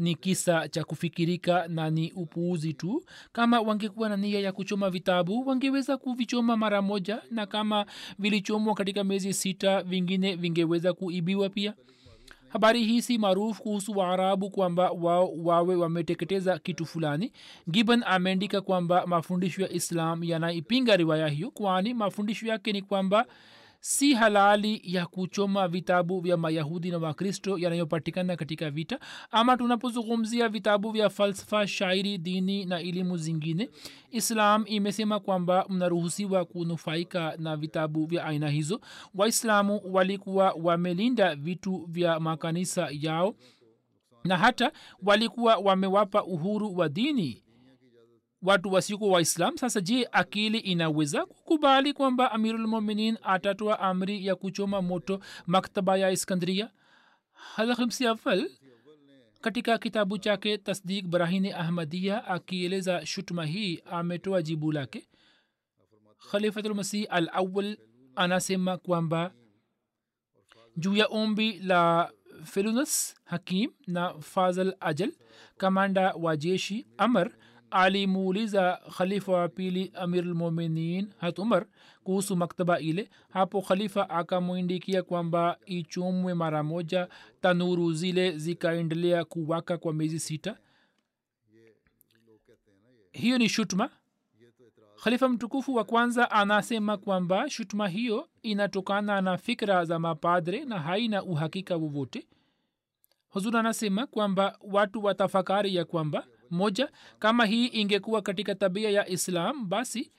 ni 0.00 0.14
kisa 0.14 0.68
cha 0.68 0.84
kufikirika 0.84 1.68
na 1.68 1.90
ni 1.90 2.12
upuuzi 2.12 2.72
tu. 2.74 3.04
Kama 3.32 3.60
wangekuwa 3.60 4.08
na 4.08 4.16
nia 4.16 4.40
ya 4.40 4.52
kuchoma 4.52 4.90
vitabu 4.90 5.46
wangeweza 5.48 5.96
kuvichoma 5.96 6.56
mara 6.56 6.82
moja 6.82 7.22
na 7.30 7.46
kama 7.46 7.86
vilichomwa 8.18 8.74
katika 8.74 9.04
miezi 9.04 9.32
sita 9.34 9.82
vingine 9.82 10.36
vingeweza 10.36 10.92
kuibiwa 10.92 11.48
pia. 11.48 11.74
Habari 12.48 12.84
hii 12.84 13.02
si 13.02 13.18
maarufu 13.18 13.62
kuhusu 13.62 13.92
waarabu 13.98 14.50
kwamba 14.50 14.90
wao 14.90 15.32
wawe 15.36 15.76
wameteketeza 15.76 16.58
kitu 16.58 16.86
fulani. 16.86 17.32
Gibbon 17.70 18.02
ameandika 18.06 18.60
kwamba 18.60 19.06
mafundisho 19.06 19.62
ya 19.62 19.72
islam 19.72 20.24
yanaipinga 20.24 20.96
riwaya 20.96 21.28
hiyo 21.28 21.50
kwani 21.50 21.94
mafundisho 21.94 22.46
yake 22.46 22.72
ni 22.72 22.82
kwamba 22.82 23.26
si 23.80 24.14
halali 24.14 24.80
ya 24.84 25.06
kuchoma 25.06 25.68
vitabu 25.68 26.20
vya 26.20 26.36
mayahudi 26.36 26.90
na 26.90 26.98
wakristo 26.98 27.58
yanayopatikana 27.58 28.36
katika 28.36 28.70
vita 28.70 28.98
ama 29.30 29.56
tunapozungumzia 29.56 30.48
vitabu 30.48 30.90
vya 30.90 31.10
falsafa 31.10 31.66
shairi 31.66 32.18
dini 32.18 32.64
na 32.64 32.80
elimu 32.80 33.16
zingine 33.16 33.70
islam 34.10 34.64
imesema 34.66 35.20
kwamba 35.20 35.66
mnaruhusiwa 35.68 36.44
kunufaika 36.44 37.34
na 37.38 37.56
vitabu 37.56 38.06
vya 38.06 38.24
aina 38.24 38.48
hizo. 38.50 38.80
Waislamu 39.14 39.80
walikuwa 39.84 40.52
wamelinda 40.62 41.34
vitu 41.36 41.86
vya 41.88 42.20
makanisa 42.20 42.88
yao 42.92 43.34
na 44.24 44.36
hata 44.36 44.72
walikuwa 45.02 45.56
wamewapa 45.56 46.24
uhuru 46.24 46.76
wa 46.76 46.88
dini 46.88 47.42
watu 48.42 48.72
wasiko 48.72 49.08
waislam 49.08 49.56
sasa 49.56 49.80
je 49.80 50.08
akili 50.12 50.58
inaweza 50.58 51.26
kukubali 51.26 51.92
kwamba 51.92 52.32
amirulmuminin 52.32 53.18
atatoa 53.22 53.80
amri 53.80 54.26
ya 54.26 54.36
kuchoma 54.36 54.82
moto 54.82 55.20
maktaba 55.46 55.96
ya 55.96 56.10
iskandria? 56.10 56.70
Halhimsi 57.32 58.06
afal 58.06 58.50
katika 59.40 59.78
kitabu 59.78 60.18
chake 60.18 60.58
tasdik 60.58 61.06
brahini 61.06 61.52
ahmadia 61.52 62.24
akieleza 62.24 63.06
shutuma 63.06 63.46
hii 63.46 63.82
ametoa 63.90 64.42
jibu 64.42 64.72
lake. 64.72 65.08
Khalifatulmasih 66.30 67.06
al 67.10 67.28
awal 67.32 67.76
anasema 68.16 68.78
kwamba 68.78 69.32
juu 70.76 70.96
ya 70.96 71.06
ombi 71.06 71.52
la 71.58 72.10
felunus 72.44 73.14
hakim 73.24 73.70
na 73.86 74.20
fazal 74.20 74.76
ajal 74.80 75.12
kamanda 75.56 76.12
wa 76.12 76.36
jeshi 76.36 76.86
amr 76.98 77.30
alimuuliza 77.70 78.80
khalifa 78.96 79.32
wa 79.32 79.48
pili 79.48 79.90
amirlmuminin 79.94 81.08
hat 81.18 81.38
umar 81.38 81.66
kuhusu 82.04 82.36
maktaba 82.36 82.80
ile. 82.80 83.10
Hapo 83.28 83.62
khalifa 83.62 84.10
akamwindikia 84.10 85.02
kwamba 85.02 85.58
ichomwe 85.66 86.34
mara 86.34 86.62
moja 86.62 87.08
tanuru 87.40 87.92
zile 87.92 88.38
zikaendelea 88.38 89.24
kuwaka 89.24 89.78
kwa 89.78 89.92
miezi 89.92 90.20
sita. 90.20 90.56
Hiyo 93.12 93.38
ni 93.38 93.48
shutma 93.48 93.90
khalifa 95.02 95.28
mtukufu 95.28 95.74
wa 95.74 95.84
kwanza 95.84 96.30
anasema 96.30 96.96
kwamba 96.96 97.50
shutuma 97.50 97.88
hiyo 97.88 98.28
inatokana 98.42 99.20
na 99.20 99.36
fikra 99.38 99.84
za 99.84 99.98
mapadre 99.98 100.64
na 100.64 100.78
haina 100.78 101.22
uhakika 101.24 101.76
wowote. 101.76 102.26
Huzur 103.28 103.56
anasema 103.56 104.06
kwamba 104.06 104.58
watu 104.62 105.04
watafakari 105.04 105.74
ya 105.74 105.84
kwamba 105.84 106.26
moja 106.50 106.90
kama 107.18 107.44
hii 107.46 107.66
ingekuwa 107.66 108.22
katika 108.22 108.54
tabia 108.54 108.90
ya 108.90 109.08
islam 109.08 109.68
basi 109.68 110.12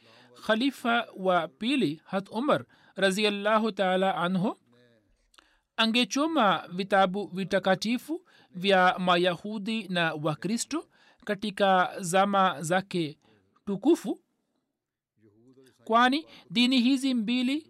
khalifa 0.46 1.08
wa 1.18 1.48
pili 1.48 2.02
hat 2.06 2.30
umar 2.32 2.66
raziallahu 2.96 3.72
taala 3.72 4.16
anhu 4.16 4.58
angechoma 5.78 6.68
vitabu 6.74 7.28
vitakatifu 7.28 8.26
vya 8.52 8.96
mayahudi 9.00 9.88
na 9.88 10.14
wakristo 10.14 10.88
katika 11.26 11.94
zama 12.00 12.62
zake 12.62 13.18
tukufu 13.66 14.20
kwani 15.84 16.26
dini 16.50 16.82
hizi 16.82 17.14
mbili 17.14 17.68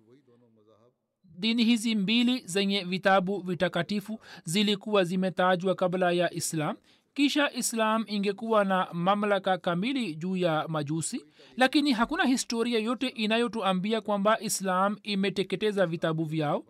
dini 1.23 1.63
hizi 1.63 1.95
mbili 1.95 2.39
zenye 2.45 2.83
vitabu 2.83 3.41
vitakatifu 3.41 4.19
zilikuwa 4.43 5.03
zimetajwa 5.03 5.75
kabla 5.75 6.11
ya 6.11 6.33
islam 6.33 6.77
kisha 7.13 7.51
islam 7.53 8.03
ingekuwa 8.07 8.65
na 8.65 8.87
mamlaka 8.93 9.57
kamili 9.57 10.15
juu 10.15 10.35
ya 10.37 10.65
majusi 10.67 11.25
lakini 11.57 11.91
hakuna 11.91 12.23
historia 12.25 12.79
yote 12.79 13.07
inayotuambia 13.07 14.01
kwamba 14.01 14.39
islam 14.39 14.97
imeteketeza 15.03 15.85
vitabu 15.85 16.25
vyao. 16.25 16.65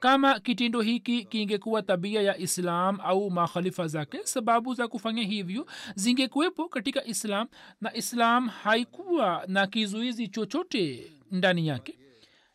Kama 0.00 0.40
kitendo 0.40 0.80
hiki 0.80 1.24
kingekuwa 1.24 1.82
tabia 1.82 2.22
ya 2.22 2.38
islam 2.38 2.98
au 3.00 3.30
makhalifa 3.30 3.88
zake 3.88 4.18
sababu 4.24 4.74
za 4.74 4.88
kufanya 4.88 5.22
hivyo 5.22 5.66
zingekuwepo 5.94 6.68
katika 6.68 7.04
islam 7.04 7.48
na 7.80 7.94
islam 7.96 8.48
haikuwa 8.48 9.44
na 9.48 9.66
kizuizi 9.66 10.28
chochote 10.28 11.12
ndani 11.30 11.66
yake. 11.66 11.98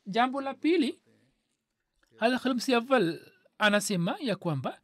Jambo 0.07 0.41
la 0.41 0.53
pili 0.53 0.99
alkhalmsiaval 2.19 3.19
anasema 3.57 4.15
ya 4.19 4.35
kwamba 4.35 4.77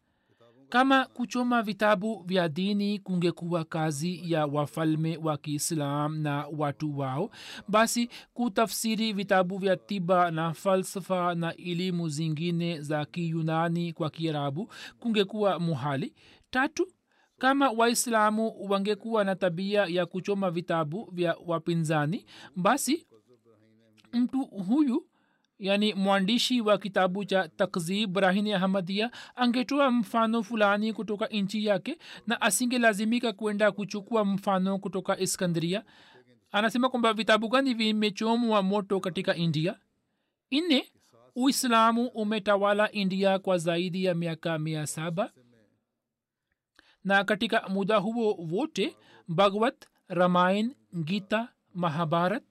kama 0.72 1.06
kuchoma 1.06 1.62
vitabu 1.64 2.24
vya 2.28 2.50
dini 2.50 3.00
kungekuwa 3.00 3.64
kazi 3.66 4.32
ya 4.32 4.46
wafalme 4.46 5.18
wa 5.18 5.38
kiislam 5.38 6.18
na 6.18 6.48
watu 6.58 6.98
wao 7.00 7.30
basi 7.68 8.10
kutafsiri 8.34 9.14
vitabu 9.14 9.58
vya 9.58 9.78
tiba 9.78 10.32
na 10.32 10.54
falsafa 10.54 11.36
na 11.36 11.56
elimu 11.56 12.10
zingine 12.10 12.82
za 12.82 13.06
kiyunani 13.06 13.94
kwa 13.94 14.10
kiarabu 14.10 14.72
kungekuwa 15.00 15.60
muhali. 15.60 16.14
Tatu 16.50 16.88
kama 17.38 17.70
waislamu 17.70 18.54
wangekuwa 18.70 19.24
na 19.24 19.36
tabia 19.36 19.86
ya 19.86 20.06
kuchoma 20.06 20.52
vitabu 20.52 21.10
vya 21.12 21.36
wapinzani 21.46 22.26
basi 22.56 23.08
mtu 24.14 24.42
huyu 24.46 25.06
yani 25.62 25.94
mwandishi 25.94 26.62
wa 26.62 26.78
kitabu 26.78 27.26
cha 27.26 27.48
takzib 27.48 28.12
brahini 28.12 28.54
ahmadia 28.54 29.12
angetoa 29.36 29.92
mfano 29.92 30.44
fulani 30.44 30.94
kutoka 30.94 31.28
nchi 31.28 31.66
yake 31.66 31.98
na 32.28 32.42
asingelazimika 32.42 33.34
kwenda 33.34 33.72
kuchukua 33.72 34.26
mfano 34.26 34.80
kutoka 34.80 35.20
iskandria 35.20 35.84
anasema 36.52 36.90
kwamba 36.90 37.14
vitabu 37.14 37.50
gani 37.50 37.74
vimechomwa 37.74 38.64
moto 38.64 39.00
katika 39.00 39.36
india? 39.36 39.76
Nne 40.52 40.86
uislamu 41.36 42.08
umetawala 42.08 42.92
india 42.92 43.40
kwa 43.40 43.58
zaidi 43.58 44.04
ya 44.04 44.16
miaka 44.16 44.60
mia 44.60 44.88
saba. 44.88 45.32
Na 47.04 47.24
katika 47.24 47.70
muda 47.70 47.98
huo 47.98 48.34
wote 48.52 48.96
bhagwat 49.28 49.88
ramain 50.08 50.76
gita 51.04 51.48
mahabharat 51.74 52.44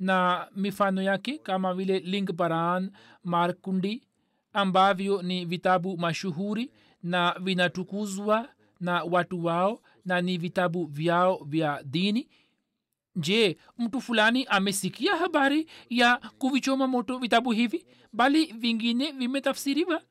na 0.00 0.48
mifano 0.56 1.02
yake 1.02 1.38
kama 1.38 1.74
vile 1.74 1.98
lingparan 1.98 2.90
markundi 3.24 4.02
ambavyo 4.52 5.22
ni 5.22 5.44
vitabu 5.44 5.98
mashuhuri 5.98 6.72
na 7.02 7.36
vinatukuzwa 7.40 8.48
na 8.80 9.04
watu 9.04 9.44
wao 9.44 9.80
na 10.04 10.20
ni 10.20 10.38
vitabu 10.38 10.86
vyao 10.86 11.44
vya 11.44 11.82
dini. 11.84 12.28
Je 13.16 13.56
mtu 13.78 14.00
fulani 14.00 14.44
amesikia 14.50 15.16
habari 15.16 15.66
ya 15.90 16.16
kuvichoma 16.38 16.86
moto 16.86 17.18
vitabu 17.18 17.50
hivi 17.52 17.86
bali 18.12 18.44
vingine 18.46 19.12
vimetafsiriwa 19.12 20.02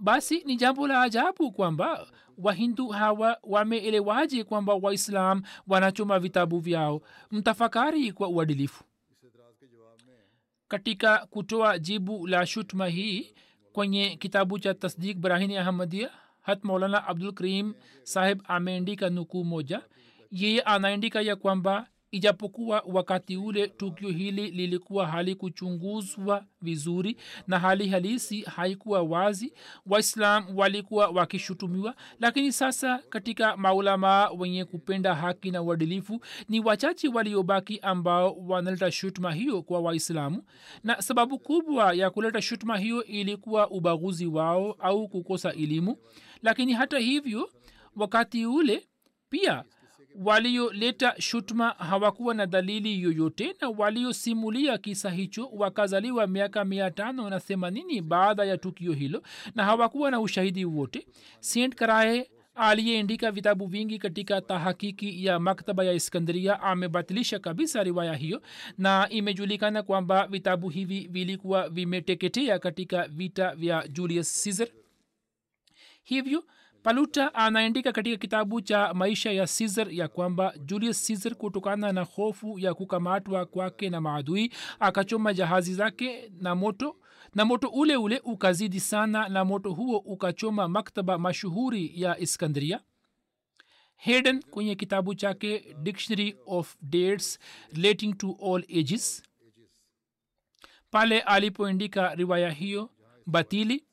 basi 0.00 0.42
ni 0.44 0.56
jambo 0.56 0.86
la 0.88 1.02
ajabu 1.02 1.52
kwamba 1.52 2.06
wahindu 2.38 2.88
hawa 2.88 3.38
wameelewaje 3.42 4.44
kwamba 4.44 4.74
waislam 4.74 5.42
wanachoma 5.66 6.18
vitabu 6.18 6.58
vyao. 6.58 7.02
Mtafakari 7.30 8.12
kwa 8.12 8.28
uadilifu. 8.28 8.84
Katika 10.68 11.18
kutoa 11.26 11.78
jibu 11.78 12.26
la 12.26 12.46
shutma 12.46 12.86
hii 12.88 13.34
kwenye 13.72 14.16
kitabu 14.16 14.58
cha 14.58 14.74
tasdik 14.74 15.18
brahini 15.18 15.56
ahmadia 15.56 16.10
hat 16.40 16.64
maulana 16.64 17.06
abdul 17.06 17.32
karim 17.32 17.74
saheb 18.02 18.40
ameandika 18.44 19.10
nukuu 19.10 19.44
moja. 19.44 19.82
Yeye 20.30 20.60
anaandika 20.60 21.20
ya 21.20 21.36
kwamba 21.36 21.86
ijapokuwa 22.10 22.82
wakati 22.86 23.36
ule 23.36 23.68
tukio 23.68 24.08
hili 24.08 24.50
lilikuwa 24.50 25.06
halikuchunguzwa 25.06 26.44
vizuri 26.62 27.16
na 27.46 27.58
hali 27.58 27.88
halisi 27.88 28.40
haikuwa 28.42 29.02
wazi 29.02 29.52
waislam 29.86 30.46
walikuwa 30.58 31.08
wakishutumiwa 31.08 31.94
lakini 32.20 32.52
sasa 32.52 32.98
katika 32.98 33.56
maulamaa 33.56 34.28
wenye 34.30 34.64
kupenda 34.64 35.14
haki 35.14 35.50
na 35.50 35.62
uadilifu 35.62 36.20
ni 36.48 36.60
wachache 36.60 37.08
waliobaki 37.08 37.78
ambao 37.82 38.36
wanaleta 38.46 38.90
shutuma 38.90 39.32
hiyo 39.32 39.62
kwa 39.62 39.80
waislamu. 39.80 40.42
Na 40.84 41.02
sababu 41.02 41.38
kubwa 41.38 41.92
ya 41.94 42.10
kuleta 42.10 42.42
shutuma 42.42 42.78
hiyo 42.78 43.04
ilikuwa 43.04 43.70
ubaguzi 43.70 44.26
wao 44.26 44.72
au 44.78 45.08
kukosa 45.08 45.52
elimu. 45.52 45.96
Lakini 46.42 46.72
hata 46.72 46.98
hivyo 46.98 47.50
wakati 47.96 48.46
ule 48.46 48.86
pia 49.30 49.64
walioleta 50.16 51.14
shutma 51.18 51.68
hawakuwa 51.70 52.34
na 52.34 52.46
dalili 52.46 53.02
yoyote 53.02 53.56
na 53.60 53.68
waliosimulia 53.68 54.78
kisa 54.78 55.10
hicho 55.10 55.48
wakazaliwa 55.52 56.26
miaka 56.26 56.64
mia 56.64 56.90
tano 56.90 57.30
na 57.30 57.40
themanini 57.40 58.02
baada 58.02 58.44
ya 58.44 58.58
tukio 58.58 58.92
hilo 58.92 59.22
na 59.54 59.64
hawakuwa 59.64 60.10
na 60.10 60.20
ushahidi 60.20 60.64
wote. 60.64 61.06
St 61.40 61.74
karae 61.74 62.30
aliyeandika 62.54 63.32
vitabu 63.32 63.66
vingi 63.66 63.98
katika 63.98 64.40
tahakiki 64.40 65.24
ya 65.24 65.38
maktaba 65.38 65.84
ya 65.84 65.92
iskandria 65.92 66.60
amebatilisha 66.62 67.38
kabisa 67.38 67.82
riwaya 67.82 68.14
hiyo 68.14 68.42
na 68.78 69.08
imejulikana 69.10 69.82
kwamba 69.82 70.26
vitabu 70.26 70.68
hivi 70.68 71.08
vilikuwa 71.10 71.68
vimeteketea 71.68 72.58
katika 72.58 73.08
vita 73.08 73.54
vya 73.54 73.88
julius 73.88 74.44
caesar. 74.44 74.68
Hivyo 76.02 76.44
paluta 76.82 77.34
anaandika 77.34 77.92
katika 77.92 78.16
kitabu 78.16 78.60
cha 78.60 78.94
maisha 78.94 79.32
ya 79.32 79.46
caesar 79.46 79.94
ya 79.94 80.08
kwamba 80.08 80.54
julius 80.64 81.06
caesar 81.06 81.34
kutokana 81.34 81.92
na 81.92 82.02
hofu 82.02 82.58
ya 82.58 82.74
kukamatwa 82.74 83.46
kwake 83.46 83.90
na 83.90 84.00
maadui 84.00 84.52
akachoma 84.80 85.34
jahazi 85.34 85.74
zake 85.74 86.32
na 86.40 86.54
moto 86.54 86.96
na 87.34 87.44
moto 87.44 87.68
ule 87.68 87.96
ule 87.96 88.20
ukazidi 88.24 88.80
sana 88.80 89.28
na 89.28 89.44
moto 89.44 89.72
huo 89.72 89.98
ukachoma 89.98 90.68
maktaba 90.68 91.18
mashuhuri 91.18 91.92
ya 91.94 92.18
iskandria. 92.18 92.80
Hayden 93.96 94.42
kwenye 94.42 94.74
kitabu 94.74 95.14
chake 95.14 95.76
dictionary 95.82 96.36
of 96.46 96.76
dates 96.82 97.38
relating 97.72 98.14
to 98.14 98.36
all 98.46 98.64
ages 98.78 99.22
pale 100.90 101.20
alipoandika 101.20 102.14
riwaya 102.14 102.50
hiyo 102.50 102.90
batili 103.26 103.84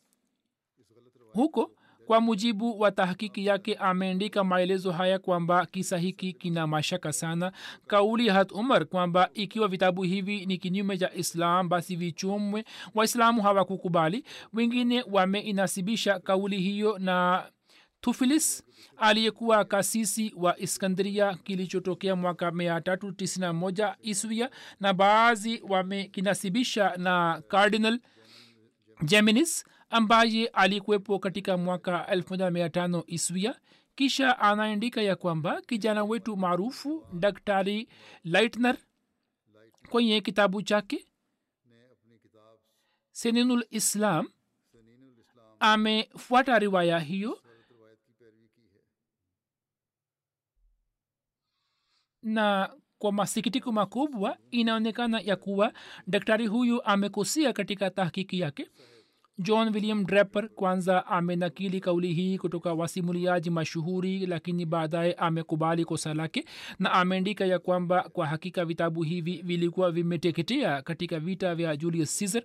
huko 1.34 1.72
kwa 2.08 2.22
mujibu 2.22 2.80
wa 2.80 2.92
tahakiki 2.92 3.46
yake 3.46 3.76
ameandika 3.76 4.44
maelezo 4.44 4.92
haya 4.92 5.20
kwamba 5.20 5.66
kisa 5.66 5.98
hiki 5.98 6.34
kina 6.34 6.68
mashaka 6.68 7.14
sana. 7.14 7.52
Kauli 7.88 8.30
hat 8.30 8.52
umar 8.52 8.86
kwamba 8.86 9.30
ikiwa 9.34 9.68
vitabu 9.68 10.04
hivi 10.04 10.46
ni 10.46 10.58
kinyume 10.58 10.98
cha 10.98 11.14
islam 11.14 11.70
basi 11.70 11.96
vichumwe. 11.96 12.64
Waislamu 12.96 13.42
hawakukubali. 13.42 14.24
Wengine 14.54 15.04
wameinasibisha 15.12 16.20
kauli 16.20 16.58
hiyo 16.62 16.98
na 17.00 17.46
tufilis 18.02 18.64
aliyekuwa 18.98 19.66
kasisi 19.66 20.34
wa 20.38 20.60
iskandria 20.60 21.34
kilichotokea 21.36 22.16
mwaka 22.16 22.50
391 22.50 23.96
iswia 24.02 24.50
na 24.80 24.94
baadhi 24.94 25.62
wamekinasibisha 25.70 26.94
na 26.98 27.42
cardinal 27.48 28.00
geminis 29.06 29.66
ambaye 29.90 30.48
alikuwepo 30.48 31.20
katika 31.20 31.58
mwaka 31.58 32.08
15 32.16 33.04
iswia 33.08 33.60
kisha 33.96 34.40
anaandika 34.40 35.02
ya 35.02 35.16
kwamba 35.16 35.62
kijana 35.62 36.04
wetu 36.04 36.38
maarufu 36.38 37.06
daktari 37.14 37.88
lightner 38.24 38.78
kwenye 39.90 40.22
kitabu 40.22 40.62
chake 40.62 41.06
seninul 43.12 43.66
islam 43.70 44.30
amefuata 45.60 46.60
riwaya 46.60 47.00
hiyo 47.00 47.42
na 52.22 52.74
kwa 53.00 53.12
masikitiko 53.12 53.72
makubwa 53.72 54.38
inaonekana 54.52 55.20
ya 55.20 55.36
kuwa 55.36 55.74
daktari 56.08 56.48
huyu 56.48 56.84
amekosia 56.84 57.54
katika 57.54 57.90
tahkiki 57.90 58.40
yake 58.40 58.70
john 59.40 59.74
william 59.74 60.06
draper 60.06 60.50
kwanza 60.50 61.06
amenakili 61.08 61.80
kauli 61.80 62.14
hii 62.14 62.38
kutoka 62.38 62.74
wasimuliaji 62.74 63.50
mashuhuri 63.50 64.26
lakini 64.26 64.66
baadaye 64.66 65.14
amekubali 65.14 65.86
kosa 65.86 66.14
lake 66.14 66.46
na 66.80 66.92
ameandika 66.92 67.46
ya 67.46 67.60
kwamba 67.60 68.04
kwa 68.14 68.28
hakika 68.28 68.66
vitabu 68.66 69.04
hivi 69.04 69.42
vilikuwa 69.42 69.92
vimeteketea 69.92 70.82
katika 70.82 71.20
vita 71.20 71.56
vya 71.56 71.76
julius 71.78 72.20
caesar. 72.20 72.44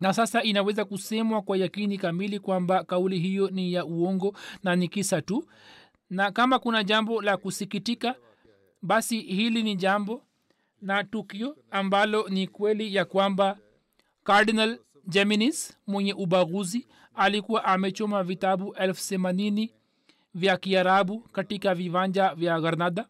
Na 0.00 0.12
sasa 0.12 0.42
inaweza 0.42 0.84
kusemwa 0.84 1.42
kwa 1.42 1.56
yakini 1.56 1.98
kamili 1.98 2.38
kwamba 2.38 2.84
kauli 2.84 3.18
hiyo 3.18 3.50
ni 3.50 3.72
ya 3.72 3.84
uongo 3.84 4.36
na 4.62 4.76
ni 4.76 4.88
kisa 4.88 5.22
tu. 5.22 5.48
Na 6.10 6.30
kama 6.30 6.58
kuna 6.58 6.84
jambo 6.84 7.22
la 7.22 7.36
kusikitika 7.36 8.14
basi 8.82 9.20
hili 9.20 9.62
ni 9.62 9.76
jambo 9.76 10.22
na 10.80 11.04
tukio 11.04 11.56
ambalo 11.70 12.28
ni 12.28 12.46
kweli 12.46 12.94
ya 12.94 13.04
kwamba 13.04 13.58
cardinal 14.24 14.78
geminis 15.08 15.76
mwenye 15.86 16.12
ubaguzi 16.14 16.86
alikuwa 17.14 17.64
amechoma 17.64 18.22
vitabu 18.22 18.74
elfu 18.74 19.08
themanini 19.08 19.74
vya 20.34 20.56
kiarabu 20.56 21.18
katika 21.20 21.74
viwanja 21.74 22.34
vya 22.34 22.60
granada. 22.60 23.08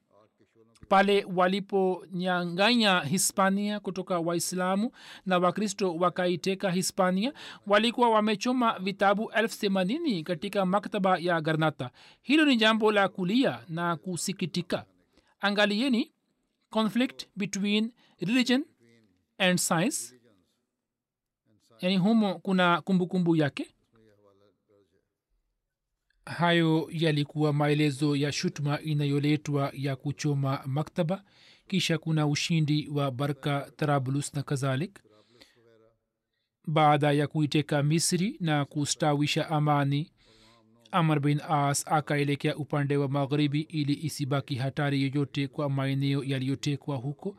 Pale 0.88 1.26
waliponyanganya 1.36 3.00
hispania 3.00 3.80
kutoka 3.80 4.18
waislamu 4.18 4.90
na 5.26 5.38
wakristo 5.38 5.94
wakaiteka 5.94 6.70
hispania 6.70 7.32
walikuwa 7.66 8.10
wamechoma 8.10 8.78
vitabu 8.78 9.30
elfu 9.30 9.58
themanini 9.58 10.22
katika 10.22 10.66
maktaba 10.66 11.18
ya 11.18 11.40
garnata 11.40 11.90
hilo 12.22 12.44
ni 12.44 12.56
jambo 12.56 12.92
la 12.92 13.08
kulia 13.08 13.60
na 13.68 13.96
kusikitika. 13.96 14.84
Angalieni 15.40 16.12
conflict 16.70 17.26
between 17.36 17.92
religion 18.20 18.64
and 19.38 19.58
science 19.58 20.14
yani 21.84 21.96
humo 21.96 22.38
kuna 22.38 22.80
kumbukumbu 22.80 23.06
kumbu 23.06 23.36
yake? 23.36 23.66
Hayo 26.24 26.88
yalikuwa 26.92 27.52
maelezo 27.52 28.16
ya 28.16 28.32
shutuma 28.32 28.80
inayoletwa 28.80 29.72
ya 29.74 29.96
kuchoma 29.96 30.60
maktaba 30.66 31.24
kisha 31.68 31.98
kuna 31.98 32.26
ushindi 32.26 32.88
wa 32.88 33.10
barka 33.10 33.70
tarablus 33.76 34.34
na 34.34 34.42
kadhalik. 34.42 34.98
Baada 36.66 37.12
ya 37.12 37.26
kuiteka 37.26 37.82
misri 37.82 38.36
na 38.40 38.64
kustawisha 38.64 39.48
amani 39.50 40.12
amr 40.90 41.20
bin 41.20 41.40
as 41.48 41.84
akaelekea 41.88 42.56
upande 42.56 42.96
wa 42.96 43.08
magharibi 43.08 43.60
ili 43.60 43.94
isibaki 44.02 44.54
hatari 44.54 45.02
yoyote 45.02 45.48
kwa 45.48 45.70
maeneo 45.70 46.24
yaliyotekwa 46.24 46.96
huko 46.96 47.36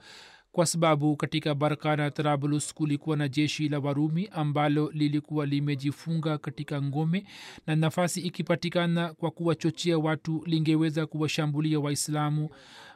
kwa 0.56 0.66
sababu 0.66 1.16
katika 1.16 1.56
barka 1.56 1.96
na 1.96 2.12
trablus 2.12 2.74
kulikuwa 2.74 3.18
na 3.18 3.28
jeshi 3.28 3.70
la 3.70 3.80
warumi 3.80 4.30
ambalo 4.32 4.92
lilikuwa 4.94 5.46
limejifunga 5.46 6.38
katika 6.38 6.82
ngome 6.82 7.26
na 7.68 7.76
nafasi 7.76 8.22
ikipatikana 8.22 9.14
kwa 9.14 9.32
kuwachochea 9.32 9.98
watu 9.98 10.44
lingeweza 10.46 11.06
kuwashambulia 11.06 11.80
waislamu. 11.80 12.50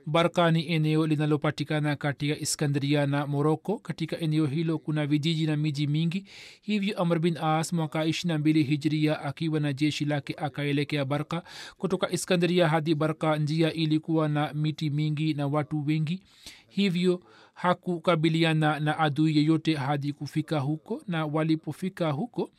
Barka 0.05 0.51
ni 0.51 0.71
eneo 0.71 1.07
linalopatikana 1.07 1.95
katika 1.95 2.37
iskandria 2.39 3.05
na 3.05 3.27
moroko. 3.27 3.77
Katika 3.79 4.19
eneo 4.19 4.45
hilo 4.45 4.77
kuna 4.77 5.07
vijiji 5.07 5.47
na 5.47 5.57
miji 5.57 5.87
mingi. 5.87 6.25
Hivyo 6.61 6.99
amr 7.01 7.19
bin 7.19 7.37
as 7.37 7.73
mwaka 7.73 8.05
ishirina 8.05 8.37
mbili 8.39 8.63
hijria 8.63 9.21
akiwa 9.21 9.59
na 9.59 9.73
jeshi 9.73 10.05
lake 10.05 10.35
akaelekea 10.37 11.05
barka 11.05 11.43
kutoka 11.77 12.11
iskandria 12.11 12.67
hadi 12.67 12.95
barka 12.95 13.37
njia 13.37 13.73
ilikuwa 13.73 14.29
na 14.29 14.53
miti 14.53 14.89
mingi 14.89 15.33
na 15.33 15.47
watu 15.47 15.85
wengi. 15.87 16.21
Hivyo 16.67 17.21
hakukabiliana 17.61 18.79
na 18.79 18.99
adui 18.99 19.37
yeyote 19.37 19.75
hadi 19.75 20.13
kufika 20.13 20.59
huko 20.59 21.01
na 21.07 21.25
walipofika 21.25 22.11
huko 22.11 22.49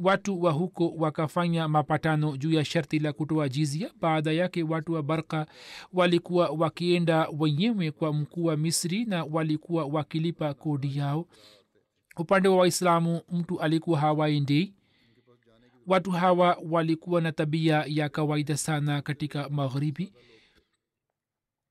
watu 0.00 0.42
wa 0.42 0.52
huko 0.52 0.94
wakafanya 0.96 1.68
mapatano 1.68 2.36
juu 2.36 2.52
ya 2.52 2.64
sharti 2.64 2.98
la 2.98 3.12
kutoa 3.12 3.48
jizia 3.48 3.90
baada 4.00 4.32
yake 4.32 4.62
watu 4.62 4.92
wa 4.92 5.02
barka 5.02 5.46
walikuwa 5.92 6.48
wakienda 6.48 7.28
wenyewe 7.38 7.90
kwa 7.90 8.12
mkuu 8.12 8.44
wa 8.44 8.56
misri 8.56 9.04
na 9.04 9.24
walikuwa 9.24 9.84
wakilipa 9.84 10.54
kodi 10.54 10.98
yao. 10.98 11.26
Upande 12.16 12.48
wa 12.48 12.56
waislamu 12.56 13.20
mtu 13.32 13.60
alikuwa 13.60 13.98
hawaendei 14.00 14.74
watu 15.86 16.10
hawa 16.10 16.58
walikuwa 16.70 17.20
na 17.20 17.32
tabia 17.32 17.84
ya 17.88 18.08
kawaida 18.08 18.56
sana 18.56 19.02
katika 19.02 19.48
magharibi 19.48 20.12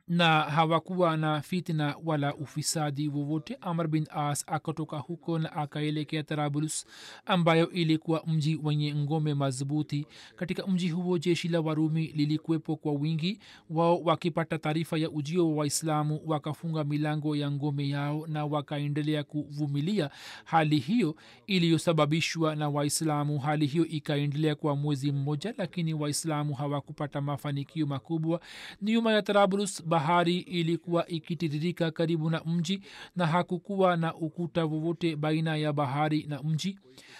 na 0.07 0.41
hawakuwa 0.41 1.17
na 1.17 1.41
fitna 1.41 1.95
wala 2.03 2.35
ufisadi 2.35 3.07
wowote. 3.07 3.57
Amr 3.61 3.87
bin 3.87 4.07
as 4.09 4.43
akatoka 4.47 4.97
huko 4.97 5.39
na 5.39 5.53
akaelekea 5.53 6.23
tarabulus 6.23 6.85
ambayo 7.25 7.71
ilikuwa 7.71 8.23
mji 8.27 8.59
wenye 8.63 8.95
ngome 8.95 9.33
madhubuti. 9.33 10.07
Katika 10.35 10.67
mji 10.67 10.89
huo 10.89 11.17
jeshi 11.17 11.47
la 11.47 11.61
warumi 11.61 12.07
lilikuwepo 12.07 12.75
kwa 12.75 12.91
wingi 12.93 13.39
wao 13.69 14.01
wakipata 14.01 14.57
taarifa 14.57 14.97
ya 14.97 15.09
ujio 15.11 15.49
wa 15.49 15.55
waislamu 15.55 16.21
wakafunga 16.25 16.83
milango 16.83 17.35
ya 17.35 17.51
ngome 17.51 17.89
yao 17.89 18.27
na 18.27 18.45
wakaendelea 18.45 19.23
kuvumilia 19.23 20.09
hali 20.43 20.77
hiyo 20.79 21.15
iliyosababishwa 21.47 22.55
na 22.55 22.69
waislamu. 22.69 23.39
Hali 23.39 23.65
hiyo 23.65 23.85
ikaendelea 23.85 24.55
kwa 24.55 24.75
mwezi 24.75 25.11
mmoja 25.11 25.53
lakini 25.57 25.93
waislamu 25.93 26.53
hawakupata 26.53 27.21
mafanikio 27.21 27.85
makubwa. 27.85 28.39
Nyuma 28.81 29.11
ya 29.13 29.21
tarabulus 29.21 29.83
bahari 29.99 30.37
ilikuwa 30.39 31.07
ikitiririka 31.07 31.91
karibu 31.91 32.29
na 32.29 32.41
mji 32.45 32.81
na 33.15 33.27
hakukuwa 33.27 33.97
na 33.97 34.15
ukuta 34.15 34.65
wowote 34.65 35.15
baina 35.15 35.55
ya 35.57 35.73
bahari 35.73 36.25
na 36.29 36.43
mji. 36.43 36.79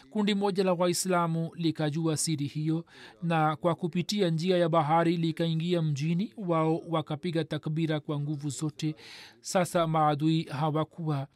Kundi 0.10 0.36
moja 0.36 0.64
la 0.64 0.74
waislamu 0.74 1.52
likajua 1.56 2.18
siri 2.18 2.48
hiyo 2.48 2.86
na 3.24 3.56
kwa 3.56 3.76
kupitia 3.76 4.30
njia 4.30 4.58
ya 4.58 4.70
bahari 4.70 5.18
likaingia 5.18 5.82
mjini 5.82 6.34
wao 6.38 6.82
wakapiga 6.90 7.44
takbira 7.44 8.00
kwa 8.00 8.20
nguvu 8.20 8.50
zote. 8.50 8.96
Sasa 9.42 9.88
maadui 9.88 10.44
hawakuwa 10.44 11.28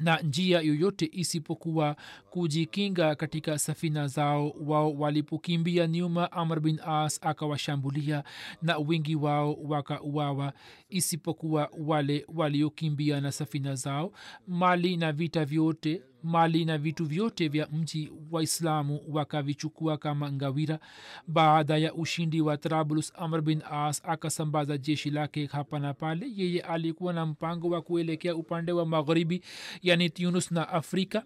na 0.00 0.18
njia 0.20 0.60
yoyote 0.60 1.08
isipokuwa 1.12 1.96
kujikinga 2.30 3.14
katika 3.14 3.58
safina 3.58 4.06
zao. 4.08 4.50
Wao 4.66 4.92
walipokimbia 4.94 5.86
nyuma 5.86 6.32
amr 6.32 6.60
bin 6.60 6.80
as 6.86 7.18
akawashambulia 7.22 8.24
na 8.62 8.78
wingi 8.78 9.14
wao 9.16 9.54
wakauawa 9.54 10.52
isipokuwa 10.88 11.70
wale 11.78 12.26
waliokimbia 12.34 13.20
na 13.20 13.32
safina 13.32 13.74
zao. 13.74 14.12
Mali 14.48 14.96
na 14.96 15.12
vita 15.12 15.44
vyote 15.44 16.02
mali 16.22 16.64
na 16.64 16.78
vitu 16.78 17.04
vyote 17.04 17.48
vya 17.48 17.66
mji 17.72 18.12
waislamu 18.30 19.00
wakavichukua 19.08 19.98
kama 19.98 20.32
ngawira. 20.32 20.78
Baada 21.26 21.76
ya 21.76 21.94
ushindi 21.94 22.40
wa 22.40 22.56
trablus 22.56 23.12
amr 23.16 23.40
bin 23.42 23.62
as 23.70 24.02
akasambaza 24.04 24.78
jeshi 24.78 25.10
lake 25.10 25.46
hapa 25.46 25.78
na 25.78 25.94
pale. 25.94 26.26
Yeye 26.36 26.60
alikuwa 26.60 27.12
na 27.12 27.26
mpango 27.26 27.68
wa 27.68 27.82
kuelekea 27.82 28.36
upande 28.36 28.72
wa 28.72 28.86
magharibi 28.86 29.42
yani 29.82 30.10
tunus 30.10 30.50
na 30.50 30.68
afrika. 30.68 31.24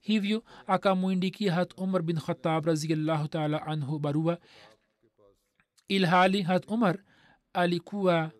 Hivyo 0.00 0.44
akamwindikia 0.66 1.52
hat 1.54 1.74
umar 1.78 2.02
bin 2.02 2.16
khatab 2.20 2.66
raziallahu 2.66 3.28
taala 3.28 3.66
anhu 3.66 3.98
barua. 3.98 4.38
Ilhali 5.88 6.42
hat 6.42 6.70
umar 6.70 6.98
alikuwa 7.52 8.30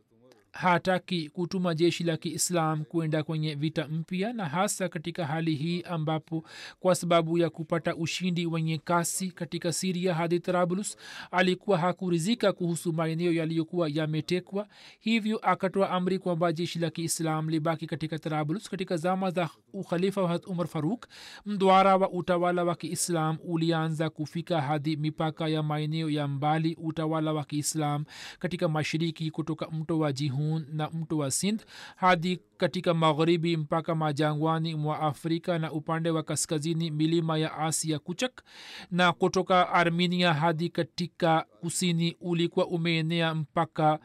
hataki 0.53 1.28
kutuma 1.28 1.74
jeshi 1.74 2.05
la 2.05 2.16
kiislam 2.16 2.84
kwenda 2.84 3.22
kwenye 3.22 3.55
vita 3.55 3.88
mpya 3.88 4.32
na 4.32 4.44
hasa 4.48 4.88
katika 4.88 5.26
hali 5.26 5.55
hii 5.55 5.82
ambapo 5.82 6.44
kwa 6.80 6.94
sababu 6.94 7.38
ya 7.38 7.50
kupata 7.50 7.96
ushindi 7.96 8.46
wenye 8.46 8.78
kasi 8.78 9.30
katika 9.30 9.72
siria 9.72 10.14
hadi 10.14 10.40
trablus 10.40 10.96
alikuwa 11.30 11.78
hakurizika 11.78 12.53
kuhusu 12.53 12.92
maeneo 12.92 13.32
yaliyokuwa 13.32 13.88
yametekwa. 13.92 14.68
Hivyo 15.00 15.38
akatoa 15.38 15.90
amri 15.90 16.18
kwamba 16.18 16.53
jeshi 16.53 16.78
la 16.78 16.90
kiislam 16.90 17.48
libaki 17.48 17.86
katika 17.86 18.18
trablus 18.18 18.70
katika 18.70 18.96
zama 18.96 19.30
za 19.30 19.48
ukhalifa 19.72 20.22
wa 20.22 20.40
umar 20.46 20.66
faruk. 20.66 21.07
Mdwara 21.46 21.96
wa 21.96 22.11
utawala 22.11 22.64
wa 22.64 22.74
kiislam 22.76 23.36
ulianza 23.44 24.11
kufika 24.11 24.61
hadi 24.61 24.96
mipaka 24.96 25.48
ya 25.48 25.62
maeneo 25.62 26.11
ya 26.11 26.28
mbali 26.28 26.76
utawala 26.82 27.32
wa 27.32 27.44
kiislam 27.44 28.05
katika 28.38 28.68
mashiriki 28.68 29.30
kutoka 29.30 29.70
mto 29.70 29.98
wa 29.98 30.12
jihu 30.12 30.41
sihun 30.43 30.66
na 30.72 30.90
mto 30.90 31.18
wa 31.18 31.30
sindh 31.30 31.62
hadi 31.97 32.40
katika 32.57 32.95
magharibi 32.95 33.57
mpaka 33.57 33.95
majangwani 33.95 34.74
mwa 34.74 35.01
afrika 35.01 35.59
na 35.59 35.72
upande 35.72 36.11
wa 36.11 36.22
kaskazini 36.22 36.90
milima 36.90 37.38
ya 37.38 37.59
asia 37.59 37.99
kuchak 37.99 38.43
na 38.90 39.12
kutoka 39.12 39.68
armenia 39.72 40.34
hadi 40.34 40.68
katika 40.68 41.47
kusini 41.61 42.16
ulikuwa 42.20 42.66
umeenea 42.66 43.34
mpaka 43.34 43.99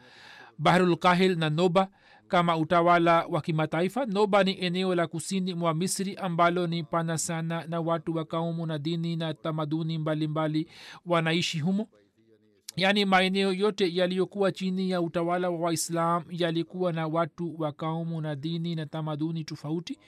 bahrulkahil 0.58 1.36
na 1.38 1.50
noba. 1.50 1.88
Kama 2.28 2.56
utawala 2.56 3.26
wa 3.26 3.40
kimataifa 3.40 4.06
noba 4.06 4.44
ni 4.44 4.60
eneo 4.64 4.94
la 4.94 5.06
kusini 5.06 5.54
mwa 5.54 5.74
misri 5.74 6.14
ambalo 6.16 6.66
ni 6.66 6.82
pana 6.84 7.18
sana 7.18 7.64
na 7.68 7.80
watu 7.80 8.14
wa 8.16 8.24
kaumu 8.24 8.66
na 8.66 8.78
dini 8.78 9.16
na 9.16 9.34
tamaduni 9.34 9.98
mbalimbali 9.98 10.58
mbali 10.60 10.76
wanaishi 11.06 11.58
humo 11.58 11.88
yaani 12.78 13.04
maeneo 13.04 13.52
yote 13.52 13.94
yaliyokuwa 13.94 14.52
chini 14.52 14.90
ya 14.90 15.00
utawala 15.00 15.50
wa 15.50 15.58
waislam 15.58 16.24
yalikuwa 16.30 16.92
na 16.92 17.06
watu 17.06 17.54
wa 17.60 17.72
kaumu 17.72 18.20
na 18.20 18.36
dini 18.36 18.74
na 18.74 18.86
tamaduni 18.86 19.44
tofauti 19.44 19.98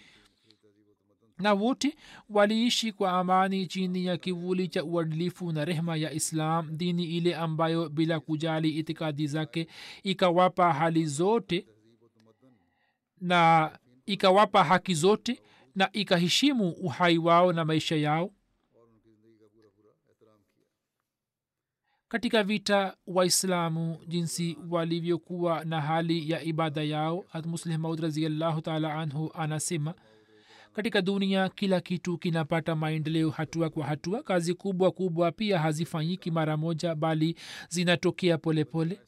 na 1.39 1.53
wote 1.55 1.97
waliishi 2.29 2.93
kwa 2.93 3.13
amani 3.13 3.67
chini 3.67 4.05
ya 4.05 4.17
kivuli 4.17 4.69
cha 4.69 4.85
uadilifu 4.85 5.53
na 5.53 5.65
rehma 5.65 5.97
ya 5.97 6.13
islam 6.13 6.77
dini 6.77 7.05
ile 7.05 7.35
ambayo 7.35 7.89
bila 7.89 8.21
kujali 8.21 8.71
itikadi 8.71 9.27
zake 9.27 9.67
ikawapa 10.03 10.73
hali 10.73 11.07
zote 11.07 11.67
na 13.21 13.71
ikawapa 14.07 14.65
haki 14.65 14.95
zote 14.95 15.43
na 15.75 15.93
ikaheshimu 15.93 16.71
uhai 16.71 17.19
wao 17.19 17.53
na 17.53 17.65
maisha 17.65 17.97
yao 17.97 18.31
katika 22.11 22.43
vita 22.43 22.97
waislamu 23.07 23.99
jinsi 24.09 24.59
walivyokuwa 24.71 25.65
na 25.65 25.81
hali 25.81 26.31
ya 26.31 26.43
ibada 26.43 26.83
yao. 26.83 27.25
Hatmuslih 27.29 27.79
maud 27.79 28.01
raziallahu 28.01 28.61
taala 28.61 28.95
anhu 28.95 29.31
anasema 29.35 29.95
katika 30.73 31.03
dunia 31.03 31.49
kila 31.49 31.81
kitu 31.81 32.19
kinapata 32.19 32.75
maendeleo 32.77 33.31
hatua 33.31 33.71
kwa 33.71 33.87
hatua. 33.87 34.23
Kazi 34.23 34.55
kubwa 34.55 34.91
kubwa 34.91 35.33
pia 35.33 35.59
hazifanyiki 35.59 36.31
mara 36.31 36.57
moja 36.57 36.95
bali 36.95 37.37
zinatokea 37.69 38.39
polepole 38.39 38.95
pole 38.95 39.07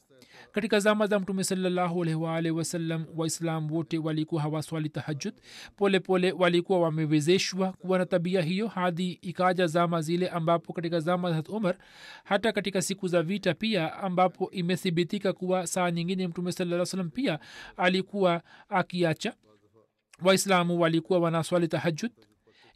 katika 0.52 0.80
zama 0.80 1.06
za 1.06 1.18
mtume 1.18 1.44
salllahualwal 1.44 2.50
waislam 3.16 3.70
wote 3.72 3.98
walikuwa 3.98 4.42
hawaswali 4.42 4.88
tahajud 4.88 5.34
polepole 5.76 6.32
walikuwa 6.32 6.80
wamewezeshwa 6.80 7.72
kuwa 7.72 7.98
na 7.98 8.06
tabia 8.06 8.42
hiyo 8.42 8.68
hadi 8.68 9.12
ikaja 9.12 9.66
zama 9.66 10.02
zile 10.02 10.28
ambapo 10.28 10.72
katika 10.72 11.00
zama 11.00 11.32
za 11.32 11.42
umar 11.48 11.76
hata 12.24 12.52
katika 12.52 12.82
siku 12.82 13.08
za 13.08 13.22
vita 13.22 13.54
pia 13.54 13.94
ambapo 13.98 14.50
imethibitika 14.50 15.32
kuwa 15.32 15.66
saa 15.66 15.90
nyingine 15.90 16.28
mtume 16.28 16.52
saa 16.52 16.84
salam 16.84 17.10
pia 17.10 17.38
alikuwa 17.76 18.42
akiacha. 18.68 19.34
Waislamu 20.24 20.80
walikuwa 20.80 21.18
wanaswali 21.18 21.68
tahajud 21.68 22.12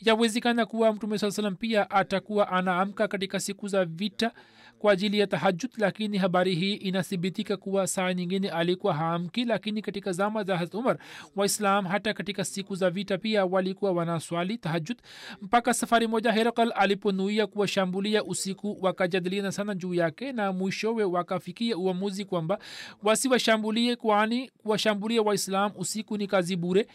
yawezekana 0.00 0.66
kuwa 0.66 0.92
mtume 0.92 1.18
saa 1.18 1.30
salam 1.30 1.56
pia 1.56 1.90
atakuwa 1.90 2.48
anaamka 2.52 3.08
katika 3.08 3.40
siku 3.40 3.68
za 3.68 3.84
vita 3.84 4.32
kwa 4.78 4.92
ajili 4.92 5.18
ya 5.18 5.26
tahajud 5.26 5.70
lakini 5.76 6.18
habari 6.18 6.54
hii 6.54 6.74
inathibitika 6.74 7.56
kuwa 7.56 7.86
saa 7.86 8.12
nyingine 8.14 8.50
alikuwa 8.50 8.94
haamki 8.94 9.44
lakini 9.44 9.82
katika 9.82 10.12
zama 10.12 10.44
za 10.44 10.56
hazrat 10.56 10.74
umar 10.74 10.98
waislam 11.36 11.84
hata 11.86 12.14
katika 12.14 12.44
siku 12.44 12.74
za 12.74 12.90
vita 12.90 13.18
pia 13.18 13.44
walikuwa 13.46 13.92
wanaswali 13.92 14.58
tahajud 14.58 14.96
mpaka 15.42 15.74
safari 15.74 16.06
moja 16.06 16.32
herakal 16.32 16.72
aliponuia 16.76 17.46
kuwashambulia 17.46 18.24
usiku 18.24 18.78
wakajadiliana 18.80 19.52
sana 19.52 19.74
juu 19.74 19.94
yake 19.94 20.32
na 20.32 20.52
mwishowe 20.52 21.04
wakafikia 21.04 21.76
uamuzi 21.76 22.24
kwamba 22.24 22.58
wasiwashambulie 23.02 23.96
kwani 23.96 24.50
kuwashambulia 24.58 25.22
waislam 25.22 25.72
usiku 25.76 26.16
ni 26.16 26.26
kazi 26.26 26.56
bure 26.56 26.86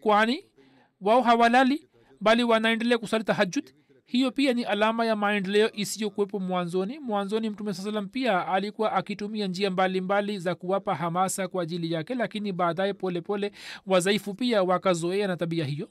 kwani 0.00 0.44
wao 1.00 1.22
hawalali 1.22 1.87
bali 2.20 2.44
wanaendelea 2.44 2.98
kusali 2.98 3.24
tahajud 3.24 3.70
hiyo 4.06 4.30
pia 4.30 4.52
ni 4.52 4.64
alama 4.64 5.04
ya 5.06 5.16
maendeleo 5.16 5.70
isiyokuwepo 5.72 6.40
mwanzoni. 6.40 6.98
Mwanzoni 6.98 7.50
mtume 7.50 7.74
saa 7.74 7.82
salam 7.82 8.08
pia 8.08 8.46
alikuwa 8.48 8.92
akitumia 8.92 9.46
njia 9.46 9.70
mbalimbali 9.70 10.00
mbali 10.30 10.38
za 10.38 10.54
kuwapa 10.54 10.94
hamasa 10.94 11.48
kwa 11.48 11.62
ajili 11.62 11.92
yake 11.92 12.14
lakini 12.14 12.52
baadaye 12.52 12.94
polepole 12.94 13.52
wazaifu 13.86 14.34
pia 14.34 14.62
wakazoea 14.62 15.26
na 15.26 15.36
tabia 15.36 15.64
hiyo 15.64 15.88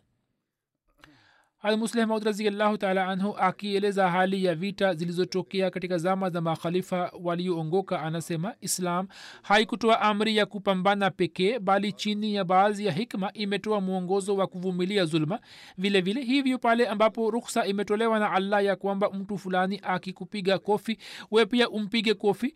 almusleh 1.68 2.08
maud 2.08 2.24
raziallahu 2.24 2.78
taala 2.78 3.08
anhu 3.08 3.36
akieleza 3.38 4.10
hali 4.10 4.44
ya 4.46 4.56
vita 4.56 4.94
zilizotokea 4.94 5.70
katika 5.72 5.98
zama 5.98 6.30
za 6.30 6.42
makhalifa 6.42 7.12
walioongoka. 7.24 8.02
Anasema 8.02 8.54
islam 8.62 9.08
haikutoa 9.42 10.02
amri 10.02 10.38
ya 10.38 10.46
kupambana 10.46 11.12
pekee 11.12 11.60
bali 11.60 11.92
chini 11.94 12.36
ya 12.36 12.44
baadhi 12.44 12.86
ya 12.86 12.92
hikma 12.92 13.34
imetoa 13.34 13.82
mwongozo 13.82 14.36
wa 14.36 14.48
kuvumilia 14.48 15.06
zulma. 15.06 15.40
Vile 15.78 16.02
vile 16.02 16.22
hivyo 16.24 16.58
pale 16.58 16.88
ambapo 16.88 17.32
ruksa 17.32 17.66
imetolewa 17.66 18.20
na 18.20 18.32
allah 18.32 18.66
ya 18.66 18.76
kwamba 18.76 19.10
mtu 19.10 19.38
fulani 19.38 19.80
akikupiga 19.84 20.60
kofi 20.60 20.98
we 21.32 21.46
pia 21.46 21.70
umpige 21.70 22.14
kofi. 22.14 22.54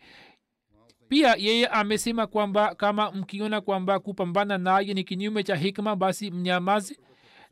Pia 1.08 1.34
yeye 1.38 1.66
amesema 1.66 2.26
kwamba 2.26 2.74
kama 2.74 3.10
mkiona 3.12 3.60
kwamba 3.60 3.98
kupambana 4.00 4.58
naye 4.58 4.94
ni 4.94 5.04
kinyume 5.04 5.42
cha 5.42 5.56
hikma 5.56 5.96
basi 5.96 6.30
mnyamazi 6.30 6.98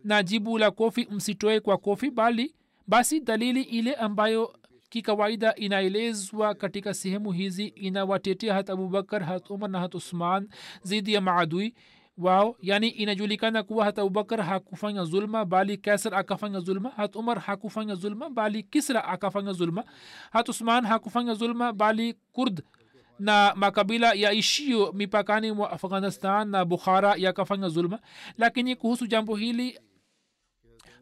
na 0.04 0.22
jibu 0.22 0.58
la 0.58 0.70
kofi 0.70 1.08
msitoe 1.10 1.60
kwa 1.60 1.78
kofi 1.78 2.10
bali 2.10 2.54
basi 2.86 3.20
dalili 3.20 3.62
ile 3.62 3.94
ambayo 3.94 4.54
kikawaida 4.88 5.54
inaelezwa 5.54 6.54
katika 6.54 6.94
sehemu 6.94 7.32
hizi 7.32 7.66
inawatetea 7.66 8.54
hat 8.54 8.70
abubakar 8.70 9.22
hat 9.24 9.50
umar 9.50 9.70
na 9.70 9.80
hat 9.80 9.94
usman 9.94 10.48
zidi 10.82 11.12
ya 11.14 11.20
maadui 11.20 11.74
wao. 12.18 12.56
Yani 12.62 12.88
inajulikana 12.88 13.62
kuwa 13.62 13.84
hata 13.84 14.02
abubakar 14.02 14.42
hakufanya 14.42 15.04
zulma 15.04 15.44
bali 15.44 15.76
kaisar 15.76 16.14
akafanya 16.14 16.60
zulma 16.60 16.90
hat 16.90 17.16
umar 17.16 17.38
hakufanya 17.40 17.94
zulma 17.94 18.30
bali 18.30 18.62
kisra 18.62 19.04
akafanya 19.04 19.52
zulma 19.52 19.84
hat 20.30 20.48
usman 20.48 20.84
hakufanya 20.86 21.34
zulma 21.34 21.72
bali 21.72 22.14
kurd 22.32 22.62
na 23.18 23.52
makabila 23.56 24.12
ya 24.12 24.32
ishio 24.32 24.92
mipakani 24.92 25.52
mwa 25.52 25.70
afghanistan 25.72 26.48
na 26.48 26.64
bukhara 26.64 27.14
yakafanya 27.16 27.68
zulma. 27.68 27.98
Lakini 28.38 28.76
kuhusu 28.76 29.06
jambo 29.06 29.36
hili 29.36 29.78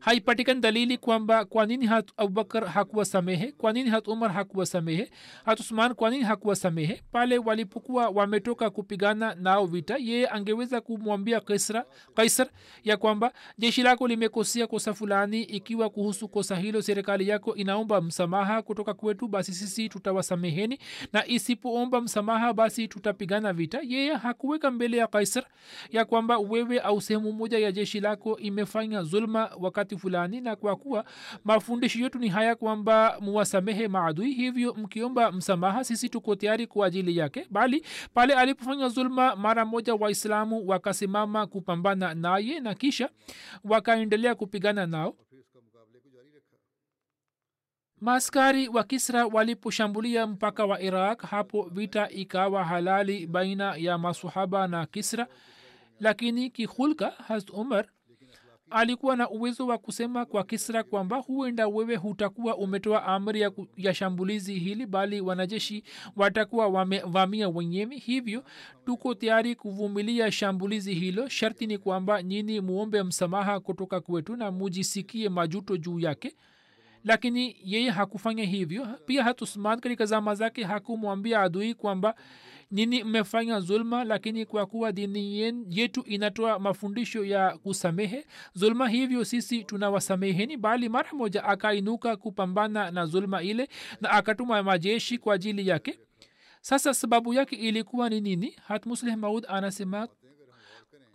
haipatikani 0.00 0.60
dalili 0.60 0.98
kwamba 0.98 1.44
kwa 1.44 1.66
nini 1.66 1.86
hat 1.86 2.10
abubakar 2.16 2.66
hakuwa 2.66 3.04
samehe 3.04 3.52
kwa 3.52 3.72
nini 3.72 3.90
hat 3.90 4.08
umar 4.08 4.32
hakuwa 4.32 4.66
samehe 4.66 5.10
hat 5.44 5.60
usman 5.60 5.94
kwa 5.94 6.10
nini 6.10 6.24
hakuwa 6.24 6.56
samehe 6.56 7.02
pale 7.12 7.38
walipokuwa 7.38 8.08
wametoka 8.08 8.70
kupigana 8.70 9.34
nao 9.34 9.66
vita 9.66 9.96
yeye 9.98 10.28
angeweza 10.28 10.80
kumwambia 10.80 11.40
kaisra 11.40 11.84
kaisar 12.14 12.48
ya 12.84 12.96
kwamba 12.96 13.32
jeshi 13.58 13.82
lako 13.82 14.08
limekosea 14.08 14.66
kosa 14.66 14.94
fulani 14.94 15.42
ikiwa 15.42 15.90
kuhusu 15.90 16.28
kosa 16.28 16.56
hilo 16.56 16.82
serikali 16.82 17.28
yako 17.28 17.54
inaomba 17.54 18.00
msamaha 18.00 18.62
kutoka 18.62 18.94
kwetu 18.94 19.28
basi 19.28 19.52
sisi 19.54 19.88
tutawasameheni. 19.88 20.78
Na 21.12 21.26
isipoomba 21.26 22.00
msamaha 22.00 22.52
basi 22.52 22.88
tutapigana 22.88 23.52
vita. 23.52 23.80
Yeye 23.82 24.14
hakuweka 24.14 24.70
mbele 24.70 24.96
ya 24.96 25.06
kaisar 25.06 25.44
ya 25.90 26.04
kwamba 26.04 26.38
wewe 26.38 26.80
au 26.80 27.00
sehemu 27.00 27.32
moja 27.32 27.58
ya 27.58 27.72
jeshi 27.72 28.00
lako 28.00 28.38
imefanya 28.38 29.02
zulma 29.02 29.50
wakati 29.60 29.87
fulani 29.96 30.40
na 30.40 30.56
kwa 30.56 30.76
kuwa 30.76 31.04
mafundisho 31.44 31.98
yetu 31.98 32.18
ni 32.18 32.28
haya 32.28 32.54
kwamba 32.56 33.16
muwasamehe 33.20 33.88
maadui 33.88 34.32
hivyo 34.32 34.74
mkiomba 34.74 35.32
msamaha 35.32 35.84
sisi 35.84 36.08
tuko 36.08 36.36
tayari 36.36 36.66
kwa 36.66 36.86
ajili 36.86 37.16
yake. 37.16 37.46
Bali 37.50 37.84
pale 38.14 38.34
alipofanya 38.34 38.88
zulma 38.88 39.36
mara 39.36 39.64
moja 39.64 39.94
waislamu 39.94 40.68
wakasimama 40.68 41.46
kupambana 41.46 42.14
naye 42.14 42.60
na 42.60 42.74
kisha 42.74 43.10
wakaendelea 43.64 44.34
kupigana 44.34 44.86
nao. 44.86 45.14
Maaskari 48.00 48.68
wa 48.68 48.84
kisra 48.84 49.26
waliposhambulia 49.26 50.26
mpaka 50.26 50.66
wa 50.66 50.80
iraq 50.80 51.22
hapo 51.22 51.68
vita 51.72 52.08
ikawa 52.10 52.64
halali 52.64 53.26
baina 53.26 53.76
ya 53.76 53.98
masahaba 53.98 54.68
na 54.68 54.86
kisra. 54.86 55.26
Lakini 56.00 56.50
kihulka 56.50 57.10
has 57.10 57.46
umar 57.52 57.86
alikuwa 58.70 59.16
na 59.16 59.30
uwezo 59.30 59.66
wa 59.66 59.78
kusema 59.78 60.24
kwa 60.24 60.44
kisra 60.44 60.82
kwamba 60.82 61.16
huenda 61.16 61.68
wewe 61.68 61.96
hutakuwa 61.96 62.56
umetoa 62.56 63.04
amri 63.06 63.40
ya, 63.40 63.52
ya 63.76 63.94
shambulizi 63.94 64.54
hili 64.58 64.86
bali 64.86 65.20
wanajeshi 65.20 65.82
watakuwa 66.16 66.68
wamevamia 66.68 67.48
wenyewe. 67.48 67.96
Hivyo 67.96 68.44
tuko 68.86 69.14
tayari 69.14 69.54
kuvumilia 69.54 70.32
shambulizi 70.32 70.94
hilo. 70.94 71.28
Sharti 71.28 71.66
ni 71.66 71.78
kwamba 71.78 72.22
nyini 72.22 72.60
muombe 72.60 73.02
msamaha 73.02 73.60
kutoka 73.60 74.00
kwetu 74.00 74.36
na 74.36 74.50
mujisikie 74.50 75.28
majuto 75.28 75.76
juu 75.76 75.98
yake. 76.00 76.34
Lakini 77.04 77.56
yeye 77.64 77.90
hakufanya 77.90 78.44
hivyo. 78.44 78.86
Pia 79.06 79.24
hatusman 79.24 79.80
katika 79.80 80.06
zama 80.06 80.34
zake 80.34 80.64
hakumwambia 80.64 81.40
adui 81.40 81.74
kwamba 81.74 82.14
nini 82.70 83.04
mmefanya 83.04 83.60
zulma 83.60 84.04
lakini 84.04 84.46
kwa 84.46 84.66
kuwa 84.66 84.92
dini 84.92 85.38
yetu 85.70 86.02
inatoa 86.06 86.58
mafundisho 86.58 87.24
ya 87.24 87.58
kusamehe 87.58 88.26
zulma 88.54 88.88
hivyo 88.88 89.24
sisi 89.24 89.64
tunawasameheni 89.64 90.56
bali 90.56 90.88
mara 90.88 91.12
moja 91.12 91.44
akainuka 91.44 92.16
kupambana 92.16 92.90
na 92.90 93.06
zulma 93.06 93.42
ile 93.42 93.68
na 94.00 94.10
akatuma 94.10 94.62
majeshi 94.62 95.18
kwa 95.18 95.34
ajili 95.34 95.68
yake. 95.68 95.98
Sasa 96.60 96.94
sababu 96.94 97.34
yake 97.34 97.56
ilikuwa 97.56 98.08
ni 98.08 98.20
nini? 98.20 98.54
Hatmusleh 98.66 99.16
maud 99.16 99.44
anasema 99.48 100.08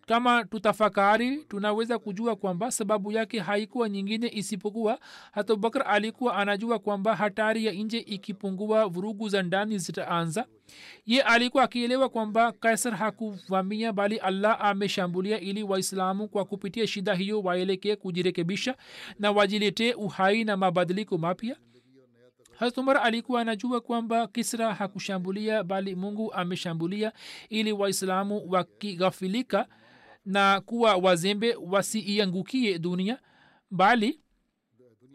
kama 0.06 0.44
tutafakari 0.46 1.38
tunaweza 1.38 2.00
kujua 2.00 2.36
kwamba 2.36 2.72
sababu 2.72 3.12
yake 3.12 3.40
haikuwa 3.40 3.90
nyingine 3.90 4.30
isipokuwa 4.34 5.00
hata 5.32 5.58
alikuwa 5.86 6.36
anajua 6.36 6.80
kwamba 6.80 7.16
hatari 7.16 7.66
ya 7.66 7.72
nje 7.74 7.98
ikipungua 7.98 8.88
vurugu 8.88 9.30
za 9.30 9.42
ndani 9.44 9.78
zitaanza. 9.78 10.46
Ye 11.06 11.22
alikuwa 11.22 11.64
akielewa 11.64 12.10
kwamba 12.10 12.52
kaisar 12.52 12.94
hakuvamia 12.96 13.94
bali 13.94 14.18
allah 14.18 14.58
ameshambulia 14.62 15.40
ili 15.40 15.64
waislamu 15.64 16.28
kwa 16.28 16.46
kupitia 16.46 16.88
shida 16.88 17.14
hiyo 17.14 17.42
waelekee 17.42 17.96
kujirekebisha 17.96 18.76
na 19.20 19.32
wajiletee 19.32 19.94
uhai 19.94 20.44
na 20.44 20.58
mabadiliko 20.58 21.18
mapya. 21.18 21.56
Umar 22.78 22.98
alikuwa 23.04 23.42
anajua 23.42 23.82
kwamba 23.82 24.28
kisra 24.28 24.74
hakushambulia 24.74 25.64
bali 25.64 25.96
mungu 25.96 26.34
ameshambulia 26.34 27.12
ili 27.50 27.72
waislamu 27.72 28.44
wakighafilika 28.52 29.68
na 30.26 30.62
kuwa 30.62 30.96
wazembe 30.96 31.56
wasiiangukie 31.56 32.80
dunia 32.80 33.20
bali 33.72 34.20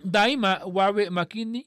daima 0.04 0.60
wawe 0.74 1.10
makini. 1.10 1.66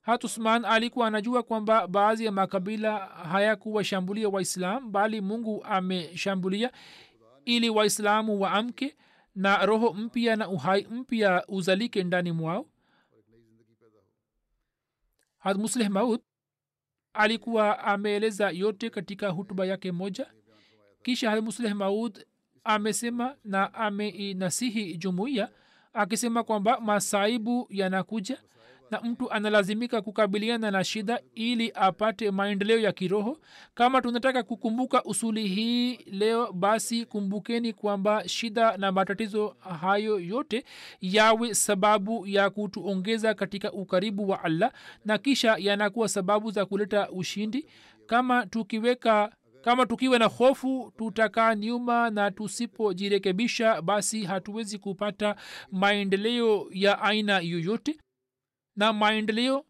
Hat 0.00 0.24
usman 0.24 0.64
alikuwa 0.64 1.06
anajua 1.06 1.42
kwamba 1.42 1.86
baadhi 1.86 2.24
ya 2.24 2.32
makabila 2.32 2.98
hayakuwashambulia 3.06 4.28
waislam 4.28 4.92
bali 4.92 5.20
mungu 5.20 5.64
ameshambulia 5.64 6.72
ili 7.44 7.70
waislamu 7.70 8.40
waamke 8.40 8.96
na 9.34 9.66
roho 9.66 9.92
mpya 9.92 10.36
na 10.36 10.48
uhai 10.48 10.86
mpya 10.90 11.44
uzalike 11.48 12.04
ndani 12.04 12.32
mwao. 12.32 12.66
Had 15.38 15.58
musleh 15.60 15.88
maud 15.90 16.20
alikuwa 17.12 17.78
ameeleza 17.78 18.50
yote 18.50 18.90
katika 18.90 19.28
hutuba 19.28 19.66
yake 19.66 19.92
moja. 19.92 20.26
Kisha 21.02 21.30
had 21.30 21.42
musleh 21.44 21.74
maud 21.74 22.24
amesema 22.64 23.34
na 23.44 23.74
ameinasihi 23.74 24.96
jumuiya 24.96 25.48
akisema 25.94 26.42
kwamba 26.42 26.80
masaibu 26.80 27.66
yanakuja 27.70 28.38
na 28.90 29.00
mtu 29.00 29.30
analazimika 29.30 30.02
kukabiliana 30.02 30.70
na 30.70 30.84
shida 30.84 31.20
ili 31.34 31.72
apate 31.74 32.30
maendeleo 32.30 32.78
ya 32.78 32.92
kiroho. 32.92 33.38
Kama 33.74 34.00
tunataka 34.02 34.42
kukumbuka 34.42 35.04
usuli 35.04 35.48
hii 35.48 35.96
leo 35.96 36.52
basi 36.52 37.04
kumbukeni 37.06 37.72
kwamba 37.72 38.28
shida 38.28 38.76
na 38.76 38.92
matatizo 38.92 39.56
hayo 39.80 40.20
yote 40.20 40.64
yawe 41.00 41.54
sababu 41.54 42.26
ya 42.26 42.50
kutuongeza 42.50 43.34
katika 43.34 43.72
ukaribu 43.72 44.28
wa 44.28 44.44
allah 44.44 44.72
na 45.04 45.18
kisha 45.18 45.56
yanakuwa 45.58 46.08
sababu 46.08 46.50
za 46.50 46.66
kuleta 46.66 47.10
ushindi. 47.10 47.66
Kama 48.06 48.46
tukiweka 48.46 49.32
kama 49.64 49.86
tukiwe 49.86 50.18
na 50.18 50.26
hofu 50.26 50.92
tutakaa 50.98 51.54
nyuma 51.54 52.10
na 52.10 52.30
tusipojirekebisha 52.30 53.82
basi 53.82 54.24
hatuwezi 54.24 54.78
kupata 54.78 55.36
maendeleo 55.72 56.66
ya 56.72 57.02
aina 57.02 57.38
yoyote. 57.40 57.98
Na 58.76 58.92
maendeleo 58.92 59.64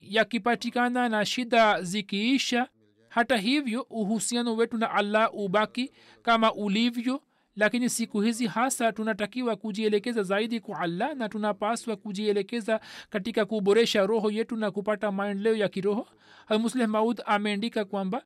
yakipatikana 0.00 1.08
na 1.08 1.24
shida 1.24 1.82
zikiisha 1.82 2.68
hata 3.08 3.36
hivyo 3.36 3.86
uhusiano 3.90 4.56
wetu 4.56 4.76
na 4.78 4.90
allah 4.90 5.30
ubaki 5.34 5.92
kama 6.22 6.52
ulivyo. 6.54 7.22
Lakini 7.56 7.90
siku 7.90 8.20
hizi 8.20 8.46
hasa 8.46 8.92
tunatakiwa 8.92 9.56
kujielekeza 9.56 10.22
zaidi 10.22 10.60
kwa 10.60 10.80
allah 10.80 11.14
na 11.16 11.28
tunapaswa 11.28 11.96
kujielekeza 11.96 12.80
katika 13.10 13.44
kuboresha 13.44 14.06
roho 14.06 14.30
yetu 14.30 14.56
na 14.56 14.70
kupata 14.70 15.12
maendeleo 15.12 15.56
ya 15.56 15.68
kiroho. 15.68 16.08
Hamusleh 16.46 16.88
maud 16.88 17.22
ameandika 17.26 17.84
kwamba 17.84 18.22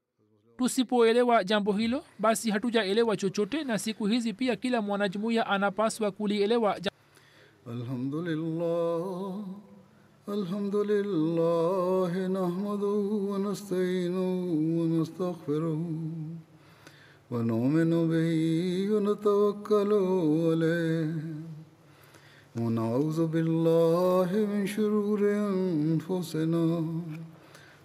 tusipoelewa 0.60 1.44
jambo 1.44 1.74
hilo 1.74 2.04
basi 2.20 2.52
hatujaelewa 2.52 3.18
chochote 3.18 3.64
na 3.64 3.78
siku 3.80 4.06
hizi 4.06 4.34
pia 4.34 4.56
kila 4.56 4.82
mwanajumuiya 4.82 5.48
anapaswa 5.48 6.12
kulielewa 6.12 6.78
الحمد 7.68 8.16
لله 8.16 9.44
الحمد 10.30 10.76
لله 10.76 12.12
نحمده 12.28 12.98
ونستعينه 13.32 14.30
ونستغفره 14.80 15.82
ونؤمن 17.32 17.92
به 18.12 18.34
ونتوكل 18.94 19.92
عليه 20.50 21.14
ونعوذ 22.62 23.20
بالله 23.34 24.30
من 24.52 24.62
شرور 24.68 25.20
انفسنا 25.32 26.66